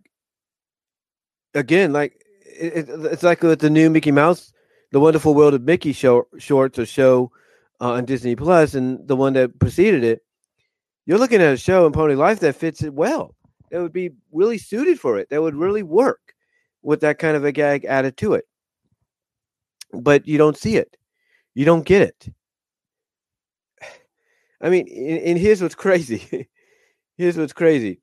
again, 1.55 1.93
like 1.93 2.25
it, 2.45 2.89
it's 2.89 3.23
like 3.23 3.43
with 3.43 3.61
the 3.61 3.71
new 3.71 3.91
Mickey 3.91 4.13
Mouse, 4.13 4.53
the 4.93 5.01
Wonderful 5.01 5.35
World 5.35 5.55
of 5.55 5.63
Mickey 5.63 5.93
show 5.93 6.27
shorts 6.39 6.79
or 6.79 6.87
show 6.87 7.33
uh, 7.81 7.93
on 7.93 8.05
Disney 8.05 8.37
Plus, 8.37 8.75
and 8.75 9.07
the 9.07 9.17
one 9.17 9.33
that 9.35 9.59
preceded 9.59 10.05
it. 10.05 10.23
You're 11.07 11.19
looking 11.19 11.41
at 11.41 11.55
a 11.55 11.57
show 11.57 11.87
in 11.87 11.93
Pony 11.93 12.15
Life 12.15 12.41
that 12.41 12.57
fits 12.57 12.83
it 12.83 12.95
well. 12.95 13.35
That 13.71 13.81
would 13.81 13.93
be 13.93 14.11
really 14.33 14.59
suited 14.59 15.01
for 15.01 15.19
it. 15.19 15.29
That 15.31 15.43
would 15.43 15.55
really 15.55 15.83
work 15.83 16.35
with 16.83 17.01
that 17.01 17.19
kind 17.19 17.37
of 17.37 17.45
a 17.45 17.53
gag 17.53 17.85
added 17.85 18.17
to 18.19 18.35
it. 18.35 18.45
But 19.93 20.27
you 20.27 20.39
don't 20.39 20.57
see 20.57 20.77
it. 20.77 20.97
You 21.55 21.65
don't 21.65 21.85
get 21.85 22.03
it. 22.03 22.29
I 24.61 24.69
mean, 24.69 24.89
and, 24.89 25.39
here's 25.39 25.63
what's 25.63 25.75
crazy. 25.75 26.49
here's 27.17 27.37
what's 27.37 27.53
crazy. 27.53 28.01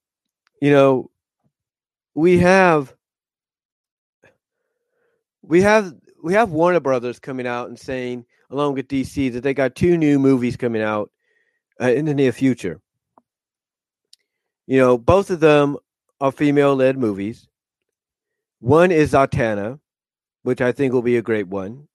You 0.61 0.71
know, 0.71 1.11
we 2.15 2.39
have 2.39 2.95
we 5.43 5.61
have 5.61 5.93
we 6.23 6.33
have 6.33 6.49
Warner 6.51 6.79
Brothers 6.79 7.19
coming 7.19 7.45
out 7.45 7.69
and 7.69 7.79
saying, 7.79 8.25
along 8.49 8.73
with 8.73 8.87
DC, 8.87 9.31
that 9.33 9.41
they 9.41 9.53
got 9.53 9.75
two 9.75 9.97
new 9.97 10.17
movies 10.17 10.57
coming 10.57 10.81
out 10.81 11.11
uh, 11.79 11.91
in 11.91 12.05
the 12.05 12.13
near 12.13 12.31
future. 12.31 12.81
You 14.65 14.79
know, 14.79 14.97
both 14.97 15.29
of 15.29 15.39
them 15.39 15.77
are 16.19 16.31
female-led 16.31 16.97
movies. 16.97 17.47
One 18.59 18.91
is 18.91 19.13
Zatanna, 19.13 19.79
which 20.41 20.59
I 20.59 20.71
think 20.71 20.91
will 20.91 21.03
be 21.03 21.17
a 21.17 21.21
great 21.21 21.47
one, 21.47 21.87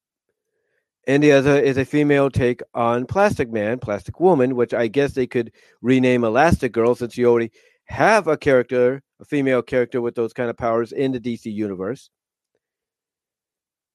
and 1.07 1.23
the 1.23 1.33
other 1.33 1.59
is 1.59 1.77
a 1.77 1.85
female 1.85 2.31
take 2.31 2.63
on 2.75 3.07
Plastic 3.07 3.51
Man, 3.51 3.79
Plastic 3.79 4.21
Woman, 4.21 4.55
which 4.55 4.73
I 4.73 4.87
guess 4.87 5.13
they 5.13 5.27
could 5.27 5.53
rename 5.81 6.25
Elastic 6.25 6.73
Girl 6.73 6.95
since 6.95 7.17
you 7.17 7.27
already 7.27 7.51
have 7.87 8.29
a 8.29 8.37
character, 8.37 9.03
a 9.21 9.25
female 9.25 9.63
character 9.63 10.01
with 10.01 10.15
those 10.15 10.33
kind 10.33 10.49
of 10.49 10.57
powers 10.57 10.93
in 10.93 11.13
the 11.13 11.21
DC 11.21 11.53
universe. 11.53 12.09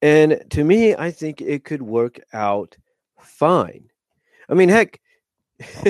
And 0.02 0.44
to 0.52 0.64
me, 0.64 0.96
I 0.96 1.12
think 1.12 1.42
it 1.42 1.64
could 1.64 1.82
work 1.82 2.20
out 2.34 2.76
fine. 3.20 3.90
I 4.50 4.54
mean, 4.54 4.70
heck, 4.70 5.00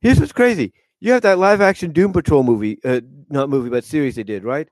here's 0.00 0.20
what's 0.20 0.32
crazy. 0.32 0.72
You 1.00 1.12
have 1.12 1.22
that 1.22 1.38
live 1.38 1.60
action 1.60 1.90
Doom 1.90 2.12
Patrol 2.12 2.42
movie, 2.42 2.78
uh, 2.84 3.00
not 3.28 3.48
movie, 3.48 3.70
but 3.70 3.82
series 3.84 4.14
they 4.14 4.22
did, 4.22 4.44
right? 4.44 4.68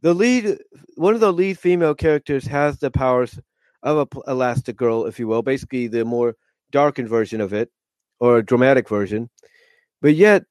The 0.00 0.14
lead, 0.14 0.58
one 0.94 1.14
of 1.14 1.20
the 1.20 1.32
lead 1.32 1.58
female 1.58 1.94
characters 1.94 2.46
has 2.46 2.78
the 2.78 2.90
powers 2.90 3.38
of 3.86 4.08
a 4.12 4.30
Elastic 4.30 4.76
Girl, 4.76 5.06
if 5.06 5.18
you 5.18 5.28
will, 5.28 5.42
basically 5.42 5.86
the 5.86 6.04
more 6.04 6.36
darkened 6.72 7.08
version 7.08 7.40
of 7.40 7.52
it 7.52 7.70
or 8.18 8.38
a 8.38 8.44
dramatic 8.44 8.88
version. 8.88 9.30
But 10.02 10.14
yet, 10.14 10.44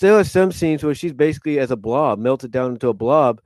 there 0.00 0.14
are 0.14 0.24
some 0.24 0.52
scenes 0.52 0.82
where 0.82 0.94
she's 0.94 1.12
basically 1.12 1.58
as 1.58 1.70
a 1.70 1.76
blob, 1.76 2.18
melted 2.18 2.50
down 2.50 2.72
into 2.72 2.88
a 2.88 2.94
blob, 2.94 3.40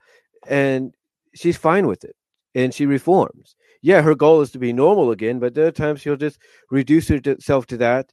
and 0.47 0.95
she's 1.35 1.57
fine 1.57 1.87
with 1.87 2.05
it 2.05 2.17
and 2.55 2.73
she 2.73 2.87
reforms. 2.87 3.57
Yeah, 3.83 4.03
her 4.03 4.15
goal 4.15 4.43
is 4.43 4.51
to 4.53 4.59
be 4.59 4.73
normal 4.73 5.11
again, 5.11 5.39
but 5.39 5.55
there 5.55 5.67
are 5.67 5.73
times 5.73 6.01
she'll 6.01 6.17
just 6.17 6.39
reduce 6.71 7.09
herself 7.09 7.67
to 7.67 7.77
that, 7.79 8.13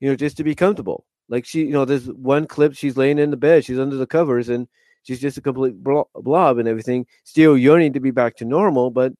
you 0.00 0.08
know, 0.08 0.16
just 0.16 0.36
to 0.36 0.44
be 0.44 0.54
comfortable. 0.54 1.06
Like 1.28 1.44
she, 1.44 1.64
you 1.64 1.72
know, 1.72 1.84
there's 1.84 2.06
one 2.06 2.46
clip 2.46 2.74
she's 2.74 2.96
laying 2.96 3.18
in 3.18 3.30
the 3.30 3.36
bed, 3.36 3.64
she's 3.64 3.78
under 3.78 3.96
the 3.96 4.06
covers, 4.06 4.48
and 4.48 4.68
she's 5.02 5.20
just 5.20 5.38
a 5.38 5.40
complete 5.40 5.74
blob 5.82 6.58
and 6.58 6.68
everything, 6.68 7.06
still 7.24 7.56
yearning 7.56 7.92
to 7.94 8.00
be 8.00 8.10
back 8.10 8.36
to 8.36 8.44
normal, 8.44 8.90
but 8.90 9.12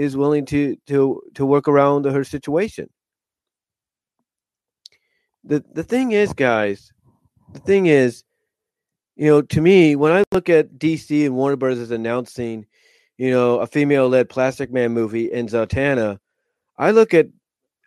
is 0.00 0.16
willing 0.16 0.46
to 0.46 0.76
to 0.86 1.22
to 1.34 1.46
work 1.46 1.68
around 1.68 2.04
her 2.04 2.24
situation. 2.24 2.88
The 5.44 5.64
the 5.72 5.84
thing 5.84 6.12
is, 6.12 6.32
guys, 6.32 6.92
the 7.52 7.60
thing 7.60 7.86
is, 7.86 8.24
you 9.16 9.26
know, 9.26 9.42
to 9.42 9.60
me, 9.60 9.96
when 9.96 10.12
I 10.12 10.24
look 10.32 10.48
at 10.48 10.78
DC 10.78 11.26
and 11.26 11.34
Warner 11.34 11.56
Brothers 11.56 11.90
announcing 11.90 12.66
you 13.20 13.30
know, 13.30 13.58
a 13.58 13.66
female 13.66 14.08
led 14.08 14.30
Plastic 14.30 14.72
Man 14.72 14.92
movie 14.92 15.30
in 15.30 15.46
Zatanna, 15.46 16.18
I 16.78 16.90
look 16.90 17.12
at 17.12 17.28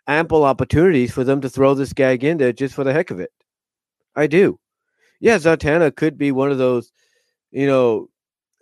ample 0.06 0.44
opportunities 0.44 1.10
for 1.10 1.24
them 1.24 1.40
to 1.40 1.48
throw 1.48 1.74
this 1.74 1.92
gag 1.92 2.22
in 2.22 2.38
there 2.38 2.52
just 2.52 2.72
for 2.72 2.84
the 2.84 2.92
heck 2.92 3.10
of 3.10 3.18
it. 3.18 3.32
I 4.14 4.28
do. 4.28 4.60
Yeah, 5.18 5.38
Zatanna 5.38 5.96
could 5.96 6.16
be 6.16 6.30
one 6.30 6.52
of 6.52 6.58
those, 6.58 6.92
you 7.50 7.66
know, 7.66 8.10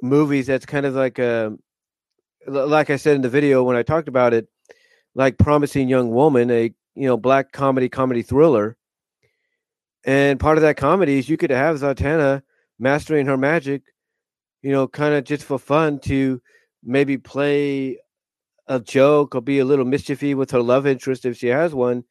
movies 0.00 0.46
that's 0.46 0.64
kind 0.64 0.86
of 0.86 0.94
like 0.94 1.18
a, 1.18 1.48
um, 1.48 1.58
like 2.46 2.90
I 2.90 2.96
said 2.96 3.16
in 3.16 3.22
the 3.22 3.28
video 3.28 3.62
when 3.62 3.76
I 3.76 3.82
talked 3.82 4.08
about 4.08 4.34
it, 4.34 4.48
like 5.14 5.38
Promising 5.38 5.88
Young 5.88 6.10
Woman, 6.10 6.50
a 6.50 6.72
you 6.94 7.06
know 7.06 7.16
black 7.16 7.52
comedy 7.52 7.88
comedy 7.88 8.22
thriller. 8.22 8.76
And 10.04 10.40
part 10.40 10.58
of 10.58 10.62
that 10.62 10.76
comedy 10.76 11.18
is 11.18 11.28
you 11.28 11.36
could 11.36 11.50
have 11.50 11.76
Zatanna 11.76 12.42
mastering 12.78 13.26
her 13.26 13.36
magic, 13.36 13.82
you 14.62 14.72
know, 14.72 14.88
kind 14.88 15.14
of 15.14 15.24
just 15.24 15.44
for 15.44 15.58
fun 15.58 16.00
to 16.00 16.42
maybe 16.82 17.18
play 17.18 17.98
a 18.66 18.80
joke 18.80 19.34
or 19.34 19.40
be 19.40 19.60
a 19.60 19.64
little 19.64 19.84
mischiefy 19.84 20.34
with 20.34 20.50
her 20.50 20.60
love 20.60 20.86
interest 20.86 21.24
if 21.24 21.36
she 21.36 21.48
has 21.48 21.74
one. 21.74 22.04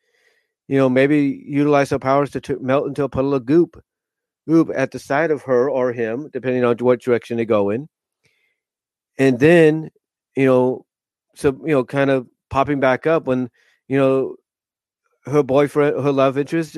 You 0.67 0.77
know, 0.77 0.89
maybe 0.89 1.43
utilize 1.45 1.89
her 1.89 1.99
powers 1.99 2.31
to 2.31 2.41
t- 2.41 2.55
melt 2.61 2.87
into 2.87 3.03
a 3.03 3.09
puddle 3.09 3.33
of 3.33 3.45
goop, 3.45 3.83
goop 4.47 4.69
at 4.73 4.91
the 4.91 4.99
side 4.99 5.31
of 5.31 5.41
her 5.43 5.69
or 5.69 5.91
him, 5.91 6.29
depending 6.31 6.63
on 6.63 6.77
what 6.77 7.01
direction 7.01 7.37
they 7.37 7.45
go 7.45 7.69
in. 7.71 7.89
And 9.17 9.39
then, 9.39 9.89
you 10.35 10.45
know, 10.45 10.85
so 11.35 11.49
you 11.65 11.73
know, 11.73 11.83
kind 11.83 12.09
of 12.09 12.27
popping 12.49 12.79
back 12.79 13.07
up 13.07 13.25
when 13.25 13.49
you 13.87 13.97
know 13.97 14.35
her 15.25 15.43
boyfriend, 15.43 16.03
her 16.03 16.11
love 16.11 16.37
interest, 16.37 16.77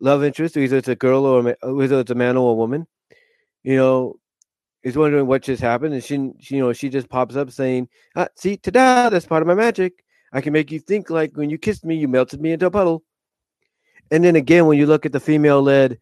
love 0.00 0.24
interest, 0.24 0.56
either 0.56 0.78
it's 0.78 0.88
a 0.88 0.96
girl 0.96 1.26
or 1.26 1.56
a, 1.62 1.74
whether 1.74 2.00
it's 2.00 2.10
a 2.10 2.14
man 2.14 2.36
or 2.36 2.52
a 2.52 2.54
woman, 2.54 2.86
you 3.62 3.76
know, 3.76 4.14
is 4.82 4.96
wondering 4.96 5.26
what 5.26 5.42
just 5.42 5.62
happened, 5.62 5.94
and 5.94 6.02
she, 6.02 6.30
she 6.40 6.56
you 6.56 6.62
know, 6.62 6.72
she 6.72 6.88
just 6.88 7.08
pops 7.08 7.36
up 7.36 7.50
saying, 7.50 7.88
ah, 8.16 8.28
"See, 8.36 8.56
ta-da! 8.56 9.10
That's 9.10 9.26
part 9.26 9.42
of 9.42 9.48
my 9.48 9.54
magic. 9.54 10.04
I 10.32 10.40
can 10.40 10.52
make 10.52 10.70
you 10.70 10.78
think 10.80 11.10
like 11.10 11.36
when 11.36 11.50
you 11.50 11.58
kissed 11.58 11.84
me, 11.84 11.96
you 11.96 12.08
melted 12.08 12.40
me 12.40 12.52
into 12.52 12.66
a 12.66 12.70
puddle." 12.70 13.02
And 14.10 14.24
then 14.24 14.36
again, 14.36 14.66
when 14.66 14.78
you 14.78 14.86
look 14.86 15.06
at 15.06 15.12
the 15.12 15.20
female-led 15.20 15.98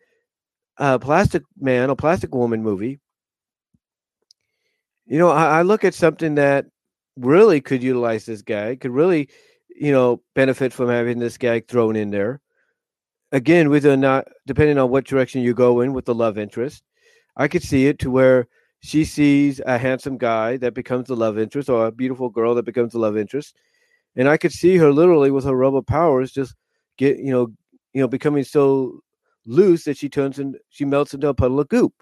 uh, 0.78 0.98
Plastic 0.98 1.42
Man 1.60 1.90
or 1.90 1.96
Plastic 1.96 2.34
Woman 2.34 2.62
movie, 2.62 3.00
you 5.08 5.18
know, 5.18 5.30
I, 5.30 5.58
I 5.58 5.62
look 5.62 5.84
at 5.84 5.94
something 5.94 6.34
that 6.36 6.66
really 7.16 7.60
could 7.60 7.82
utilize 7.82 8.26
this 8.26 8.42
guy, 8.42 8.76
could 8.76 8.90
really, 8.90 9.28
you 9.74 9.90
know, 9.90 10.22
benefit 10.34 10.72
from 10.72 10.88
having 10.88 11.18
this 11.18 11.38
gag 11.38 11.66
thrown 11.66 11.96
in 11.96 12.10
there. 12.10 12.40
Again, 13.32 13.70
with 13.70 13.84
a 13.84 13.96
not 13.96 14.28
depending 14.46 14.78
on 14.78 14.90
what 14.90 15.06
direction 15.06 15.42
you 15.42 15.54
go 15.54 15.80
in 15.80 15.92
with 15.92 16.04
the 16.04 16.14
love 16.14 16.38
interest, 16.38 16.82
I 17.36 17.48
could 17.48 17.62
see 17.62 17.86
it 17.86 17.98
to 18.00 18.10
where 18.10 18.48
she 18.80 19.04
sees 19.04 19.60
a 19.66 19.78
handsome 19.78 20.18
guy 20.18 20.56
that 20.58 20.74
becomes 20.74 21.08
the 21.08 21.16
love 21.16 21.38
interest 21.38 21.68
or 21.68 21.86
a 21.86 21.92
beautiful 21.92 22.28
girl 22.28 22.54
that 22.54 22.64
becomes 22.64 22.92
the 22.92 22.98
love 22.98 23.16
interest. 23.16 23.56
And 24.16 24.28
I 24.28 24.36
could 24.36 24.52
see 24.52 24.76
her 24.76 24.92
literally 24.92 25.30
with 25.30 25.44
her 25.44 25.54
rubber 25.54 25.82
powers 25.82 26.32
just 26.32 26.54
get, 26.96 27.18
you 27.18 27.30
know, 27.30 27.48
you 27.92 28.00
know, 28.00 28.08
becoming 28.08 28.44
so 28.44 29.00
loose 29.46 29.84
that 29.84 29.96
she 29.96 30.08
turns 30.08 30.38
and 30.38 30.56
she 30.68 30.84
melts 30.84 31.14
into 31.14 31.28
a 31.28 31.34
puddle 31.34 31.60
of 31.60 31.68
goop. 31.68 31.94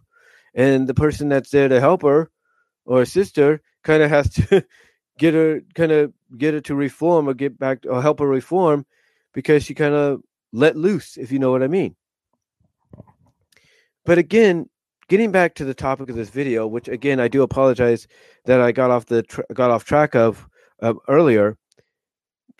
And 0.54 0.88
the 0.88 0.94
person 0.94 1.28
that's 1.28 1.50
there 1.50 1.68
to 1.68 1.80
help 1.80 2.02
her 2.02 2.30
or 2.86 3.02
assist 3.02 3.36
her 3.36 3.60
kind 3.84 4.02
of 4.02 4.10
has 4.10 4.30
to 4.30 4.64
get 5.18 5.34
her 5.34 5.60
kind 5.74 5.92
of 5.92 6.12
get 6.38 6.54
her 6.54 6.60
to 6.60 6.74
reform 6.74 7.28
or 7.28 7.34
get 7.34 7.58
back 7.58 7.84
or 7.88 8.00
help 8.00 8.20
her 8.20 8.26
reform 8.26 8.86
because 9.34 9.64
she 9.64 9.74
kind 9.74 9.94
of 9.94 10.22
let 10.52 10.76
loose, 10.76 11.16
if 11.16 11.30
you 11.30 11.38
know 11.38 11.50
what 11.50 11.62
I 11.62 11.68
mean. 11.68 11.94
But 14.04 14.18
again, 14.18 14.68
getting 15.08 15.32
back 15.32 15.54
to 15.56 15.64
the 15.64 15.74
topic 15.74 16.08
of 16.08 16.16
this 16.16 16.30
video, 16.30 16.66
which 16.66 16.88
again 16.88 17.20
I 17.20 17.28
do 17.28 17.42
apologize 17.42 18.06
that 18.44 18.60
I 18.60 18.72
got 18.72 18.90
off 18.90 19.06
the 19.06 19.22
tra- 19.22 19.44
got 19.52 19.70
off 19.70 19.84
track 19.84 20.14
of 20.14 20.48
uh, 20.80 20.94
earlier. 21.08 21.56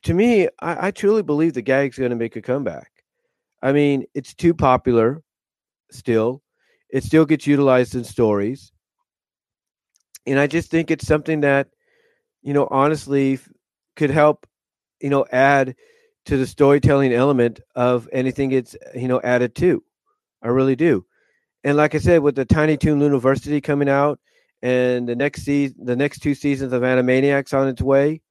To 0.03 0.14
me, 0.14 0.49
I, 0.61 0.89
I 0.89 0.91
truly 0.91 1.22
believe 1.22 1.55
the 1.55 1.62
gag's 1.62 1.99
going 1.99 2.11
to 2.11 2.16
make 2.16 2.37
a 2.37 2.43
comeback. 2.43 2.91
I 3.62 3.72
mean, 3.72 4.05
it's 4.14 4.35
too 4.35 4.55
popular 4.55 5.22
still. 5.91 6.43
It 6.91 7.03
still 7.03 7.27
gets 7.27 7.47
utilized 7.47 7.95
in 7.95 8.05
stories. 8.05 8.72
And 10.27 10.39
I 10.39 10.47
just 10.47 10.70
think 10.70 10.91
it's 10.91 11.07
something 11.07 11.41
that, 11.41 11.68
you 12.43 12.53
know, 12.53 12.68
honestly 12.70 13.39
could 13.95 14.11
help, 14.11 14.47
you 15.01 15.11
know, 15.11 15.27
add 15.31 15.77
to 16.27 16.37
the 16.37 16.47
storytelling 16.47 17.12
element 17.12 17.61
of 17.74 18.09
anything 18.12 18.53
it's, 18.53 18.77
you 18.95 19.09
know, 19.09 19.20
added 19.22 19.55
to. 19.57 19.83
I 20.43 20.49
really 20.49 20.77
do. 20.77 21.07
And 21.64 21.77
like 21.77 21.95
I 21.95 21.99
said, 21.99 22.22
with 22.22 22.37
the 22.37 22.45
Tiny 22.45 22.77
Toon 22.77 23.01
University 23.01 23.61
coming 23.61 23.89
out 23.89 24.20
and 24.62 25.09
the 25.09 25.16
next 25.16 25.43
season, 25.43 25.85
the 25.85 25.97
next 25.97 26.20
two 26.20 26.35
seasons 26.35 26.72
of 26.72 26.83
Animaniacs 26.83 27.57
on 27.57 27.68
its 27.68 27.83
way, 27.83 28.22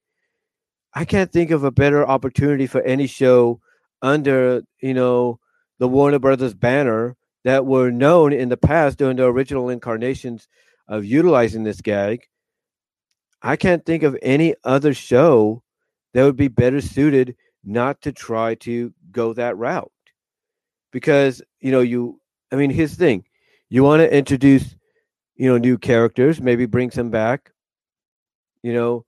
I 0.94 1.04
can't 1.04 1.30
think 1.30 1.50
of 1.50 1.64
a 1.64 1.70
better 1.70 2.06
opportunity 2.06 2.66
for 2.66 2.80
any 2.82 3.06
show 3.06 3.60
under 4.02 4.62
you 4.80 4.94
know 4.94 5.38
the 5.78 5.88
Warner 5.88 6.18
Brothers 6.18 6.54
banner 6.54 7.16
that 7.44 7.66
were 7.66 7.90
known 7.90 8.32
in 8.32 8.48
the 8.48 8.56
past 8.56 8.98
during 8.98 9.16
the 9.16 9.24
original 9.24 9.68
incarnations 9.68 10.48
of 10.88 11.04
utilizing 11.04 11.64
this 11.64 11.80
gag. 11.80 12.28
I 13.42 13.56
can't 13.56 13.84
think 13.84 14.02
of 14.02 14.18
any 14.22 14.54
other 14.64 14.94
show 14.94 15.62
that 16.14 16.24
would 16.24 16.36
be 16.36 16.48
better 16.48 16.80
suited 16.80 17.36
not 17.64 18.00
to 18.02 18.12
try 18.12 18.54
to 18.56 18.92
go 19.10 19.32
that 19.34 19.56
route. 19.56 19.92
Because, 20.92 21.42
you 21.60 21.70
know, 21.70 21.80
you 21.80 22.20
I 22.52 22.56
mean, 22.56 22.70
his 22.70 22.94
thing. 22.94 23.24
You 23.68 23.82
want 23.82 24.00
to 24.00 24.16
introduce, 24.16 24.76
you 25.34 25.50
know, 25.50 25.58
new 25.58 25.78
characters, 25.78 26.40
maybe 26.40 26.66
bring 26.66 26.90
some 26.90 27.10
back. 27.10 27.52
You 28.62 28.72
know, 28.72 29.04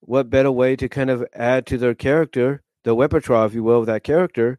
what 0.00 0.30
better 0.30 0.52
way 0.52 0.76
to 0.76 0.88
kind 0.88 1.10
of 1.10 1.24
add 1.32 1.66
to 1.66 1.78
their 1.78 1.94
character, 1.94 2.62
the 2.84 2.94
repertoire, 2.94 3.46
if 3.46 3.54
you 3.54 3.62
will, 3.62 3.80
of 3.80 3.86
that 3.86 4.04
character, 4.04 4.58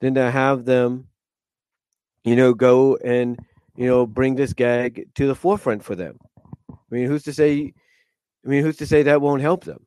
than 0.00 0.14
to 0.14 0.30
have 0.30 0.64
them, 0.64 1.08
you 2.24 2.36
know, 2.36 2.54
go 2.54 2.96
and, 2.96 3.38
you 3.76 3.86
know, 3.86 4.06
bring 4.06 4.34
this 4.34 4.52
gag 4.52 5.08
to 5.14 5.26
the 5.26 5.34
forefront 5.34 5.84
for 5.84 5.94
them. 5.94 6.18
I 6.70 6.74
mean, 6.90 7.06
who's 7.06 7.24
to 7.24 7.32
say 7.32 7.72
I 8.44 8.48
mean, 8.48 8.62
who's 8.62 8.76
to 8.76 8.86
say 8.86 9.02
that 9.02 9.20
won't 9.20 9.42
help 9.42 9.64
them? 9.64 9.86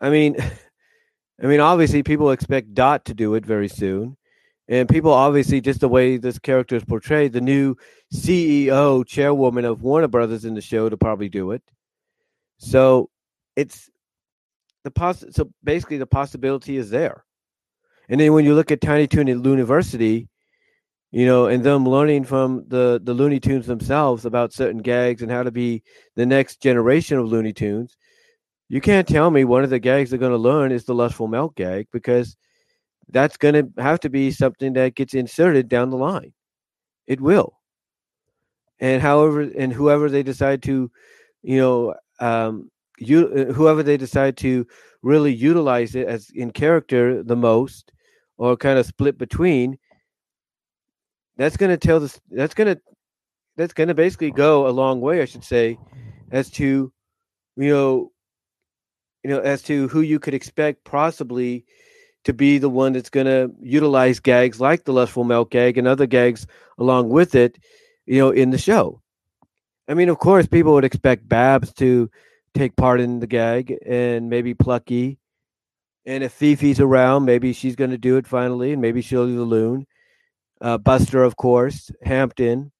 I 0.00 0.10
mean, 0.10 0.36
I 1.42 1.46
mean, 1.46 1.60
obviously 1.60 2.02
people 2.02 2.30
expect 2.30 2.74
Dot 2.74 3.06
to 3.06 3.14
do 3.14 3.34
it 3.34 3.46
very 3.46 3.68
soon 3.68 4.16
and 4.68 4.88
people 4.88 5.12
obviously 5.12 5.60
just 5.60 5.80
the 5.80 5.88
way 5.88 6.16
this 6.16 6.38
character 6.38 6.76
is 6.76 6.84
portrayed, 6.84 7.32
the 7.32 7.40
new 7.40 7.76
CEO, 8.14 9.06
chairwoman 9.06 9.64
of 9.64 9.82
Warner 9.82 10.08
Brothers 10.08 10.44
in 10.44 10.54
the 10.54 10.60
show 10.60 10.88
to 10.88 10.96
probably 10.96 11.28
do 11.28 11.50
it. 11.50 11.62
So 12.58 13.10
it's 13.56 13.90
the 14.84 14.90
poss. 14.90 15.24
So 15.30 15.50
basically, 15.64 15.98
the 15.98 16.06
possibility 16.06 16.76
is 16.76 16.90
there. 16.90 17.24
And 18.08 18.20
then 18.20 18.32
when 18.32 18.44
you 18.44 18.54
look 18.54 18.70
at 18.70 18.80
Tiny 18.80 19.06
Toon 19.06 19.28
at 19.28 19.44
University, 19.44 20.28
you 21.12 21.26
know, 21.26 21.46
and 21.46 21.62
them 21.62 21.86
learning 21.86 22.24
from 22.24 22.64
the 22.68 23.00
the 23.02 23.14
Looney 23.14 23.38
Tunes 23.38 23.66
themselves 23.66 24.24
about 24.24 24.52
certain 24.52 24.80
gags 24.80 25.22
and 25.22 25.30
how 25.30 25.42
to 25.42 25.52
be 25.52 25.82
the 26.16 26.26
next 26.26 26.60
generation 26.60 27.18
of 27.18 27.28
Looney 27.28 27.52
Tunes, 27.52 27.96
you 28.68 28.80
can't 28.80 29.06
tell 29.06 29.30
me 29.30 29.44
one 29.44 29.62
of 29.62 29.70
the 29.70 29.78
gags 29.78 30.10
they're 30.10 30.18
going 30.18 30.32
to 30.32 30.38
learn 30.38 30.72
is 30.72 30.84
the 30.84 30.94
lustful 30.94 31.28
melt 31.28 31.54
gag 31.54 31.86
because 31.92 32.36
that's 33.10 33.36
going 33.36 33.54
to 33.54 33.82
have 33.82 34.00
to 34.00 34.08
be 34.08 34.30
something 34.30 34.72
that 34.72 34.94
gets 34.94 35.12
inserted 35.12 35.68
down 35.68 35.90
the 35.90 35.98
line. 35.98 36.32
It 37.06 37.20
will. 37.20 37.60
And 38.80 39.02
however, 39.02 39.42
and 39.42 39.72
whoever 39.72 40.08
they 40.08 40.22
decide 40.22 40.62
to, 40.64 40.90
you 41.42 41.58
know, 41.58 41.94
um, 42.20 42.70
you 42.98 43.52
whoever 43.52 43.82
they 43.82 43.98
decide 43.98 44.38
to 44.38 44.66
really 45.02 45.34
utilize 45.34 45.94
it 45.94 46.06
as 46.06 46.30
in 46.30 46.52
character 46.52 47.22
the 47.22 47.36
most, 47.36 47.92
or 48.38 48.56
kind 48.56 48.78
of 48.78 48.86
split 48.86 49.18
between, 49.18 49.76
that's 51.36 51.56
going 51.56 51.70
to 51.70 51.76
tell 51.76 52.00
this. 52.00 52.20
That's 52.30 52.54
going 52.54 52.74
to 52.74 52.80
that's 53.56 53.74
going 53.74 53.88
to 53.88 53.94
basically 53.94 54.30
go 54.30 54.66
a 54.66 54.70
long 54.70 55.00
way, 55.00 55.20
I 55.20 55.26
should 55.26 55.44
say, 55.44 55.78
as 56.30 56.50
to, 56.52 56.92
you 57.56 57.68
know, 57.68 58.10
you 59.22 59.30
know, 59.30 59.40
as 59.40 59.62
to 59.64 59.88
who 59.88 60.00
you 60.00 60.18
could 60.18 60.34
expect 60.34 60.84
possibly 60.84 61.64
to 62.24 62.32
be 62.32 62.58
the 62.58 62.70
one 62.70 62.92
that's 62.92 63.10
going 63.10 63.26
to 63.26 63.52
utilize 63.60 64.20
gags 64.20 64.60
like 64.60 64.84
the 64.84 64.92
lustful 64.92 65.24
melt 65.24 65.50
gag 65.50 65.76
and 65.76 65.86
other 65.86 66.06
gags 66.06 66.46
along 66.78 67.08
with 67.08 67.34
it, 67.34 67.58
you 68.06 68.18
know, 68.18 68.30
in 68.30 68.50
the 68.50 68.58
show. 68.58 69.00
I 69.88 69.94
mean, 69.94 70.08
of 70.08 70.18
course, 70.18 70.46
people 70.46 70.72
would 70.74 70.84
expect 70.84 71.28
Babs 71.28 71.72
to 71.74 72.10
take 72.54 72.76
part 72.76 73.00
in 73.00 73.20
the 73.20 73.26
gag 73.26 73.76
and 73.84 74.30
maybe 74.30 74.54
Plucky. 74.54 75.18
And 76.06 76.24
if 76.24 76.32
Fifi's 76.38 76.80
around, 76.80 77.24
maybe 77.24 77.52
she's 77.52 77.76
going 77.76 77.90
to 77.90 77.98
do 77.98 78.16
it 78.16 78.26
finally, 78.26 78.72
and 78.72 78.82
maybe 78.82 79.02
she'll 79.02 79.26
do 79.26 79.36
the 79.36 79.42
loon. 79.42 79.86
Uh, 80.62 80.78
Buster, 80.78 81.24
of 81.24 81.36
course, 81.36 81.90
Hampton, 82.04 82.70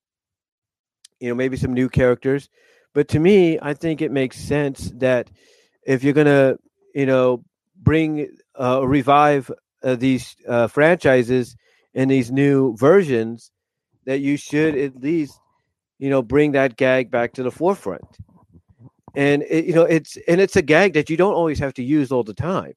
you 1.19 1.29
know, 1.29 1.35
maybe 1.35 1.57
some 1.57 1.75
new 1.75 1.89
characters. 1.89 2.49
But 2.95 3.09
to 3.09 3.19
me, 3.19 3.59
I 3.61 3.75
think 3.75 4.01
it 4.01 4.13
makes 4.13 4.39
sense 4.39 4.93
that 4.97 5.29
if 5.85 6.05
you're 6.05 6.15
going 6.15 6.29
to, 6.29 6.59
you 6.95 7.07
know, 7.07 7.45
bring 7.77 8.29
uh, 8.59 8.87
revive 8.87 9.51
uh, 9.83 9.97
these 9.97 10.37
uh, 10.47 10.69
franchises 10.69 11.57
in 11.93 12.09
these 12.09 12.31
new 12.31 12.77
versions, 12.77 13.51
that 14.05 14.21
you 14.21 14.37
should 14.37 14.77
at 14.77 15.01
least, 15.01 15.39
you 15.99 16.09
know, 16.09 16.23
bring 16.23 16.53
that 16.53 16.77
gag 16.77 17.11
back 17.11 17.33
to 17.33 17.43
the 17.43 17.51
forefront. 17.51 18.17
And 19.15 19.43
it, 19.43 19.65
you 19.65 19.75
know, 19.75 19.83
it's 19.83 20.17
and 20.29 20.41
it's 20.41 20.57
a 20.57 20.63
gag 20.63 20.95
that 20.95 21.11
you 21.11 21.17
don't 21.17 21.35
always 21.35 21.59
have 21.59 21.75
to 21.75 21.83
use 21.83 22.13
all 22.13 22.23
the 22.23 22.35
time. 22.35 22.75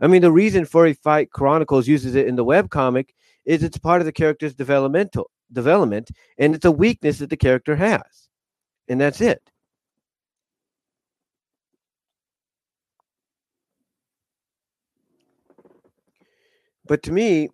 I 0.00 0.08
mean, 0.08 0.20
the 0.20 0.30
reason 0.30 0.66
Furry 0.66 0.92
Fight 0.92 1.30
Chronicles 1.30 1.88
uses 1.88 2.14
it 2.14 2.26
in 2.26 2.36
the 2.36 2.44
web 2.44 2.68
comic 2.68 3.14
is 3.46 3.62
it's 3.62 3.78
part 3.78 4.02
of 4.02 4.06
the 4.06 4.12
character's 4.12 4.54
developmental 4.54 5.30
development, 5.52 6.10
and 6.38 6.54
it's 6.54 6.64
a 6.64 6.70
weakness 6.70 7.18
that 7.18 7.30
the 7.30 7.36
character 7.36 7.76
has, 7.76 8.28
and 8.88 9.00
that's 9.00 9.20
it. 9.20 9.40
But 16.86 17.02
to 17.04 17.12
me, 17.12 17.48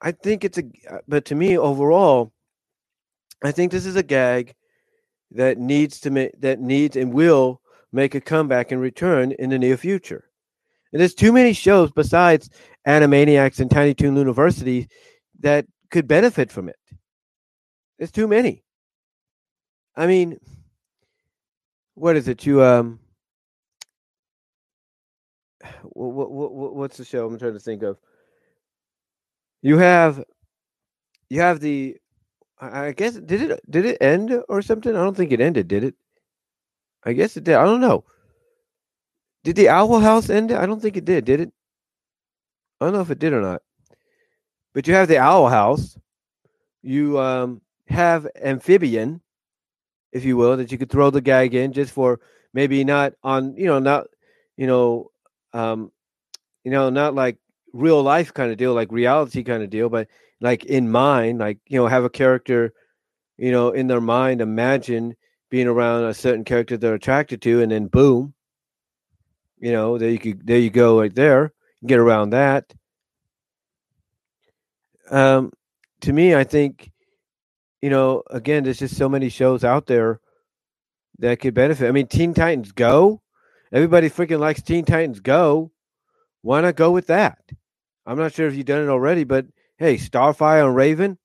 I 0.00 0.12
think 0.12 0.44
it's 0.44 0.58
a. 0.58 0.64
But 1.06 1.24
to 1.26 1.34
me, 1.34 1.58
overall, 1.58 2.32
I 3.42 3.52
think 3.52 3.70
this 3.70 3.86
is 3.86 3.96
a 3.96 4.02
gag 4.02 4.54
that 5.32 5.58
needs 5.58 6.00
to 6.00 6.10
make 6.10 6.40
that 6.40 6.60
needs 6.60 6.96
and 6.96 7.12
will 7.12 7.60
make 7.92 8.14
a 8.14 8.20
comeback 8.20 8.72
and 8.72 8.80
return 8.80 9.32
in 9.32 9.50
the 9.50 9.58
near 9.58 9.76
future. 9.76 10.29
And 10.92 11.00
there's 11.00 11.14
too 11.14 11.32
many 11.32 11.52
shows 11.52 11.90
besides 11.92 12.50
Animaniacs 12.86 13.60
and 13.60 13.70
Tiny 13.70 13.94
Toon 13.94 14.16
University 14.16 14.88
that 15.40 15.66
could 15.90 16.08
benefit 16.08 16.50
from 16.50 16.68
it. 16.68 16.76
There's 17.98 18.10
too 18.10 18.26
many. 18.26 18.64
I 19.96 20.06
mean, 20.06 20.38
what 21.94 22.16
is 22.16 22.28
it? 22.28 22.46
You 22.46 22.62
um, 22.62 22.98
what, 25.82 26.30
what, 26.30 26.52
what, 26.52 26.74
what's 26.74 26.96
the 26.96 27.04
show 27.04 27.26
I'm 27.26 27.38
trying 27.38 27.52
to 27.52 27.60
think 27.60 27.82
of? 27.82 27.98
You 29.62 29.76
have 29.78 30.24
you 31.28 31.40
have 31.40 31.60
the 31.60 31.96
I 32.60 32.92
guess 32.92 33.14
did 33.14 33.50
it 33.50 33.60
did 33.70 33.84
it 33.86 33.98
end 34.00 34.42
or 34.48 34.62
something? 34.62 34.94
I 34.94 35.02
don't 35.02 35.16
think 35.16 35.32
it 35.32 35.40
ended, 35.40 35.68
did 35.68 35.84
it? 35.84 35.94
I 37.04 37.12
guess 37.12 37.36
it 37.36 37.44
did. 37.44 37.54
I 37.54 37.64
don't 37.64 37.80
know. 37.80 38.04
Did 39.44 39.56
the 39.56 39.68
Owl 39.68 40.00
House 40.00 40.28
end? 40.28 40.52
I 40.52 40.66
don't 40.66 40.80
think 40.80 40.96
it 40.96 41.04
did. 41.04 41.24
Did 41.24 41.40
it? 41.40 41.52
I 42.80 42.84
don't 42.84 42.94
know 42.94 43.00
if 43.00 43.10
it 43.10 43.18
did 43.18 43.32
or 43.32 43.40
not. 43.40 43.62
But 44.74 44.86
you 44.86 44.94
have 44.94 45.08
the 45.08 45.18
Owl 45.18 45.48
House. 45.48 45.98
You 46.82 47.18
um, 47.18 47.60
have 47.88 48.26
Amphibia, 48.42 49.20
if 50.12 50.24
you 50.24 50.36
will, 50.36 50.56
that 50.56 50.72
you 50.72 50.78
could 50.78 50.90
throw 50.90 51.10
the 51.10 51.20
gag 51.20 51.54
in 51.54 51.72
just 51.72 51.92
for 51.92 52.20
maybe 52.54 52.84
not 52.84 53.14
on, 53.22 53.54
you 53.56 53.66
know, 53.66 53.78
not, 53.78 54.06
you 54.56 54.66
know, 54.66 55.10
um, 55.52 55.92
you 56.64 56.70
know, 56.70 56.90
not 56.90 57.14
like 57.14 57.36
real 57.72 58.02
life 58.02 58.32
kind 58.32 58.50
of 58.50 58.58
deal, 58.58 58.74
like 58.74 58.90
reality 58.92 59.42
kind 59.42 59.62
of 59.62 59.70
deal, 59.70 59.88
but 59.88 60.08
like 60.40 60.64
in 60.64 60.90
mind, 60.90 61.38
like 61.38 61.58
you 61.66 61.78
know, 61.78 61.86
have 61.86 62.04
a 62.04 62.10
character, 62.10 62.72
you 63.36 63.52
know, 63.52 63.70
in 63.70 63.86
their 63.86 64.00
mind, 64.00 64.40
imagine 64.40 65.14
being 65.50 65.66
around 65.66 66.04
a 66.04 66.14
certain 66.14 66.44
character 66.44 66.76
they're 66.76 66.94
attracted 66.94 67.42
to, 67.42 67.60
and 67.62 67.72
then 67.72 67.86
boom, 67.86 68.34
you 69.60 69.72
know, 69.72 69.98
there 69.98 70.10
you 70.10 70.18
could 70.18 70.46
there 70.46 70.58
you 70.58 70.70
go 70.70 71.00
right 71.00 71.14
there, 71.14 71.52
get 71.86 71.98
around 71.98 72.30
that. 72.30 72.72
Um, 75.10 75.52
to 76.02 76.12
me, 76.12 76.34
I 76.34 76.44
think, 76.44 76.90
you 77.82 77.90
know, 77.90 78.22
again, 78.30 78.64
there's 78.64 78.78
just 78.78 78.96
so 78.96 79.08
many 79.08 79.28
shows 79.28 79.64
out 79.64 79.86
there 79.86 80.20
that 81.18 81.40
could 81.40 81.54
benefit. 81.54 81.88
I 81.88 81.92
mean, 81.92 82.06
Teen 82.06 82.32
Titans 82.32 82.72
Go, 82.72 83.20
everybody 83.72 84.08
freaking 84.08 84.38
likes 84.38 84.62
Teen 84.62 84.84
Titans 84.84 85.20
Go. 85.20 85.70
Why 86.42 86.62
not 86.62 86.76
go 86.76 86.90
with 86.90 87.08
that? 87.08 87.38
I'm 88.06 88.16
not 88.16 88.32
sure 88.32 88.46
if 88.46 88.54
you've 88.54 88.66
done 88.66 88.82
it 88.82 88.88
already, 88.88 89.24
but 89.24 89.46
hey, 89.76 89.96
Starfire 89.96 90.66
and 90.66 90.74
Raven, 90.74 91.18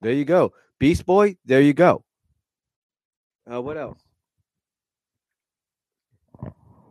there 0.00 0.12
you 0.12 0.24
go. 0.24 0.52
Beast 0.80 1.06
Boy, 1.06 1.36
there 1.44 1.60
you 1.60 1.74
go. 1.74 2.02
Uh, 3.50 3.62
what 3.62 3.76
else? 3.76 4.05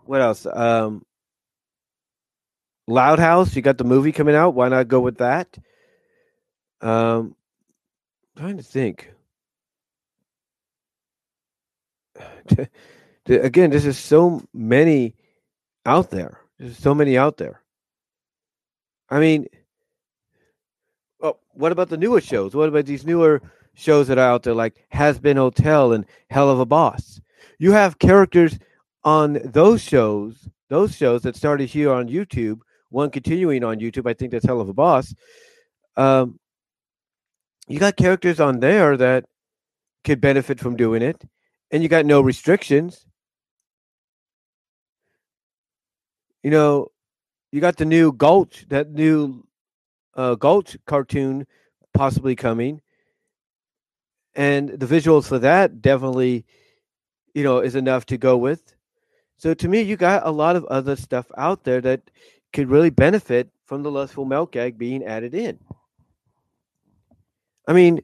What 0.06 0.22
else? 0.22 0.46
Um, 0.46 1.04
Loud 2.88 3.20
House, 3.20 3.56
you 3.56 3.62
got 3.62 3.78
the 3.78 3.84
movie 3.84 4.12
coming 4.12 4.36
out. 4.36 4.54
Why 4.54 4.70
not 4.70 4.88
go 4.88 5.00
with 5.00 5.18
that? 5.18 5.58
Um, 6.82 7.36
trying 8.38 8.58
to 8.58 8.64
think. 8.64 9.12
Again, 13.28 13.72
there's 13.72 13.84
just 13.84 14.06
so 14.06 14.44
many 14.54 15.16
out 15.86 16.12
there. 16.12 16.40
There's 16.60 16.78
so 16.78 16.94
many 16.94 17.18
out 17.18 17.38
there. 17.38 17.62
I 19.10 19.20
mean, 19.20 19.48
oh, 21.22 21.38
what 21.54 21.72
about 21.72 21.90
the 21.90 21.98
newer 21.98 22.22
shows? 22.22 22.56
What 22.56 22.70
about 22.70 22.86
these 22.86 23.06
newer 23.06 23.42
shows 23.74 24.08
that 24.08 24.20
are 24.20 24.30
out 24.30 24.44
there 24.44 24.54
like 24.54 24.86
Hazbin 24.94 25.38
Hotel 25.38 25.92
and 25.92 26.06
Helluva 26.32 26.68
Boss? 26.68 27.20
You 27.58 27.72
have 27.72 27.98
characters 27.98 28.60
on 29.06 29.40
those 29.46 29.82
shows, 29.82 30.50
those 30.68 30.96
shows 30.96 31.22
that 31.22 31.36
started 31.36 31.70
here 31.70 31.94
on 31.94 32.10
YouTube, 32.10 32.60
one 32.90 33.12
continuing 33.12 33.64
on 33.64 33.80
YouTube. 33.80 34.10
I 34.10 34.14
think 34.14 34.32
that's 34.32 34.46
Helluva 34.46 34.74
Boss. 34.74 35.14
Um, 35.96 36.40
you 37.68 37.80
got 37.80 37.96
characters 37.96 38.40
on 38.40 38.60
there 38.60 38.98
that 38.98 39.26
could 40.04 40.20
benefit 40.20 40.60
from 40.60 40.76
doing 40.76 41.04
it, 41.04 41.24
and 41.72 41.84
you 41.84 41.90
got 41.90 42.06
no 42.06 42.20
restrictions. 42.20 43.06
You 46.44 46.52
know, 46.52 46.90
you 47.52 47.62
got 47.62 47.78
the 47.78 47.86
new 47.86 48.12
Gulch, 48.12 48.66
that 48.70 48.92
new 48.92 49.48
uh, 50.16 50.36
Gulch 50.36 50.78
cartoon 50.86 51.48
possibly 51.94 52.36
coming, 52.36 52.82
and 54.36 54.70
the 54.70 54.86
visuals 54.86 55.28
for 55.28 55.40
that 55.40 55.82
definitely, 55.82 56.46
you 57.34 57.44
know, 57.44 57.60
is 57.60 57.76
enough 57.76 58.06
to 58.08 58.18
go 58.18 58.38
with. 58.38 58.75
So 59.38 59.54
to 59.54 59.68
me, 59.68 59.82
you 59.82 59.98
got 59.98 60.26
a 60.26 60.32
lot 60.32 60.56
of 60.56 60.66
other 60.66 60.96
stuff 60.96 61.26
out 61.38 61.64
there 61.64 61.82
that 61.82 62.02
could 62.54 62.70
really 62.70 62.90
benefit 62.90 63.50
from 63.66 63.84
the 63.84 63.92
lustful 63.92 64.26
melt 64.26 64.52
gag 64.52 64.78
being 64.78 65.04
added 65.04 65.34
in. 65.34 65.60
I 67.68 67.74
mean, 67.74 68.02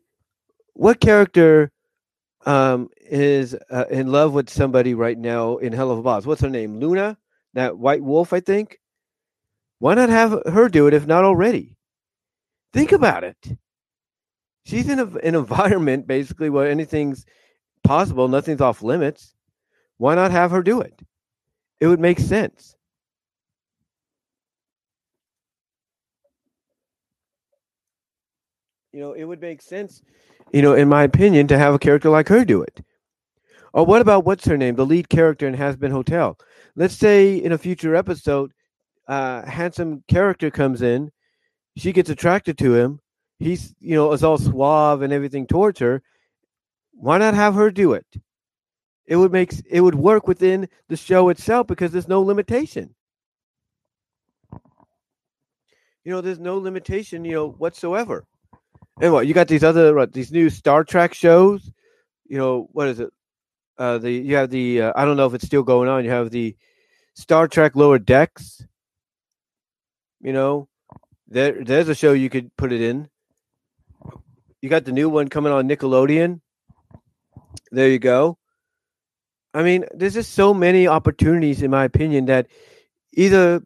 what 0.73 0.99
character 0.99 1.71
um, 2.45 2.89
is 2.99 3.55
uh, 3.69 3.85
in 3.89 4.11
love 4.11 4.33
with 4.33 4.49
somebody 4.49 4.93
right 4.93 5.17
now 5.17 5.57
in 5.57 5.73
Helluva 5.73 6.03
Boss? 6.03 6.25
What's 6.25 6.41
her 6.41 6.49
name? 6.49 6.79
Loona, 6.79 7.17
that 7.53 7.77
white 7.77 8.03
wolf, 8.03 8.33
I 8.33 8.39
think. 8.39 8.79
Why 9.79 9.93
not 9.93 10.09
have 10.09 10.43
her 10.45 10.69
do 10.69 10.87
it 10.87 10.93
if 10.93 11.07
not 11.07 11.23
already? 11.23 11.77
Think 12.73 12.91
about 12.91 13.23
it. 13.23 13.57
She's 14.65 14.89
in 14.89 14.99
a, 14.99 15.05
an 15.05 15.35
environment 15.43 16.07
basically 16.07 16.49
where 16.49 16.69
anything's 16.69 17.25
possible, 17.83 18.27
nothing's 18.27 18.61
off 18.61 18.81
limits. 18.81 19.33
Why 19.97 20.15
not 20.15 20.31
have 20.31 20.51
her 20.51 20.63
do 20.63 20.81
it? 20.81 20.99
It 21.81 21.87
would 21.87 21.99
make 21.99 22.19
sense. 22.19 22.75
You 28.93 28.99
know, 28.99 29.13
it 29.13 29.23
would 29.23 29.41
make 29.41 29.61
sense, 29.61 30.01
you 30.53 30.61
know, 30.61 30.73
in 30.73 30.89
my 30.89 31.03
opinion, 31.03 31.47
to 31.47 31.57
have 31.57 31.73
a 31.73 31.79
character 31.79 32.09
like 32.09 32.27
her 32.27 32.45
do 32.45 32.61
it. 32.61 32.81
Or 33.73 33.85
what 33.85 34.01
about 34.01 34.25
what's 34.25 34.45
her 34.45 34.57
name, 34.57 34.75
the 34.75 34.85
lead 34.85 35.07
character 35.09 35.47
in 35.47 35.55
Hazbin 35.55 35.91
Hotel? 35.91 36.37
Let's 36.75 36.95
say 36.95 37.37
in 37.37 37.53
a 37.53 37.57
future 37.57 37.95
episode, 37.95 38.51
uh, 39.07 39.45
handsome 39.45 40.03
character 40.09 40.51
comes 40.51 40.81
in, 40.81 41.11
she 41.77 41.93
gets 41.93 42.09
attracted 42.09 42.57
to 42.59 42.75
him. 42.75 42.99
He's, 43.39 43.73
you 43.79 43.95
know, 43.95 44.11
is 44.11 44.23
all 44.23 44.37
suave 44.37 45.01
and 45.01 45.13
everything 45.13 45.47
towards 45.47 45.79
her. 45.79 46.03
Why 46.91 47.17
not 47.17 47.33
have 47.33 47.55
her 47.55 47.71
do 47.71 47.93
it? 47.93 48.05
It 49.07 49.15
would 49.15 49.31
make 49.31 49.53
it 49.69 49.81
would 49.81 49.95
work 49.95 50.27
within 50.27 50.69
the 50.87 50.97
show 50.97 51.29
itself 51.29 51.67
because 51.67 51.91
there's 51.91 52.07
no 52.07 52.21
limitation. 52.21 52.93
You 56.03 56.11
know, 56.11 56.21
there's 56.21 56.39
no 56.39 56.57
limitation, 56.57 57.25
you 57.25 57.33
know, 57.33 57.49
whatsoever. 57.49 58.25
And 58.99 59.13
what 59.13 59.27
you 59.27 59.33
got 59.33 59.47
these 59.47 59.63
other 59.63 59.93
what, 59.95 60.13
these 60.13 60.31
new 60.31 60.49
Star 60.49 60.83
Trek 60.83 61.13
shows? 61.13 61.71
You 62.27 62.37
know, 62.37 62.69
what 62.71 62.87
is 62.87 62.99
it? 62.99 63.09
Uh, 63.77 63.97
the 63.97 64.11
you 64.11 64.35
have 64.35 64.49
the 64.49 64.81
uh, 64.81 64.93
I 64.95 65.05
don't 65.05 65.17
know 65.17 65.25
if 65.25 65.33
it's 65.33 65.45
still 65.45 65.63
going 65.63 65.89
on. 65.89 66.03
You 66.03 66.11
have 66.11 66.29
the 66.29 66.55
Star 67.15 67.47
Trek 67.47 67.75
Lower 67.75 67.99
Decks. 67.99 68.65
You 70.21 70.33
know, 70.33 70.67
there 71.27 71.63
there's 71.63 71.89
a 71.89 71.95
show 71.95 72.13
you 72.13 72.29
could 72.29 72.55
put 72.57 72.71
it 72.71 72.81
in. 72.81 73.09
You 74.61 74.69
got 74.69 74.85
the 74.85 74.91
new 74.91 75.09
one 75.09 75.29
coming 75.29 75.51
on 75.51 75.67
Nickelodeon. 75.67 76.41
There 77.71 77.89
you 77.89 77.99
go. 77.99 78.37
I 79.53 79.63
mean, 79.63 79.85
there's 79.93 80.13
just 80.13 80.33
so 80.33 80.53
many 80.53 80.87
opportunities, 80.87 81.61
in 81.61 81.71
my 81.71 81.83
opinion, 81.83 82.25
that 82.25 82.47
either 83.13 83.61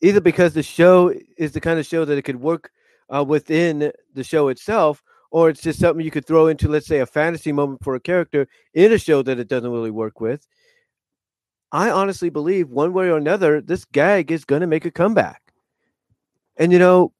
either 0.00 0.20
because 0.20 0.54
the 0.54 0.62
show 0.62 1.12
is 1.36 1.52
the 1.52 1.60
kind 1.60 1.78
of 1.78 1.86
show 1.86 2.04
that 2.04 2.18
it 2.18 2.22
could 2.22 2.40
work 2.40 2.70
uh, 3.14 3.24
within 3.26 3.92
the 4.14 4.24
show 4.24 4.48
itself, 4.48 5.02
or 5.30 5.48
it's 5.48 5.62
just 5.62 5.80
something 5.80 6.04
you 6.04 6.10
could 6.10 6.26
throw 6.26 6.46
into, 6.46 6.68
let's 6.68 6.86
say, 6.86 7.00
a 7.00 7.06
fantasy 7.06 7.52
moment 7.52 7.82
for 7.82 7.94
a 7.94 8.00
character 8.00 8.46
in 8.74 8.92
a 8.92 8.98
show 8.98 9.22
that 9.22 9.38
it 9.38 9.48
doesn't 9.48 9.70
really 9.70 9.90
work 9.90 10.20
with. 10.20 10.46
I 11.72 11.90
honestly 11.90 12.30
believe 12.30 12.70
one 12.70 12.92
way 12.92 13.08
or 13.08 13.16
another, 13.16 13.60
this 13.60 13.84
gag 13.84 14.30
is 14.30 14.44
going 14.44 14.62
to 14.62 14.66
make 14.66 14.84
a 14.84 14.90
comeback. 14.90 15.42
And 16.56 16.72
you 16.72 16.78
know, 16.78 17.12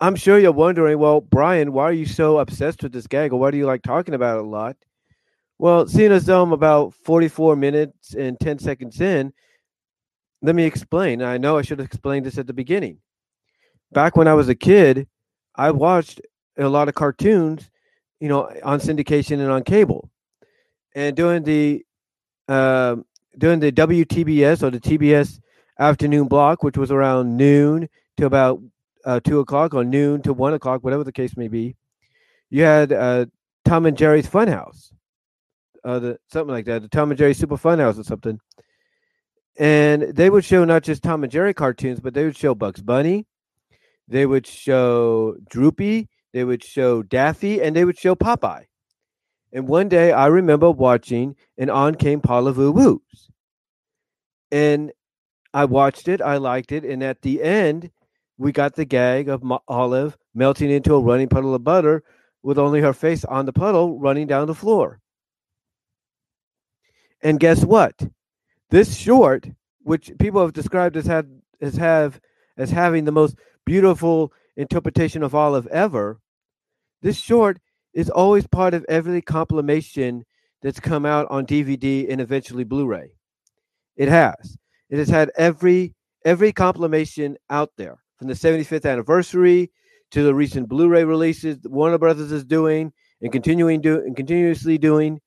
I'm 0.00 0.16
sure 0.16 0.38
you're 0.38 0.52
wondering, 0.52 0.98
well, 0.98 1.20
Brian, 1.20 1.72
why 1.72 1.84
are 1.84 1.92
you 1.92 2.06
so 2.06 2.38
obsessed 2.38 2.82
with 2.82 2.92
this 2.92 3.06
gag, 3.06 3.32
or 3.32 3.38
why 3.38 3.50
do 3.50 3.58
you 3.58 3.66
like 3.66 3.82
talking 3.82 4.14
about 4.14 4.38
it 4.38 4.44
a 4.44 4.48
lot? 4.48 4.76
Well, 5.60 5.86
seeing 5.86 6.12
as 6.12 6.24
though 6.24 6.42
I'm 6.42 6.52
about 6.52 6.94
44 7.04 7.54
minutes 7.54 8.14
and 8.14 8.38
10 8.40 8.58
seconds 8.58 9.00
in, 9.00 9.32
let 10.42 10.54
me 10.54 10.64
explain. 10.64 11.22
I 11.22 11.36
know 11.36 11.58
I 11.58 11.62
should 11.62 11.78
have 11.78 11.86
explained 11.86 12.24
this 12.24 12.38
at 12.38 12.46
the 12.46 12.54
beginning 12.54 12.98
back 13.92 14.16
when 14.16 14.28
I 14.28 14.34
was 14.34 14.48
a 14.48 14.54
kid, 14.54 15.08
I 15.54 15.70
watched 15.70 16.20
a 16.58 16.68
lot 16.68 16.88
of 16.88 16.94
cartoons, 16.94 17.70
you 18.20 18.28
know, 18.28 18.50
on 18.62 18.80
syndication 18.80 19.40
and 19.40 19.50
on 19.50 19.62
cable. 19.62 20.10
And 20.94 21.16
during 21.16 21.42
the 21.44 21.84
uh, 22.48 22.96
during 23.38 23.60
the 23.60 23.72
WTBS 23.72 24.62
or 24.62 24.70
the 24.70 24.80
TBS 24.80 25.40
afternoon 25.78 26.26
block, 26.26 26.62
which 26.62 26.76
was 26.76 26.90
around 26.90 27.36
noon 27.36 27.88
to 28.16 28.26
about 28.26 28.60
uh, 29.04 29.20
two 29.20 29.38
o'clock 29.38 29.72
or 29.74 29.84
noon 29.84 30.20
to 30.22 30.32
one 30.32 30.54
o'clock, 30.54 30.82
whatever 30.82 31.04
the 31.04 31.12
case 31.12 31.36
may 31.36 31.48
be, 31.48 31.76
you 32.50 32.62
had 32.62 32.92
uh, 32.92 33.26
Tom 33.64 33.86
and 33.86 33.96
Jerry's 33.96 34.26
Funhouse, 34.26 34.92
uh, 35.84 35.98
the, 35.98 36.18
something 36.32 36.52
like 36.52 36.66
that, 36.66 36.82
the 36.82 36.88
Tom 36.88 37.10
and 37.10 37.18
Jerry 37.18 37.34
Super 37.34 37.56
Fun 37.56 37.78
House 37.78 37.98
or 37.98 38.04
something. 38.04 38.38
And 39.58 40.02
they 40.02 40.30
would 40.30 40.44
show 40.44 40.64
not 40.64 40.82
just 40.82 41.02
Tom 41.02 41.22
and 41.22 41.32
Jerry 41.32 41.52
cartoons, 41.52 42.00
but 42.00 42.14
they 42.14 42.24
would 42.24 42.36
show 42.36 42.54
Bugs 42.54 42.82
Bunny, 42.82 43.26
they 44.08 44.26
would 44.26 44.46
show 44.46 45.36
Droopy, 45.48 46.08
they 46.32 46.44
would 46.44 46.64
show 46.64 47.02
Daffy, 47.02 47.60
and 47.60 47.74
they 47.74 47.84
would 47.84 47.98
show 47.98 48.14
Popeye. 48.14 48.64
And 49.52 49.66
one 49.66 49.88
day 49.88 50.12
I 50.12 50.26
remember 50.26 50.70
watching, 50.70 51.36
and 51.58 51.70
on 51.70 51.94
came 51.96 52.20
Parlez 52.20 52.54
Vous 52.54 52.72
Woos. 52.72 53.30
And 54.52 54.92
I 55.52 55.64
watched 55.64 56.08
it, 56.08 56.22
I 56.22 56.36
liked 56.36 56.72
it, 56.72 56.84
and 56.84 57.02
at 57.02 57.22
the 57.22 57.42
end, 57.42 57.90
we 58.38 58.52
got 58.52 58.74
the 58.74 58.84
gag 58.84 59.28
of 59.28 59.42
Olive 59.68 60.16
melting 60.34 60.70
into 60.70 60.94
a 60.94 61.00
running 61.00 61.28
puddle 61.28 61.54
of 61.54 61.64
butter 61.64 62.02
with 62.42 62.58
only 62.58 62.80
her 62.80 62.92
face 62.92 63.24
on 63.24 63.46
the 63.46 63.52
puddle 63.52 63.98
running 63.98 64.26
down 64.26 64.46
the 64.46 64.54
floor. 64.54 65.00
And 67.22 67.40
guess 67.40 67.64
what? 67.64 67.94
This 68.70 68.96
short, 68.96 69.48
which 69.82 70.12
people 70.18 70.40
have 70.40 70.52
described 70.52 70.96
as 70.96 71.06
had 71.06 71.28
as 71.60 71.76
have 71.76 72.20
as 72.56 72.70
having 72.70 73.04
the 73.04 73.12
most 73.12 73.36
beautiful 73.66 74.32
interpretation 74.56 75.22
of 75.22 75.34
Olive 75.34 75.66
ever, 75.68 76.20
this 77.02 77.18
short 77.18 77.58
is 77.94 78.10
always 78.10 78.46
part 78.46 78.74
of 78.74 78.84
every 78.88 79.20
compilation 79.20 80.24
that's 80.62 80.80
come 80.80 81.06
out 81.06 81.26
on 81.30 81.46
DVD 81.46 82.06
and 82.10 82.20
eventually 82.20 82.64
Blu-ray. 82.64 83.10
It 83.96 84.08
has. 84.08 84.56
It 84.88 84.98
has 84.98 85.08
had 85.08 85.30
every 85.36 85.94
every 86.24 86.52
compilation 86.52 87.36
out 87.48 87.70
there 87.76 87.98
from 88.18 88.28
the 88.28 88.34
75th 88.34 88.90
anniversary 88.90 89.70
to 90.10 90.22
the 90.22 90.34
recent 90.34 90.68
Blu-ray 90.68 91.04
releases 91.04 91.58
Warner 91.64 91.98
Brothers 91.98 92.32
is 92.32 92.44
doing 92.44 92.92
and 93.22 93.32
continuing 93.32 93.80
do 93.80 93.96
and 94.00 94.16
continuously 94.16 94.76
doing 94.76 95.20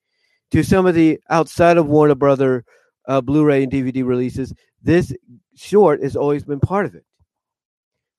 to 0.50 0.62
some 0.62 0.86
of 0.86 0.94
the 0.94 1.18
outside 1.30 1.76
of 1.76 1.86
Warner 1.86 2.14
Brother 2.14 2.64
uh, 3.06 3.20
Blu-ray 3.20 3.64
and 3.64 3.72
DVD 3.72 4.04
releases. 4.06 4.52
This 4.82 5.12
short 5.56 6.02
has 6.02 6.16
always 6.16 6.44
been 6.44 6.60
part 6.60 6.86
of 6.86 6.94
it. 6.94 7.04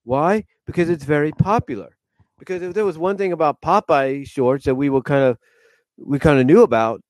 Why? 0.03 0.45
Because 0.65 0.89
it's 0.89 1.03
very 1.03 1.31
popular. 1.31 1.95
Because 2.37 2.61
if 2.61 2.73
there 2.73 2.85
was 2.85 2.97
one 2.97 3.17
thing 3.17 3.31
about 3.31 3.61
Popeye 3.61 4.27
shorts 4.27 4.65
that 4.65 4.75
we 4.75 4.89
were 4.89 5.01
kind 5.01 5.23
of 5.23 5.37
we 5.97 6.19
kind 6.19 6.39
of 6.39 6.45
knew 6.45 6.61
about 6.61 7.01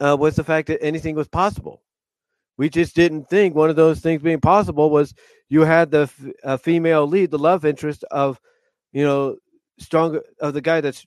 uh, 0.00 0.16
was 0.18 0.36
the 0.36 0.44
fact 0.44 0.68
that 0.68 0.82
anything 0.82 1.14
was 1.14 1.28
possible. 1.28 1.82
We 2.58 2.70
just 2.70 2.94
didn't 2.94 3.28
think 3.28 3.54
one 3.54 3.70
of 3.70 3.76
those 3.76 4.00
things 4.00 4.22
being 4.22 4.40
possible 4.40 4.90
was 4.90 5.14
you 5.48 5.62
had 5.62 5.90
the 5.90 6.06
female 6.62 7.06
lead, 7.06 7.30
the 7.30 7.38
love 7.38 7.64
interest 7.64 8.04
of, 8.10 8.40
you 8.92 9.04
know, 9.04 9.36
stronger 9.78 10.22
of 10.40 10.54
the 10.54 10.62
guy 10.62 10.80
that's, 10.80 11.04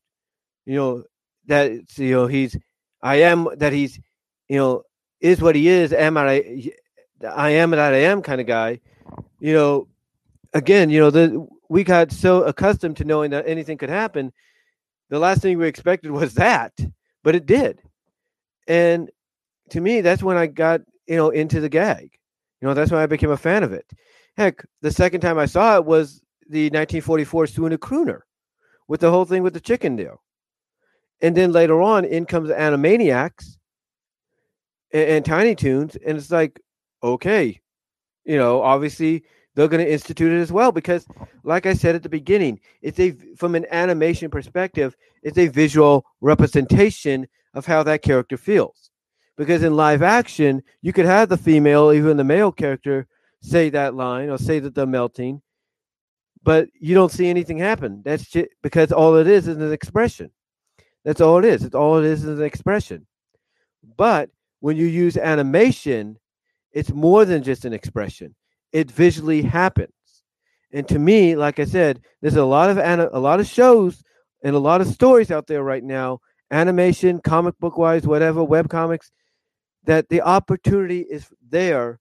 you 0.66 0.76
know, 0.76 1.04
that 1.50 1.98
you 1.98 2.12
know 2.12 2.28
he's, 2.28 2.58
I 3.02 3.18
am 3.18 3.48
that 3.58 3.74
he's, 3.74 4.00
you 4.48 4.58
know, 4.58 4.84
is 5.20 5.42
what 5.42 5.56
he 5.56 5.68
is. 5.68 5.94
Am 5.94 6.18
I? 6.18 6.72
I 7.28 7.50
am 7.52 7.72
that 7.72 7.94
I 7.94 7.98
am 7.98 8.22
kind 8.22 8.40
of 8.40 8.48
guy. 8.48 8.80
You 9.40 9.54
know, 9.54 9.88
again, 10.54 10.90
you 10.90 11.00
know, 11.00 11.10
the 11.10 11.48
we 11.70 11.84
got 11.84 12.12
so 12.12 12.44
accustomed 12.44 12.98
to 12.98 13.06
knowing 13.06 13.32
that 13.32 13.48
anything 13.48 13.78
could 13.78 13.90
happen. 13.90 14.34
The 15.10 15.20
last 15.20 15.42
thing 15.42 15.58
we 15.58 15.68
expected 15.68 16.12
was 16.12 16.34
that, 16.36 16.74
but 17.24 17.36
it 17.36 17.46
did. 17.46 17.82
And 18.68 19.10
to 19.70 19.82
me, 19.82 20.02
that's 20.02 20.24
when 20.24 20.38
I 20.38 20.48
got, 20.48 20.82
you 21.08 21.16
know, 21.16 21.30
into 21.30 21.60
the 21.60 21.70
gag. 21.70 22.12
You 22.62 22.68
know, 22.68 22.74
that's 22.74 22.92
when 22.92 23.02
I 23.02 23.06
became 23.06 23.32
a 23.32 23.38
fan 23.38 23.64
of 23.64 23.74
it. 23.74 23.86
Heck, 24.38 24.64
the 24.82 24.92
second 24.92 25.22
time 25.22 25.38
I 25.38 25.46
saw 25.46 25.78
it 25.78 25.86
was 25.86 26.22
the 26.50 26.66
1944 26.66 27.46
Swooner 27.46 27.78
Crooner 27.78 28.22
with 28.88 29.02
the 29.02 29.12
whole 29.12 29.26
thing 29.26 29.44
with 29.44 29.54
the 29.54 29.60
chicken 29.60 29.96
deal. 29.96 30.22
And 31.22 31.36
then 31.36 31.52
later 31.52 31.82
on, 31.82 32.06
in 32.06 32.26
comes 32.26 32.50
Animaniacs 32.50 33.58
and, 34.94 35.10
and 35.10 35.26
Tiny 35.26 35.56
Toons. 35.56 35.96
And 35.96 36.18
it's 36.18 36.32
like, 36.32 36.62
okay, 37.04 37.60
you 38.26 38.38
know, 38.38 38.62
obviously 38.62 39.24
they're 39.60 39.68
going 39.68 39.84
to 39.84 39.92
institute 39.92 40.32
it 40.32 40.40
as 40.40 40.54
well 40.54 40.72
because 40.72 41.06
like 41.44 41.66
i 41.66 41.74
said 41.74 41.94
at 41.94 42.02
the 42.02 42.08
beginning 42.08 42.60
it's 42.82 43.00
a 43.00 43.12
from 43.36 43.56
an 43.56 43.66
animation 43.72 44.32
perspective 44.32 44.96
it's 45.22 45.38
a 45.38 45.48
visual 45.48 46.06
representation 46.22 47.28
of 47.54 47.66
how 47.66 47.84
that 47.84 48.02
character 48.02 48.38
feels 48.38 48.90
because 49.36 49.62
in 49.64 49.76
live 49.76 50.02
action 50.02 50.64
you 50.82 50.94
could 50.94 51.06
have 51.06 51.28
the 51.28 51.38
female 51.38 51.92
even 51.92 52.16
the 52.16 52.24
male 52.24 52.54
character 52.54 53.06
say 53.42 53.70
that 53.70 53.96
line 53.96 54.30
or 54.30 54.38
say 54.38 54.60
that 54.60 54.74
they're 54.74 54.86
melting 54.86 55.42
but 56.42 56.70
you 56.80 56.96
don't 56.96 57.12
see 57.12 57.28
anything 57.28 57.58
happen 57.58 58.02
that's 58.06 58.28
just 58.28 58.48
because 58.64 58.94
all 58.94 59.18
it 59.18 59.28
is 59.28 59.48
is 59.48 59.58
an 59.58 59.74
expression 59.74 60.32
that's 61.04 61.22
all 61.22 61.38
it 61.40 61.46
is 61.46 61.64
it's 61.64 61.76
all 61.76 61.98
it 61.98 62.06
is 62.06 62.24
is 62.24 62.40
an 62.40 62.46
expression 62.46 63.06
but 63.98 64.30
when 64.60 64.78
you 64.78 64.86
use 64.86 65.18
animation 65.18 66.18
it's 66.72 66.92
more 66.92 67.26
than 67.26 67.44
just 67.44 67.66
an 67.66 67.74
expression 67.74 68.36
it 68.72 68.92
visually 68.92 69.42
happens. 69.42 69.94
And 70.72 70.88
to 70.90 71.00
me, 71.00 71.36
like 71.36 71.60
I 71.60 71.66
said, 71.66 72.02
there's 72.22 72.36
a 72.36 72.46
lot 72.46 72.70
of 72.70 72.78
a 72.78 73.20
lot 73.20 73.40
of 73.40 73.48
shows 73.48 74.04
and 74.44 74.56
a 74.56 74.60
lot 74.60 74.82
of 74.82 74.88
stories 74.88 75.32
out 75.32 75.48
there 75.48 75.64
right 75.64 75.84
now, 75.84 76.20
animation, 76.52 77.20
comic 77.20 77.58
book 77.60 77.78
wise, 77.78 78.06
whatever, 78.06 78.44
web 78.44 78.70
comics, 78.70 79.12
that 79.86 80.10
the 80.10 80.22
opportunity 80.22 81.02
is 81.02 81.28
there, 81.50 82.00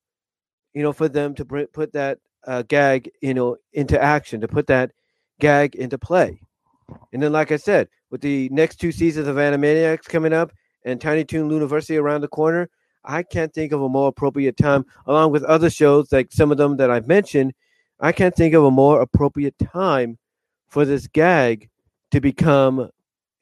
you 0.74 0.82
know, 0.82 0.92
for 0.92 1.08
them 1.08 1.34
to 1.36 1.44
put 1.44 1.92
that 1.94 2.18
uh, 2.46 2.62
gag, 2.62 3.10
you 3.22 3.32
know, 3.32 3.56
into 3.72 4.00
action, 4.00 4.42
to 4.42 4.48
put 4.48 4.66
that 4.66 4.92
gag 5.40 5.74
into 5.74 5.96
play. 5.96 6.40
And 7.12 7.22
then, 7.22 7.32
like 7.32 7.50
I 7.52 7.56
said, 7.56 7.88
with 8.10 8.20
the 8.20 8.48
next 8.50 8.76
two 8.76 8.92
seasons 8.92 9.28
of 9.28 9.36
Animaniacs 9.36 10.04
coming 10.04 10.32
up 10.32 10.52
and 10.84 11.00
Tiny 11.00 11.24
Toon 11.24 11.50
University 11.50 11.96
around 11.96 12.22
the 12.22 12.28
corner, 12.28 12.70
I 13.04 13.22
can't 13.22 13.52
think 13.52 13.72
of 13.72 13.82
a 13.82 13.88
more 13.88 14.08
appropriate 14.08 14.56
time, 14.56 14.84
along 15.06 15.32
with 15.32 15.44
other 15.44 15.70
shows 15.70 16.12
like 16.12 16.32
some 16.32 16.50
of 16.50 16.58
them 16.58 16.76
that 16.78 16.90
I've 16.90 17.06
mentioned. 17.06 17.54
I 18.00 18.12
can't 18.12 18.34
think 18.34 18.54
of 18.54 18.64
a 18.64 18.70
more 18.70 19.00
appropriate 19.00 19.58
time 19.58 20.18
for 20.68 20.84
this 20.84 21.06
gag 21.06 21.68
to 22.10 22.20
become, 22.20 22.90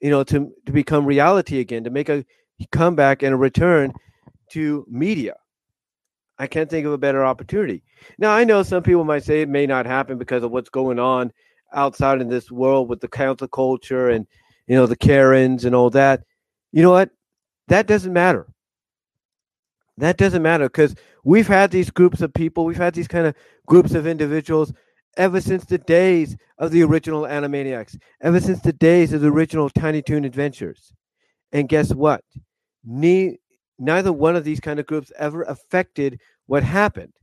you 0.01 0.09
know, 0.09 0.23
to, 0.23 0.51
to 0.65 0.71
become 0.71 1.05
reality 1.05 1.59
again, 1.59 1.83
to 1.83 1.89
make 1.89 2.09
a 2.09 2.25
comeback 2.71 3.23
and 3.23 3.33
a 3.33 3.37
return 3.37 3.93
to 4.51 4.85
media. 4.89 5.35
I 6.39 6.47
can't 6.47 6.69
think 6.69 6.85
of 6.85 6.93
a 6.93 6.97
better 6.97 7.25
opportunity. 7.25 7.83
Now, 8.19 8.31
I 8.31 8.43
know 8.43 8.63
some 8.63 8.83
people 8.83 9.03
might 9.03 9.23
say 9.23 9.41
it 9.41 9.49
may 9.49 9.65
not 9.65 9.85
happen 9.85 10.17
because 10.17 10.43
of 10.43 10.51
what's 10.51 10.69
going 10.69 10.99
on 10.99 11.31
outside 11.73 12.21
in 12.21 12.29
this 12.29 12.51
world 12.51 12.89
with 12.89 13.01
the 13.01 13.07
cancel 13.07 13.47
culture 13.47 14.09
and, 14.09 14.27
you 14.67 14.75
know, 14.75 14.85
the 14.85 14.95
Karens 14.95 15.65
and 15.65 15.73
all 15.73 15.89
that. 15.91 16.23
You 16.71 16.83
know 16.83 16.91
what? 16.91 17.09
That 17.67 17.87
doesn't 17.87 18.13
matter. 18.13 18.47
That 19.97 20.17
doesn't 20.17 20.43
matter 20.43 20.65
because 20.65 20.95
we've 21.23 21.47
had 21.47 21.71
these 21.71 21.89
groups 21.89 22.21
of 22.21 22.33
people, 22.33 22.65
we've 22.65 22.77
had 22.77 22.93
these 22.93 23.07
kind 23.07 23.25
of 23.25 23.35
groups 23.65 23.93
of 23.93 24.05
individuals 24.05 24.71
ever 25.17 25.41
since 25.41 25.65
the 25.65 25.79
days 25.79 26.37
of 26.59 26.71
the 26.71 26.83
original 26.83 27.23
Animaniacs, 27.23 27.97
ever 28.21 28.39
since 28.39 28.61
the 28.61 28.73
days 28.73 29.13
of 29.13 29.21
the 29.21 29.29
original 29.29 29.69
Tiny 29.69 30.01
Toon 30.01 30.25
Adventures. 30.25 30.93
And 31.51 31.67
guess 31.67 31.93
what? 31.93 32.23
Ne- 32.83 33.39
neither 33.79 34.13
one 34.13 34.35
of 34.35 34.43
these 34.43 34.59
kind 34.59 34.79
of 34.79 34.85
groups 34.85 35.11
ever 35.17 35.43
affected 35.43 36.19
what 36.45 36.63
happened. 36.63 37.13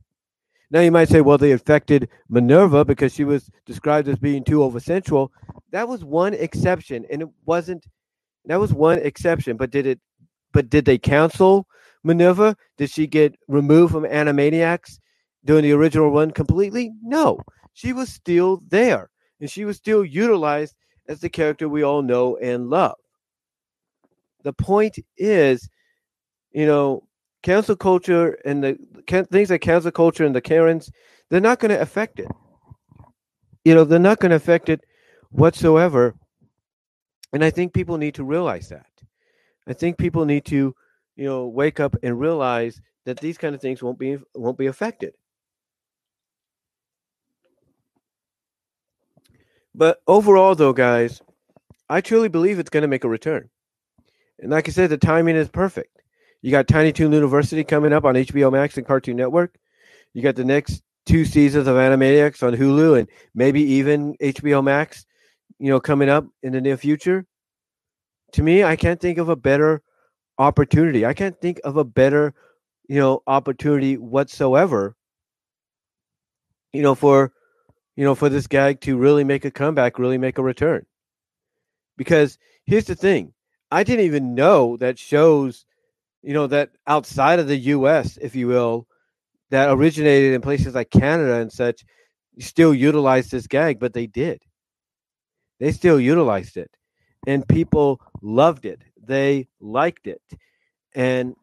Now 0.71 0.81
you 0.81 0.91
might 0.91 1.09
say, 1.09 1.21
well, 1.21 1.37
they 1.37 1.51
affected 1.51 2.09
Minerva 2.29 2.83
because 2.83 3.13
she 3.13 3.23
was 3.23 3.49
described 3.65 4.07
as 4.07 4.17
being 4.17 4.43
too 4.43 4.63
over-sensual. 4.63 5.31
That 5.71 5.87
was 5.87 6.03
one 6.03 6.33
exception, 6.33 7.05
and 7.11 7.21
it 7.21 7.29
wasn't. 7.45 7.85
That 8.45 8.59
was 8.59 8.73
one 8.73 8.99
exception, 8.99 9.57
but 9.57 9.71
did 9.71 9.85
it? 9.85 9.99
But 10.53 10.69
did 10.69 10.85
they 10.85 10.97
cancel 10.97 11.67
Minerva? 12.03 12.55
Did 12.77 12.89
she 12.89 13.07
get 13.07 13.35
removed 13.47 13.91
from 13.91 14.03
Animaniacs 14.03 14.99
during 15.43 15.63
the 15.63 15.73
original 15.73 16.11
run 16.11 16.31
completely? 16.31 16.93
No. 17.03 17.39
She 17.73 17.91
was 17.91 18.09
still 18.09 18.61
there, 18.69 19.09
and 19.41 19.51
she 19.51 19.65
was 19.65 19.77
still 19.77 20.05
utilized 20.05 20.75
as 21.09 21.19
the 21.19 21.29
character 21.29 21.67
we 21.67 21.83
all 21.83 22.01
know 22.01 22.37
and 22.37 22.69
love. 22.69 22.95
The 24.43 24.53
point 24.53 24.97
is, 25.17 25.67
you 26.51 26.65
know, 26.65 27.03
cancel 27.45 27.75
culture 27.75 28.37
and 28.43 28.63
the 28.63 28.77
can, 29.07 29.25
things 29.25 29.49
like 29.49 29.61
cancel 29.61 29.91
culture 29.91 30.25
and 30.25 30.35
the 30.35 30.41
Karens, 30.41 30.91
they're 31.29 31.39
not 31.39 31.59
going 31.59 31.69
to 31.69 31.79
affect 31.79 32.19
it. 32.19 32.27
You 33.63 33.73
know, 33.73 33.85
they're 33.85 33.99
not 33.99 34.19
going 34.19 34.31
to 34.31 34.35
affect 34.35 34.67
it 34.67 34.81
whatsoever. 35.29 36.15
And 37.31 37.43
I 37.43 37.49
think 37.51 37.73
people 37.73 37.97
need 37.97 38.15
to 38.15 38.23
realize 38.23 38.69
that. 38.69 38.85
I 39.67 39.73
think 39.73 39.97
people 39.97 40.25
need 40.25 40.45
to 40.45 40.75
you 41.15 41.25
know, 41.25 41.47
wake 41.47 41.79
up 41.79 41.95
and 42.03 42.19
realize 42.19 42.81
that 43.05 43.19
these 43.19 43.37
kind 43.37 43.55
of 43.55 43.61
things 43.61 43.81
won't 43.81 43.99
be 43.99 44.17
won't 44.33 44.57
be 44.57 44.67
affected. 44.67 45.13
But 49.73 50.01
overall, 50.07 50.55
though, 50.55 50.73
guys, 50.73 51.21
I 51.89 52.01
truly 52.01 52.29
believe 52.29 52.59
it's 52.59 52.69
going 52.69 52.81
to 52.81 52.87
make 52.87 53.03
a 53.03 53.09
return. 53.09 53.49
And 54.39 54.51
like 54.51 54.67
I 54.67 54.71
said, 54.71 54.89
the 54.89 54.97
timing 54.97 55.35
is 55.35 55.49
perfect. 55.49 56.01
You 56.45 56.51
got 56.51 56.67
Tiny 56.67 56.93
Toon 56.93 57.11
University 57.11 57.63
coming 57.63 57.91
up 57.91 58.05
on 58.05 58.13
HBO 58.13 58.51
Max 58.51 58.77
and 58.77 58.85
Cartoon 58.85 59.15
Network. 59.15 59.57
You 60.13 60.21
got 60.21 60.35
the 60.35 60.45
next 60.45 60.83
two 61.07 61.25
seasons 61.25 61.65
of 61.65 61.75
Animaniacs 61.75 62.43
on 62.43 62.53
Hulu 62.53 62.99
and 62.99 63.09
maybe 63.33 63.63
even 63.63 64.15
HBO 64.17 64.63
Max, 64.63 65.07
you 65.57 65.71
know, 65.71 65.79
coming 65.79 66.07
up 66.07 66.27
in 66.43 66.53
the 66.53 66.61
near 66.61 66.77
future. 66.77 67.25
To 68.33 68.43
me, 68.43 68.63
I 68.63 68.75
can't 68.75 69.01
think 69.01 69.17
of 69.17 69.27
a 69.27 69.35
better 69.35 69.81
opportunity. 70.37 71.03
I 71.03 71.15
can't 71.15 71.35
think 71.41 71.59
of 71.63 71.77
a 71.77 71.83
better, 71.83 72.35
you 72.87 72.99
know, 72.99 73.23
opportunity 73.25 73.97
whatsoever. 73.97 74.95
You 76.73 76.83
know, 76.83 76.93
for 76.93 77.33
you 77.95 78.03
know, 78.03 78.13
for 78.13 78.29
this 78.29 78.45
gag 78.45 78.81
to 78.81 78.97
really 78.97 79.23
make 79.23 79.45
a 79.45 79.51
comeback, 79.51 79.97
really 79.97 80.19
make 80.19 80.37
a 80.37 80.43
return. 80.43 80.85
Because 81.97 82.37
here's 82.65 82.85
the 82.85 82.93
thing. 82.93 83.33
I 83.71 83.83
didn't 83.83 84.05
even 84.05 84.35
know 84.35 84.77
that 84.77 84.99
shows, 84.99 85.65
you 86.25 86.33
know, 86.33 86.47
that 86.47 86.71
outside 86.87 87.37
of 87.37 87.47
the 87.47 87.57
US, 87.57 88.17
if 88.17 88.35
you 88.35 88.47
will, 88.47 88.87
that 89.51 89.69
originated 89.69 90.33
in 90.33 90.41
places 90.41 90.73
like 90.73 90.89
Canada 90.89 91.35
and 91.35 91.51
such, 91.51 91.85
still 92.39 92.73
utilized 92.73 93.29
this 93.29 93.45
gag, 93.45 93.79
but 93.79 93.93
they 93.93 94.07
did. 94.07 94.41
They 95.59 95.71
still 95.71 95.99
utilized 95.99 96.57
it, 96.57 96.71
and 97.27 97.47
people 97.47 98.01
loved 98.23 98.65
it. 98.65 98.81
They 99.01 99.47
liked 99.61 100.07
it, 100.07 100.21
and 100.95 101.35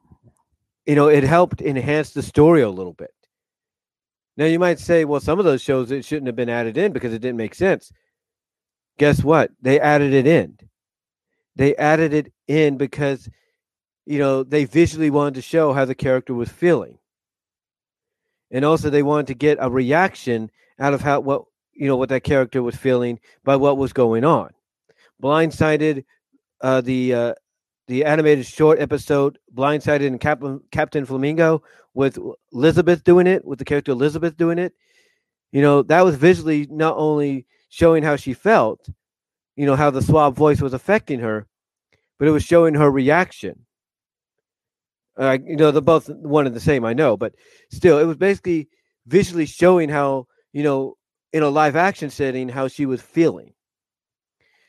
you 0.84 0.96
know 0.96 1.06
it 1.06 1.22
helped 1.22 1.62
enhance 1.62 2.10
the 2.10 2.22
story 2.22 2.62
a 2.62 2.68
little 2.68 2.92
bit. 2.92 3.14
Now 4.36 4.46
you 4.46 4.58
might 4.58 4.80
say, 4.80 5.04
well, 5.04 5.20
some 5.20 5.38
of 5.38 5.44
those 5.44 5.62
shows 5.62 5.92
it 5.92 6.04
shouldn't 6.04 6.26
have 6.26 6.36
been 6.36 6.50
added 6.50 6.76
in 6.76 6.92
because 6.92 7.14
it 7.14 7.20
didn't 7.20 7.38
make 7.38 7.54
sense. 7.54 7.92
Guess 8.98 9.22
what? 9.22 9.52
They 9.62 9.78
added 9.78 10.12
it 10.12 10.26
in. 10.26 10.58
They 11.54 11.76
added 11.76 12.12
it 12.12 12.32
in 12.48 12.76
because 12.76 13.28
you 14.06 14.18
know 14.18 14.42
they 14.42 14.64
visually 14.64 15.10
wanted 15.10 15.34
to 15.34 15.42
show 15.42 15.72
how 15.72 15.84
the 15.84 15.94
character 15.94 16.34
was 16.34 16.48
feeling 16.48 16.98
and 18.52 18.64
also 18.64 18.90
they 18.90 19.02
wanted 19.02 19.26
to 19.26 19.34
get 19.34 19.58
a 19.60 19.70
reaction 19.70 20.50
out 20.78 20.94
of 20.94 21.00
how 21.00 21.18
what 21.18 21.44
you 21.72 21.88
know 21.88 21.96
what 21.96 22.10
that 22.10 22.22
character 22.22 22.62
was 22.62 22.76
feeling 22.76 23.18
by 23.42 23.56
what 23.56 23.78
was 23.78 23.92
going 23.92 24.24
on. 24.24 24.50
Blindsided, 25.20 26.04
uh, 26.60 26.82
the 26.82 27.14
uh, 27.14 27.34
the 27.88 28.04
animated 28.04 28.46
short 28.46 28.78
episode 28.78 29.38
Blindsided 29.52 30.06
and 30.06 30.20
Captain 30.20 30.60
Captain 30.70 31.06
Flamingo 31.06 31.62
with 31.94 32.18
Elizabeth 32.52 33.02
doing 33.02 33.26
it, 33.26 33.44
with 33.44 33.58
the 33.58 33.64
character 33.64 33.92
Elizabeth 33.92 34.36
doing 34.36 34.58
it. 34.58 34.74
You 35.50 35.62
know 35.62 35.82
that 35.82 36.04
was 36.04 36.16
visually 36.16 36.68
not 36.70 36.96
only 36.96 37.46
showing 37.70 38.02
how 38.02 38.16
she 38.16 38.34
felt, 38.34 38.86
you 39.56 39.64
know 39.64 39.76
how 39.76 39.90
the 39.90 40.02
suave 40.02 40.36
voice 40.36 40.60
was 40.60 40.74
affecting 40.74 41.20
her, 41.20 41.46
but 42.18 42.28
it 42.28 42.32
was 42.32 42.44
showing 42.44 42.74
her 42.74 42.90
reaction. 42.90 43.64
Uh, 45.18 45.38
you 45.46 45.56
know, 45.56 45.70
they're 45.70 45.82
both 45.82 46.08
one 46.08 46.46
and 46.46 46.56
the 46.56 46.60
same, 46.60 46.84
I 46.84 46.94
know, 46.94 47.16
but 47.16 47.34
still, 47.70 47.98
it 47.98 48.04
was 48.04 48.16
basically 48.16 48.68
visually 49.06 49.46
showing 49.46 49.88
how, 49.88 50.26
you 50.52 50.62
know, 50.62 50.96
in 51.32 51.42
a 51.42 51.48
live 51.48 51.76
action 51.76 52.10
setting, 52.10 52.48
how 52.48 52.68
she 52.68 52.86
was 52.86 53.02
feeling. 53.02 53.52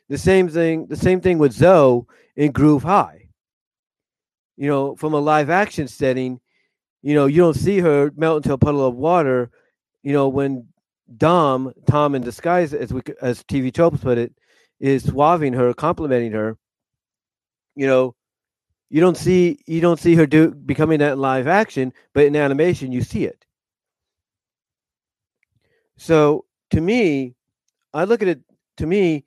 The 0.10 0.18
same 0.18 0.50
thing, 0.50 0.88
the 0.88 0.98
same 0.98 1.22
thing 1.22 1.38
with 1.38 1.54
Zoe 1.54 2.06
in 2.36 2.52
Groove 2.52 2.84
High. 2.84 3.30
You 4.58 4.68
know, 4.68 4.96
from 4.96 5.14
a 5.14 5.20
live 5.20 5.50
action 5.50 5.88
setting, 5.88 6.39
you 7.02 7.16
know, 7.16 7.26
you 7.26 7.38
don't 7.38 7.56
see 7.56 7.80
her 7.80 8.12
melt 8.16 8.44
into 8.44 8.54
a 8.54 8.58
puddle 8.58 8.86
of 8.86 8.96
water. 8.96 9.50
You 10.04 10.14
know, 10.14 10.28
when 10.28 10.68
Dom, 11.18 11.74
Tom 11.88 12.16
in 12.16 12.22
disguise, 12.22 12.74
as 12.74 12.94
we 12.94 13.02
as 13.22 13.44
TV 13.44 13.74
tropes 13.74 14.00
put 14.00 14.18
it, 14.18 14.34
is 14.80 15.06
suaving 15.06 15.54
her, 15.54 15.74
complimenting 15.74 16.34
her. 16.34 16.58
You 17.76 17.88
know, 17.88 18.16
you 18.94 19.02
don't 19.02 19.18
see 19.18 19.58
you 19.66 19.82
don't 19.82 20.00
see 20.00 20.14
her 20.14 20.28
do 20.28 20.52
becoming 20.52 21.00
that 21.00 21.18
live 21.18 21.48
action, 21.48 21.91
but 22.14 22.26
in 22.26 22.36
animation 22.36 22.91
you 22.91 23.02
see 23.02 23.26
it. 23.26 23.44
So 25.98 26.46
to 26.70 26.80
me, 26.80 27.34
I 27.91 28.04
look 28.04 28.22
at 28.22 28.28
it 28.28 28.41
to 28.78 28.86
me, 28.86 29.26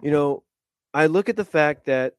you 0.00 0.10
know, 0.10 0.44
I 0.94 1.08
look 1.08 1.28
at 1.28 1.36
the 1.36 1.44
fact 1.44 1.84
that 1.84 2.14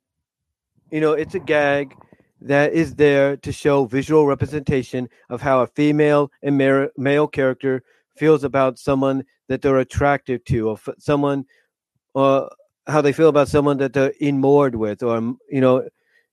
you 0.92 1.02
know 1.02 1.14
it's 1.14 1.34
a 1.34 1.40
gag 1.40 1.96
that 2.42 2.74
is 2.74 2.94
there 2.94 3.38
to 3.38 3.52
show 3.52 3.86
visual 3.86 4.28
representation 4.28 5.10
of 5.32 5.42
how 5.42 5.62
a 5.62 5.68
female 5.68 6.32
and 6.44 6.60
male 6.96 7.28
character 7.28 7.82
feels 8.18 8.44
about 8.44 8.78
someone 8.78 9.26
that 9.48 9.64
they're 9.64 9.80
attracted 9.80 10.46
to, 10.46 10.70
or 10.70 10.80
someone, 11.00 11.44
or 12.14 12.52
how 12.86 13.02
they 13.02 13.14
feel 13.14 13.30
about 13.30 13.48
someone 13.48 13.78
that 13.78 13.94
they're 13.94 14.14
enamored 14.22 14.76
with, 14.76 15.02
or 15.02 15.18
you 15.50 15.60
know, 15.60 15.90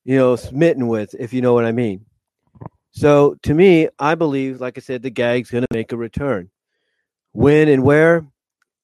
you 0.09 0.16
know, 0.16 0.36
smitten 0.36 0.88
with, 0.88 1.14
if 1.18 1.34
you 1.34 1.42
know 1.42 1.52
what 1.52 1.66
I 1.66 1.72
mean. 1.72 2.06
So 2.92 3.36
to 3.42 3.52
me, 3.52 3.90
I 3.98 4.14
believe, 4.14 4.59
like 4.59 4.78
I 4.78 4.80
said, 4.80 5.02
the 5.02 5.11
gag's 5.11 5.50
going 5.50 5.64
to 5.64 5.76
make 5.76 5.92
a 5.92 5.98
return. 5.98 6.48
When 7.32 7.68
and 7.68 7.82
where, 7.82 8.26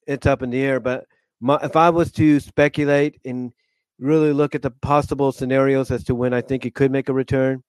it's 0.05 0.27
up 0.27 0.43
in 0.43 0.51
the 0.51 0.61
air. 0.61 0.79
But 0.79 1.05
my, 1.41 1.57
if 1.63 1.75
I 1.75 1.89
was 1.89 2.11
to 2.11 2.39
speculate 2.39 3.19
and 3.25 3.51
really 3.97 4.33
look 4.33 4.53
at 4.53 4.61
the 4.61 4.69
possible 4.69 5.31
scenarios 5.31 5.89
as 5.89 6.03
to 6.03 6.13
when 6.13 6.31
I 6.31 6.41
think 6.41 6.63
it 6.63 6.75
could 6.75 6.91
make 6.91 7.09
a 7.09 7.13
return, 7.13 7.63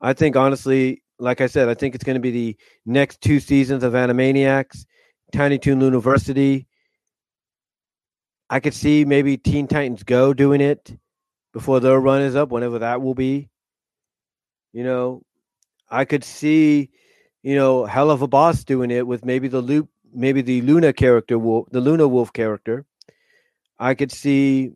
I 0.00 0.12
think 0.12 0.34
honestly, 0.34 1.04
like 1.20 1.40
I 1.40 1.46
said, 1.46 1.68
I 1.68 1.74
think 1.74 1.94
it's 1.94 2.02
going 2.02 2.14
to 2.14 2.20
be 2.20 2.32
the 2.32 2.56
next 2.84 3.20
two 3.20 3.38
seasons 3.38 3.84
of 3.84 3.92
Animaniacs, 3.92 4.86
Tiny 5.32 5.60
Toon 5.60 5.80
University. 5.80 6.66
I 8.50 8.58
could 8.58 8.74
see 8.74 9.04
maybe 9.04 9.36
Teen 9.36 9.68
Titans 9.68 10.02
Go 10.02 10.34
doing 10.34 10.60
it 10.60 10.98
before 11.52 11.80
their 11.80 11.98
run 12.00 12.22
is 12.22 12.36
up, 12.36 12.50
whenever 12.50 12.78
that 12.80 13.02
will 13.02 13.14
be. 13.14 13.48
You 14.72 14.84
know, 14.84 15.22
I 15.90 16.04
could 16.04 16.24
see, 16.24 16.90
you 17.42 17.56
know, 17.56 17.86
Helluva 17.86 18.30
Boss 18.30 18.64
doing 18.64 18.90
it 18.90 19.06
with 19.06 19.24
maybe 19.24 19.48
the 19.48 19.60
loop, 19.60 19.88
maybe 20.12 20.42
the 20.42 20.62
Loona 20.62 20.94
character, 20.94 21.38
wolf, 21.38 21.68
the 21.70 21.80
Loona 21.80 22.08
Wolf 22.08 22.32
character. 22.32 22.86
I 23.78 23.94
could 23.94 24.12
see, 24.12 24.72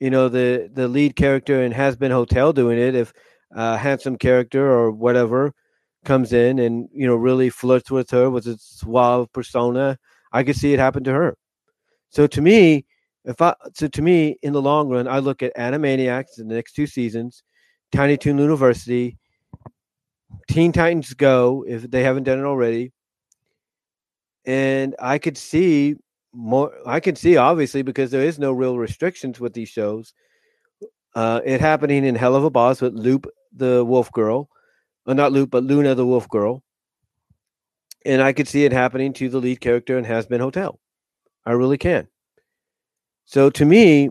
you 0.00 0.10
know, 0.10 0.28
the 0.28 0.70
the 0.72 0.88
lead 0.88 1.14
character 1.16 1.62
in 1.62 1.72
Hazbin 1.72 2.10
Hotel 2.10 2.52
doing 2.52 2.78
it 2.78 2.94
if 2.94 3.12
a 3.52 3.76
handsome 3.76 4.16
character 4.16 4.70
or 4.70 4.90
whatever 4.90 5.54
comes 6.04 6.32
in 6.32 6.58
and 6.58 6.88
you 6.92 7.06
know 7.06 7.14
really 7.14 7.48
flirts 7.48 7.90
with 7.90 8.10
her 8.10 8.28
with 8.30 8.46
its 8.46 8.80
suave 8.80 9.32
persona. 9.32 9.98
I 10.32 10.42
could 10.42 10.56
see 10.56 10.72
it 10.72 10.78
happen 10.78 11.04
to 11.04 11.12
her. 11.12 11.36
So 12.10 12.26
to 12.26 12.40
me, 12.40 12.86
if 13.24 13.40
I 13.40 13.54
so 13.74 13.88
to 13.88 14.02
me 14.02 14.36
in 14.42 14.52
the 14.52 14.62
long 14.62 14.88
run, 14.88 15.06
I 15.06 15.18
look 15.20 15.42
at 15.42 15.56
Animaniacs 15.56 16.38
in 16.38 16.48
the 16.48 16.54
next 16.54 16.72
two 16.72 16.86
seasons, 16.86 17.42
Tiny 17.92 18.16
Toon 18.16 18.38
University, 18.38 19.18
Teen 20.48 20.72
Titans 20.72 21.12
Go 21.14 21.64
if 21.68 21.90
they 21.90 22.02
haven't 22.02 22.24
done 22.24 22.40
it 22.40 22.44
already, 22.44 22.92
and 24.44 24.94
I 24.98 25.18
could 25.18 25.38
see 25.38 25.96
more. 26.32 26.72
I 26.86 27.00
could 27.00 27.16
see 27.16 27.36
obviously 27.36 27.82
because 27.82 28.10
there 28.10 28.22
is 28.22 28.38
no 28.38 28.52
real 28.52 28.78
restrictions 28.78 29.38
with 29.38 29.52
these 29.52 29.68
shows. 29.68 30.14
Uh, 31.14 31.40
it 31.44 31.60
happening 31.60 32.04
in 32.04 32.16
Helluva 32.16 32.52
Boss 32.52 32.80
with 32.80 32.94
Loop 32.94 33.26
the 33.54 33.84
Wolf 33.84 34.10
Girl, 34.12 34.48
or 35.06 35.14
not 35.14 35.32
Loop 35.32 35.50
but 35.50 35.64
Loona 35.64 35.94
the 35.94 36.06
Wolf 36.06 36.28
Girl, 36.28 36.64
and 38.04 38.20
I 38.20 38.32
could 38.32 38.48
see 38.48 38.64
it 38.64 38.72
happening 38.72 39.12
to 39.14 39.28
the 39.28 39.38
lead 39.38 39.60
character 39.60 39.96
in 39.96 40.04
Hazbin 40.04 40.40
Hotel. 40.40 40.80
I 41.46 41.52
really 41.52 41.78
can. 41.78 42.08
So 43.24 43.50
to 43.50 43.64
me, 43.64 44.10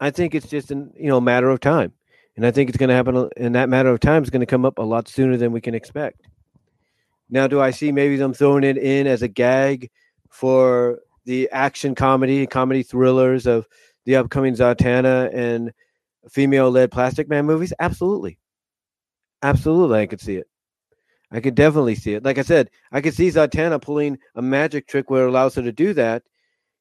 I 0.00 0.10
think 0.10 0.34
it's 0.34 0.48
just 0.48 0.70
an 0.70 0.92
you 0.96 1.08
know 1.08 1.18
a 1.18 1.20
matter 1.20 1.50
of 1.50 1.60
time, 1.60 1.92
and 2.36 2.46
I 2.46 2.50
think 2.50 2.70
it's 2.70 2.78
going 2.78 2.88
to 2.88 2.94
happen. 2.94 3.28
And 3.36 3.54
that 3.54 3.68
matter 3.68 3.90
of 3.90 4.00
time 4.00 4.22
is 4.22 4.30
going 4.30 4.40
to 4.40 4.46
come 4.46 4.64
up 4.64 4.78
a 4.78 4.82
lot 4.82 5.08
sooner 5.08 5.36
than 5.36 5.52
we 5.52 5.60
can 5.60 5.74
expect. 5.74 6.22
Now, 7.28 7.46
do 7.46 7.60
I 7.60 7.70
see 7.70 7.92
maybe 7.92 8.16
them 8.16 8.34
throwing 8.34 8.64
it 8.64 8.76
in 8.76 9.06
as 9.06 9.22
a 9.22 9.28
gag 9.28 9.90
for 10.30 11.00
the 11.26 11.48
action 11.52 11.94
comedy, 11.94 12.46
comedy 12.46 12.82
thrillers 12.82 13.46
of 13.46 13.68
the 14.04 14.16
upcoming 14.16 14.54
Zatanna 14.54 15.32
and 15.32 15.72
female-led 16.28 16.90
Plastic 16.90 17.28
Man 17.28 17.46
movies? 17.46 17.72
Absolutely, 17.78 18.38
absolutely, 19.42 20.00
I 20.00 20.06
could 20.06 20.20
see 20.20 20.36
it. 20.36 20.48
I 21.30 21.40
could 21.40 21.54
definitely 21.54 21.94
see 21.94 22.14
it. 22.14 22.24
Like 22.24 22.38
I 22.38 22.42
said, 22.42 22.70
I 22.90 23.00
could 23.00 23.14
see 23.14 23.28
Zatanna 23.28 23.80
pulling 23.80 24.18
a 24.34 24.42
magic 24.42 24.88
trick 24.88 25.10
where 25.10 25.24
it 25.24 25.28
allows 25.28 25.54
her 25.54 25.62
to 25.62 25.72
do 25.72 25.94
that, 25.94 26.24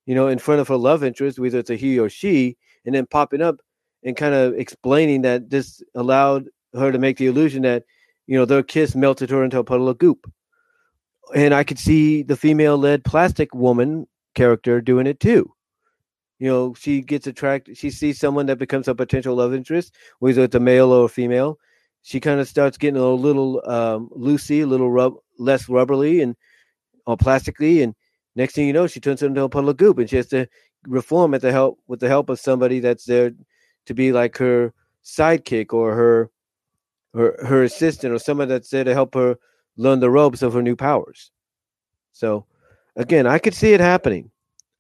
you 0.10 0.16
know, 0.16 0.28
in 0.28 0.40
front 0.40 0.60
of 0.60 0.68
her 0.68 0.76
love 0.76 1.04
interest, 1.04 1.38
whether 1.38 1.60
it's 1.60 1.70
a 1.70 1.76
he 1.76 2.00
or 2.00 2.10
she, 2.10 2.58
and 2.84 2.96
then 2.96 3.06
popping 3.06 3.44
up 3.44 3.58
and 4.04 4.18
kind 4.18 4.34
of 4.34 4.56
explaining 4.56 5.22
that 5.22 5.52
this 5.52 5.84
allowed 5.94 6.48
her 6.74 6.92
to 6.92 6.98
make 6.98 7.18
the 7.18 7.28
illusion 7.28 7.62
that, 7.62 7.84
you 8.26 8.36
know, 8.36 8.44
their 8.44 8.64
kiss 8.64 8.96
melted 8.96 9.30
her 9.30 9.44
into 9.44 9.60
a 9.60 9.64
puddle 9.64 9.88
of 9.88 10.00
goop. 10.00 10.28
And 11.36 11.54
I 11.54 11.64
could 11.64 11.78
see 11.78 12.24
the 12.24 12.36
female 12.36 12.76
led 12.76 13.04
plastic 13.04 13.54
woman 13.54 14.08
character 14.34 14.82
doing 14.82 15.06
it 15.06 15.20
too. 15.20 15.54
You 16.40 16.48
know, 16.48 16.74
she 16.74 17.02
gets 17.02 17.28
attracted, 17.28 17.78
she 17.78 17.92
sees 17.92 18.20
someone 18.20 18.48
that 18.48 18.58
becomes 18.58 18.88
a 18.88 18.96
potential 18.96 19.36
love 19.36 19.54
interest, 19.54 19.94
whether 20.18 20.42
it's 20.42 20.56
a 20.56 20.60
male 20.60 20.92
or 20.92 21.06
a 21.06 21.10
female. 21.10 21.60
She 22.02 22.20
kind 22.20 22.40
of 22.40 22.48
starts 22.48 22.80
getting 22.80 23.00
a 23.00 23.10
little 23.10 23.62
um, 23.70 24.10
loosey, 24.18 24.64
a 24.64 24.66
little 24.66 24.90
rub, 24.90 25.18
less 25.38 25.68
rubberly 25.68 26.24
and 26.24 26.36
or 27.06 27.16
plastically, 27.16 27.84
and 27.84 27.94
Next 28.40 28.54
thing 28.54 28.68
you 28.68 28.72
know, 28.72 28.88
she 28.88 29.02
turns 29.02 29.22
into 29.22 29.44
a 29.44 29.50
puddle 29.50 29.70
of 29.70 29.76
goop, 29.76 29.98
and 29.98 30.10
she 30.10 30.16
has 30.16 30.28
to 30.28 30.48
reform 30.88 31.34
at 31.34 31.42
the 31.42 31.52
help 31.52 31.78
with 31.90 32.00
the 32.00 32.08
help 32.08 32.30
of 32.30 32.40
somebody 32.40 32.80
that's 32.80 33.04
there 33.04 33.32
to 33.86 33.94
be 33.94 34.14
like 34.14 34.38
her 34.38 34.74
sidekick 35.04 35.74
or 35.74 35.94
her 35.94 36.32
her 37.14 37.46
her 37.46 37.64
assistant 37.64 38.14
or 38.14 38.18
someone 38.18 38.48
that's 38.48 38.70
there 38.70 38.86
to 38.86 38.94
help 38.94 39.14
her 39.14 39.36
learn 39.76 40.00
the 40.00 40.10
ropes 40.10 40.42
of 40.42 40.54
her 40.54 40.62
new 40.62 40.78
powers. 40.78 41.32
So 42.14 42.46
again, 42.96 43.28
I 43.28 43.40
could 43.40 43.54
see 43.54 43.74
it 43.74 43.82
happening. 43.82 44.32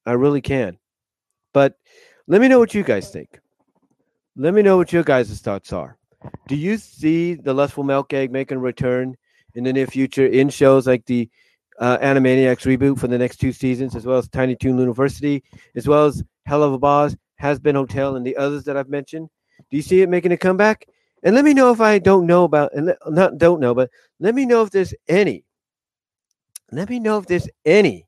I 0.05 0.13
really 0.13 0.39
can. 0.39 0.77
But 1.53 1.77
let 2.27 2.39
me 2.39 2.47
know 2.47 2.59
what 2.59 2.73
you 2.73 2.83
guys 2.83 3.11
think. 3.11 3.41
Let 4.37 4.53
me 4.53 4.61
know 4.61 4.77
what 4.77 4.93
your 4.93 5.03
guys' 5.03 5.37
thoughts 5.41 5.73
are. 5.73 5.97
Do 6.47 6.55
you 6.55 6.77
see 6.77 7.33
the 7.33 7.53
lustful 7.53 7.83
melt 7.83 8.07
gag 8.07 8.31
making 8.31 8.59
a 8.59 8.61
return 8.61 9.17
in 9.53 9.65
the 9.65 9.73
near 9.73 9.87
future 9.87 10.27
in 10.27 10.47
shows 10.47 10.87
like 10.87 11.05
the 11.07 11.29
uh, 11.79 11.97
Animaniacs 11.99 12.65
reboot 12.65 12.99
for 12.99 13.07
the 13.07 13.17
next 13.17 13.37
two 13.37 13.51
seasons, 13.51 13.95
as 13.95 14.05
well 14.05 14.17
as 14.17 14.27
Tiny 14.27 14.55
Toon 14.55 14.77
University, 14.77 15.43
as 15.75 15.87
well 15.87 16.05
as 16.05 16.23
Helluva 16.47 16.79
Boss, 16.79 17.15
Hazbin 17.41 17.75
Hotel, 17.75 18.15
and 18.15 18.25
the 18.25 18.35
others 18.37 18.63
that 18.65 18.77
I've 18.77 18.89
mentioned. 18.89 19.29
Do 19.69 19.77
you 19.77 19.83
see 19.83 20.01
it 20.01 20.09
making 20.09 20.31
a 20.31 20.37
comeback? 20.37 20.87
And 21.23 21.35
let 21.35 21.45
me 21.45 21.53
know 21.53 21.71
if 21.71 21.81
I 21.81 21.99
don't 21.99 22.25
know 22.25 22.43
about, 22.43 22.73
and 22.73 22.95
not 23.07 23.37
don't 23.37 23.59
know, 23.59 23.73
but 23.73 23.89
let 24.19 24.35
me 24.35 24.45
know 24.45 24.61
if 24.63 24.71
there's 24.71 24.93
any 25.07 25.43
Let 26.71 26.89
me 26.89 26.99
know 26.99 27.17
if 27.17 27.25
there's 27.25 27.49
any 27.65 28.05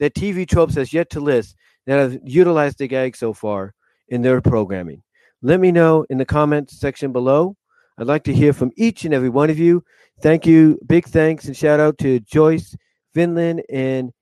that 0.00 0.14
TV 0.14 0.48
Tropes 0.48 0.74
has 0.74 0.92
yet 0.92 1.08
to 1.10 1.20
list 1.20 1.56
that 1.86 1.98
have 1.98 2.18
utilized 2.24 2.78
the 2.78 2.88
gag 2.88 3.16
so 3.16 3.32
far 3.32 3.74
in 4.08 4.22
their 4.22 4.40
programming. 4.40 5.02
Let 5.42 5.60
me 5.60 5.72
know 5.72 6.04
in 6.10 6.18
the 6.18 6.24
comments 6.24 6.78
section 6.78 7.12
below. 7.12 7.56
I'd 7.98 8.06
like 8.06 8.24
to 8.24 8.34
hear 8.34 8.52
from 8.52 8.72
each 8.76 9.04
and 9.04 9.14
every 9.14 9.28
one 9.28 9.50
of 9.50 9.58
you. 9.58 9.84
Thank 10.20 10.46
you. 10.46 10.78
Big 10.86 11.06
thanks 11.06 11.46
and 11.46 11.56
shout 11.56 11.80
out 11.80 11.98
to 11.98 12.20
Joyce 12.20 12.76
Finland 13.14 13.62
and 13.68 14.12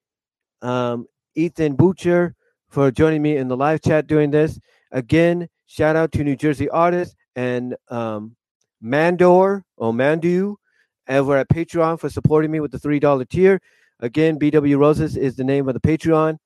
um, 0.62 1.06
Ethan 1.34 1.74
Butcher 1.74 2.34
for 2.68 2.90
joining 2.90 3.22
me 3.22 3.36
in 3.36 3.48
the 3.48 3.56
live 3.56 3.80
chat 3.82 4.06
doing 4.06 4.30
this. 4.30 4.58
Again, 4.92 5.48
shout 5.66 5.96
out 5.96 6.12
to 6.12 6.24
New 6.24 6.36
Jersey 6.36 6.68
artists 6.68 7.14
and 7.36 7.76
um, 7.88 8.36
Mandor 8.82 9.62
or 9.76 9.92
Mandu 9.92 10.56
over 11.08 11.36
at 11.36 11.48
Patreon 11.48 11.98
for 11.98 12.08
supporting 12.08 12.50
me 12.50 12.60
with 12.60 12.70
the 12.70 12.78
$3 12.78 13.28
tier. 13.28 13.60
Again, 14.00 14.38
BW 14.38 14.78
Roses 14.78 15.16
is 15.16 15.36
the 15.36 15.44
name 15.44 15.68
of 15.68 15.74
the 15.74 15.80
Patreon. 15.80 16.38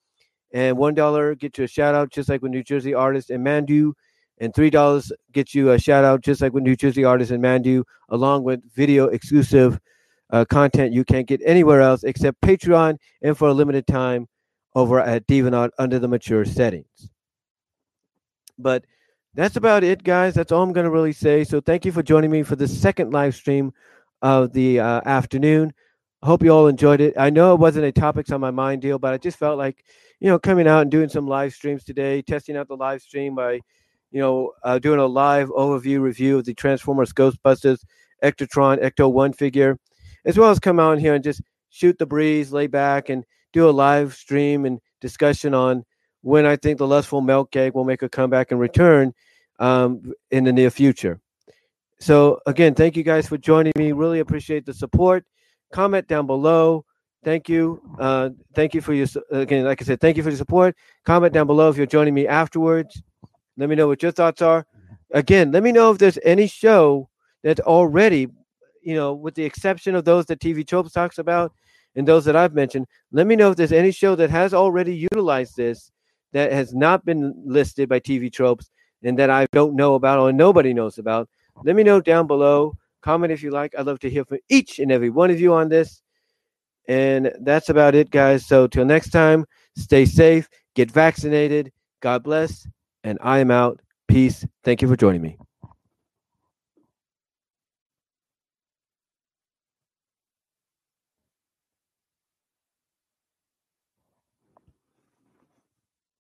And 0.53 0.77
$1 0.77 1.39
gets 1.39 1.59
you 1.59 1.65
a 1.65 1.69
shout 1.69 1.95
out, 1.95 2.11
just 2.11 2.29
like 2.29 2.43
with 2.43 2.53
New 2.53 2.63
Jersey 2.63 2.95
artists 2.95 3.31
and 3.31 3.45
Mandu. 3.45 3.93
And 4.39 4.53
$3 4.53 5.13
gets 5.33 5.55
you 5.55 5.71
a 5.71 5.79
shout 5.79 6.05
out, 6.05 6.21
just 6.21 6.41
like 6.41 6.53
with 6.53 6.63
New 6.63 6.77
Jersey 6.77 7.05
artists 7.05 7.33
and 7.33 7.43
Mandu, 7.43 7.85
along 8.09 8.45
with 8.45 8.61
video 8.75 9.07
exclusive 9.07 9.79
uh, 10.35 10.45
content 10.45 10.93
you 10.93 11.05
can't 11.05 11.29
get 11.29 11.41
anywhere 11.45 11.81
else 11.81 12.03
except 12.03 12.41
Patreon 12.41 12.99
and 13.23 13.39
for 13.39 13.49
a 13.49 13.55
limited 13.55 13.87
time 13.87 14.27
over 14.75 14.99
at 14.99 15.25
DeviantArt 15.29 15.71
under 15.79 16.01
the 16.01 16.09
mature 16.09 16.45
settings. 16.45 17.09
But 18.59 18.85
that's 19.35 19.55
about 19.55 19.85
it, 19.85 20.03
guys. 20.03 20.35
That's 20.35 20.51
all 20.51 20.65
I'm 20.65 20.73
going 20.73 20.85
to 20.85 20.91
really 20.91 21.13
say. 21.13 21.45
So 21.45 21.61
thank 21.61 21.85
you 21.85 21.93
for 21.93 22.03
joining 22.03 22.33
me 22.33 22.43
for 22.43 22.57
the 22.57 22.67
second 22.67 23.13
live 23.13 23.37
stream 23.37 23.73
of 24.23 24.53
the 24.53 24.81
uh, 24.81 25.03
afternoon. 25.05 25.73
I 26.21 26.27
hope 26.27 26.43
you 26.43 26.51
all 26.51 26.67
enjoyed 26.67 27.01
it. 27.01 27.15
I 27.17 27.31
know 27.31 27.55
it 27.55 27.61
wasn't 27.61 27.85
a 27.85 27.93
topics 27.93 28.33
on 28.33 28.41
my 28.41 28.51
mind 28.51 28.83
deal, 28.83 28.99
but 28.99 29.15
I 29.15 29.19
just 29.19 29.39
felt 29.39 29.57
like, 29.57 29.85
you 30.19 30.29
know, 30.29 30.41
coming 30.41 30.67
out 30.67 30.83
and 30.83 30.91
doing 30.91 31.09
some 31.09 31.29
live 31.29 31.53
streams 31.53 31.85
today, 31.85 32.23
testing 32.23 32.57
out 32.57 32.67
the 32.67 32.77
live 32.77 33.03
stream 33.03 33.37
by, 33.37 33.61
you 34.11 34.21
know, 34.21 34.51
uh, 34.65 34.81
doing 34.81 34.99
a 34.99 35.07
live 35.07 35.49
overview 35.51 36.01
review 36.01 36.39
of 36.39 36.45
the 36.45 36.55
Transformers 36.55 37.13
Ghostbusters 37.13 37.85
Ectotron 38.25 38.83
Ecto 38.83 39.13
1 39.13 39.33
figure, 39.35 39.79
as 40.25 40.39
well 40.39 40.51
as 40.51 40.59
come 40.59 40.81
out 40.81 40.99
here 40.99 41.15
and 41.15 41.25
just 41.25 41.43
shoot 41.71 41.99
the 41.99 42.07
breeze, 42.07 42.53
lay 42.53 42.67
back, 42.67 43.09
and 43.09 43.25
do 43.53 43.69
a 43.69 43.71
live 43.71 44.15
stream 44.15 44.65
and 44.65 44.81
discussion 45.01 45.55
on 45.55 45.85
when 46.23 46.47
I 46.47 46.57
think 46.57 46.79
the 46.79 46.87
Lustful 46.87 47.21
Melt 47.21 47.51
Gag 47.51 47.75
will 47.75 47.85
make 47.85 48.03
a 48.03 48.09
comeback 48.09 48.51
and 48.51 48.61
return 48.61 49.13
um, 49.59 50.13
in 50.31 50.45
the 50.45 50.53
near 50.53 50.71
future. 50.71 51.21
So, 52.01 52.41
again, 52.47 52.75
thank 52.75 52.97
you 52.97 53.03
guys 53.03 53.29
for 53.29 53.39
joining 53.39 53.73
me. 53.77 53.93
Really 53.93 54.21
appreciate 54.21 54.67
the 54.67 54.75
support. 54.75 55.25
Comment 55.73 56.07
down 56.07 56.27
below. 56.27 56.85
Thank 57.23 57.49
you. 57.49 57.81
Uh, 57.99 58.31
thank 58.55 58.75
you 58.75 58.81
for 58.81 58.93
your, 58.93 59.07
again, 59.31 59.65
like 59.65 59.81
I 59.81 59.85
said, 59.85 60.01
thank 60.01 60.17
you 60.17 60.23
for 60.23 60.31
the 60.31 60.37
support. 60.37 60.77
Comment 61.05 61.33
down 61.33 61.47
below 61.47 61.71
if 61.71 61.77
you're 61.77 61.87
joining 61.87 62.15
me 62.15 62.27
afterwards. 62.27 63.03
Let 63.57 63.69
me 63.69 63.77
know 63.77 63.87
what 63.89 64.03
your 64.03 64.13
thoughts 64.13 64.43
are. 64.43 64.67
Again, 65.13 65.53
let 65.53 65.63
me 65.63 65.73
know 65.73 65.91
if 65.91 65.99
there's 65.99 66.19
any 66.25 66.47
show 66.47 67.09
that's 67.43 67.61
already, 67.61 68.29
you 68.85 68.95
know, 68.95 69.15
with 69.15 69.35
the 69.35 69.45
exception 69.45 69.95
of 69.95 70.05
those 70.05 70.27
that 70.27 70.41
TV 70.41 70.67
Tropes 70.67 70.93
talks 70.93 71.19
about 71.19 71.53
and 71.97 72.07
those 72.07 72.25
that 72.25 72.37
I've 72.37 72.55
mentioned, 72.55 72.87
let 73.13 73.27
me 73.27 73.37
know 73.37 73.51
if 73.51 73.57
there's 73.57 73.73
any 73.73 73.91
show 73.91 74.15
that 74.17 74.31
has 74.31 74.55
already 74.55 74.95
utilized 74.95 75.57
this 75.57 75.91
that 76.33 76.53
has 76.53 76.75
not 76.75 77.05
been 77.05 77.35
listed 77.45 77.89
by 77.89 78.01
TV 78.01 78.33
Tropes 78.33 78.71
and 79.03 79.19
that 79.19 79.31
I 79.31 79.47
don't 79.53 79.77
know 79.77 79.95
about 79.95 80.19
or 80.19 80.33
nobody 80.33 80.75
knows 80.75 80.99
about. 80.99 81.29
Let 81.63 81.77
me 81.77 81.83
know 81.83 82.01
down 82.01 82.27
below. 82.27 82.77
Comment 83.03 83.33
if 83.33 83.43
you 83.43 83.51
like. 83.51 83.75
I'd 83.79 83.87
love 83.87 84.01
to 84.01 84.11
hear 84.11 84.25
from 84.25 84.39
each 84.49 84.79
and 84.79 84.91
every 84.91 85.11
one 85.11 85.31
of 85.31 85.41
you 85.41 85.55
on 85.55 85.69
this. 85.69 86.03
And 86.89 87.33
that's 87.41 87.69
about 87.69 87.95
it, 87.95 88.11
guys. 88.11 88.47
So 88.47 88.67
till 88.67 88.85
next 88.85 89.11
time, 89.11 89.47
stay 89.77 90.05
safe, 90.05 90.49
get 90.75 90.91
vaccinated. 90.91 91.73
God 92.01 92.23
bless. 92.23 92.67
And 93.05 93.19
I 93.23 93.39
am 93.39 93.51
out. 93.51 93.81
Peace. 94.09 94.45
Thank 94.65 94.83
you 94.83 94.89
for 94.89 94.97
joining 94.97 95.23
me. 95.23 95.39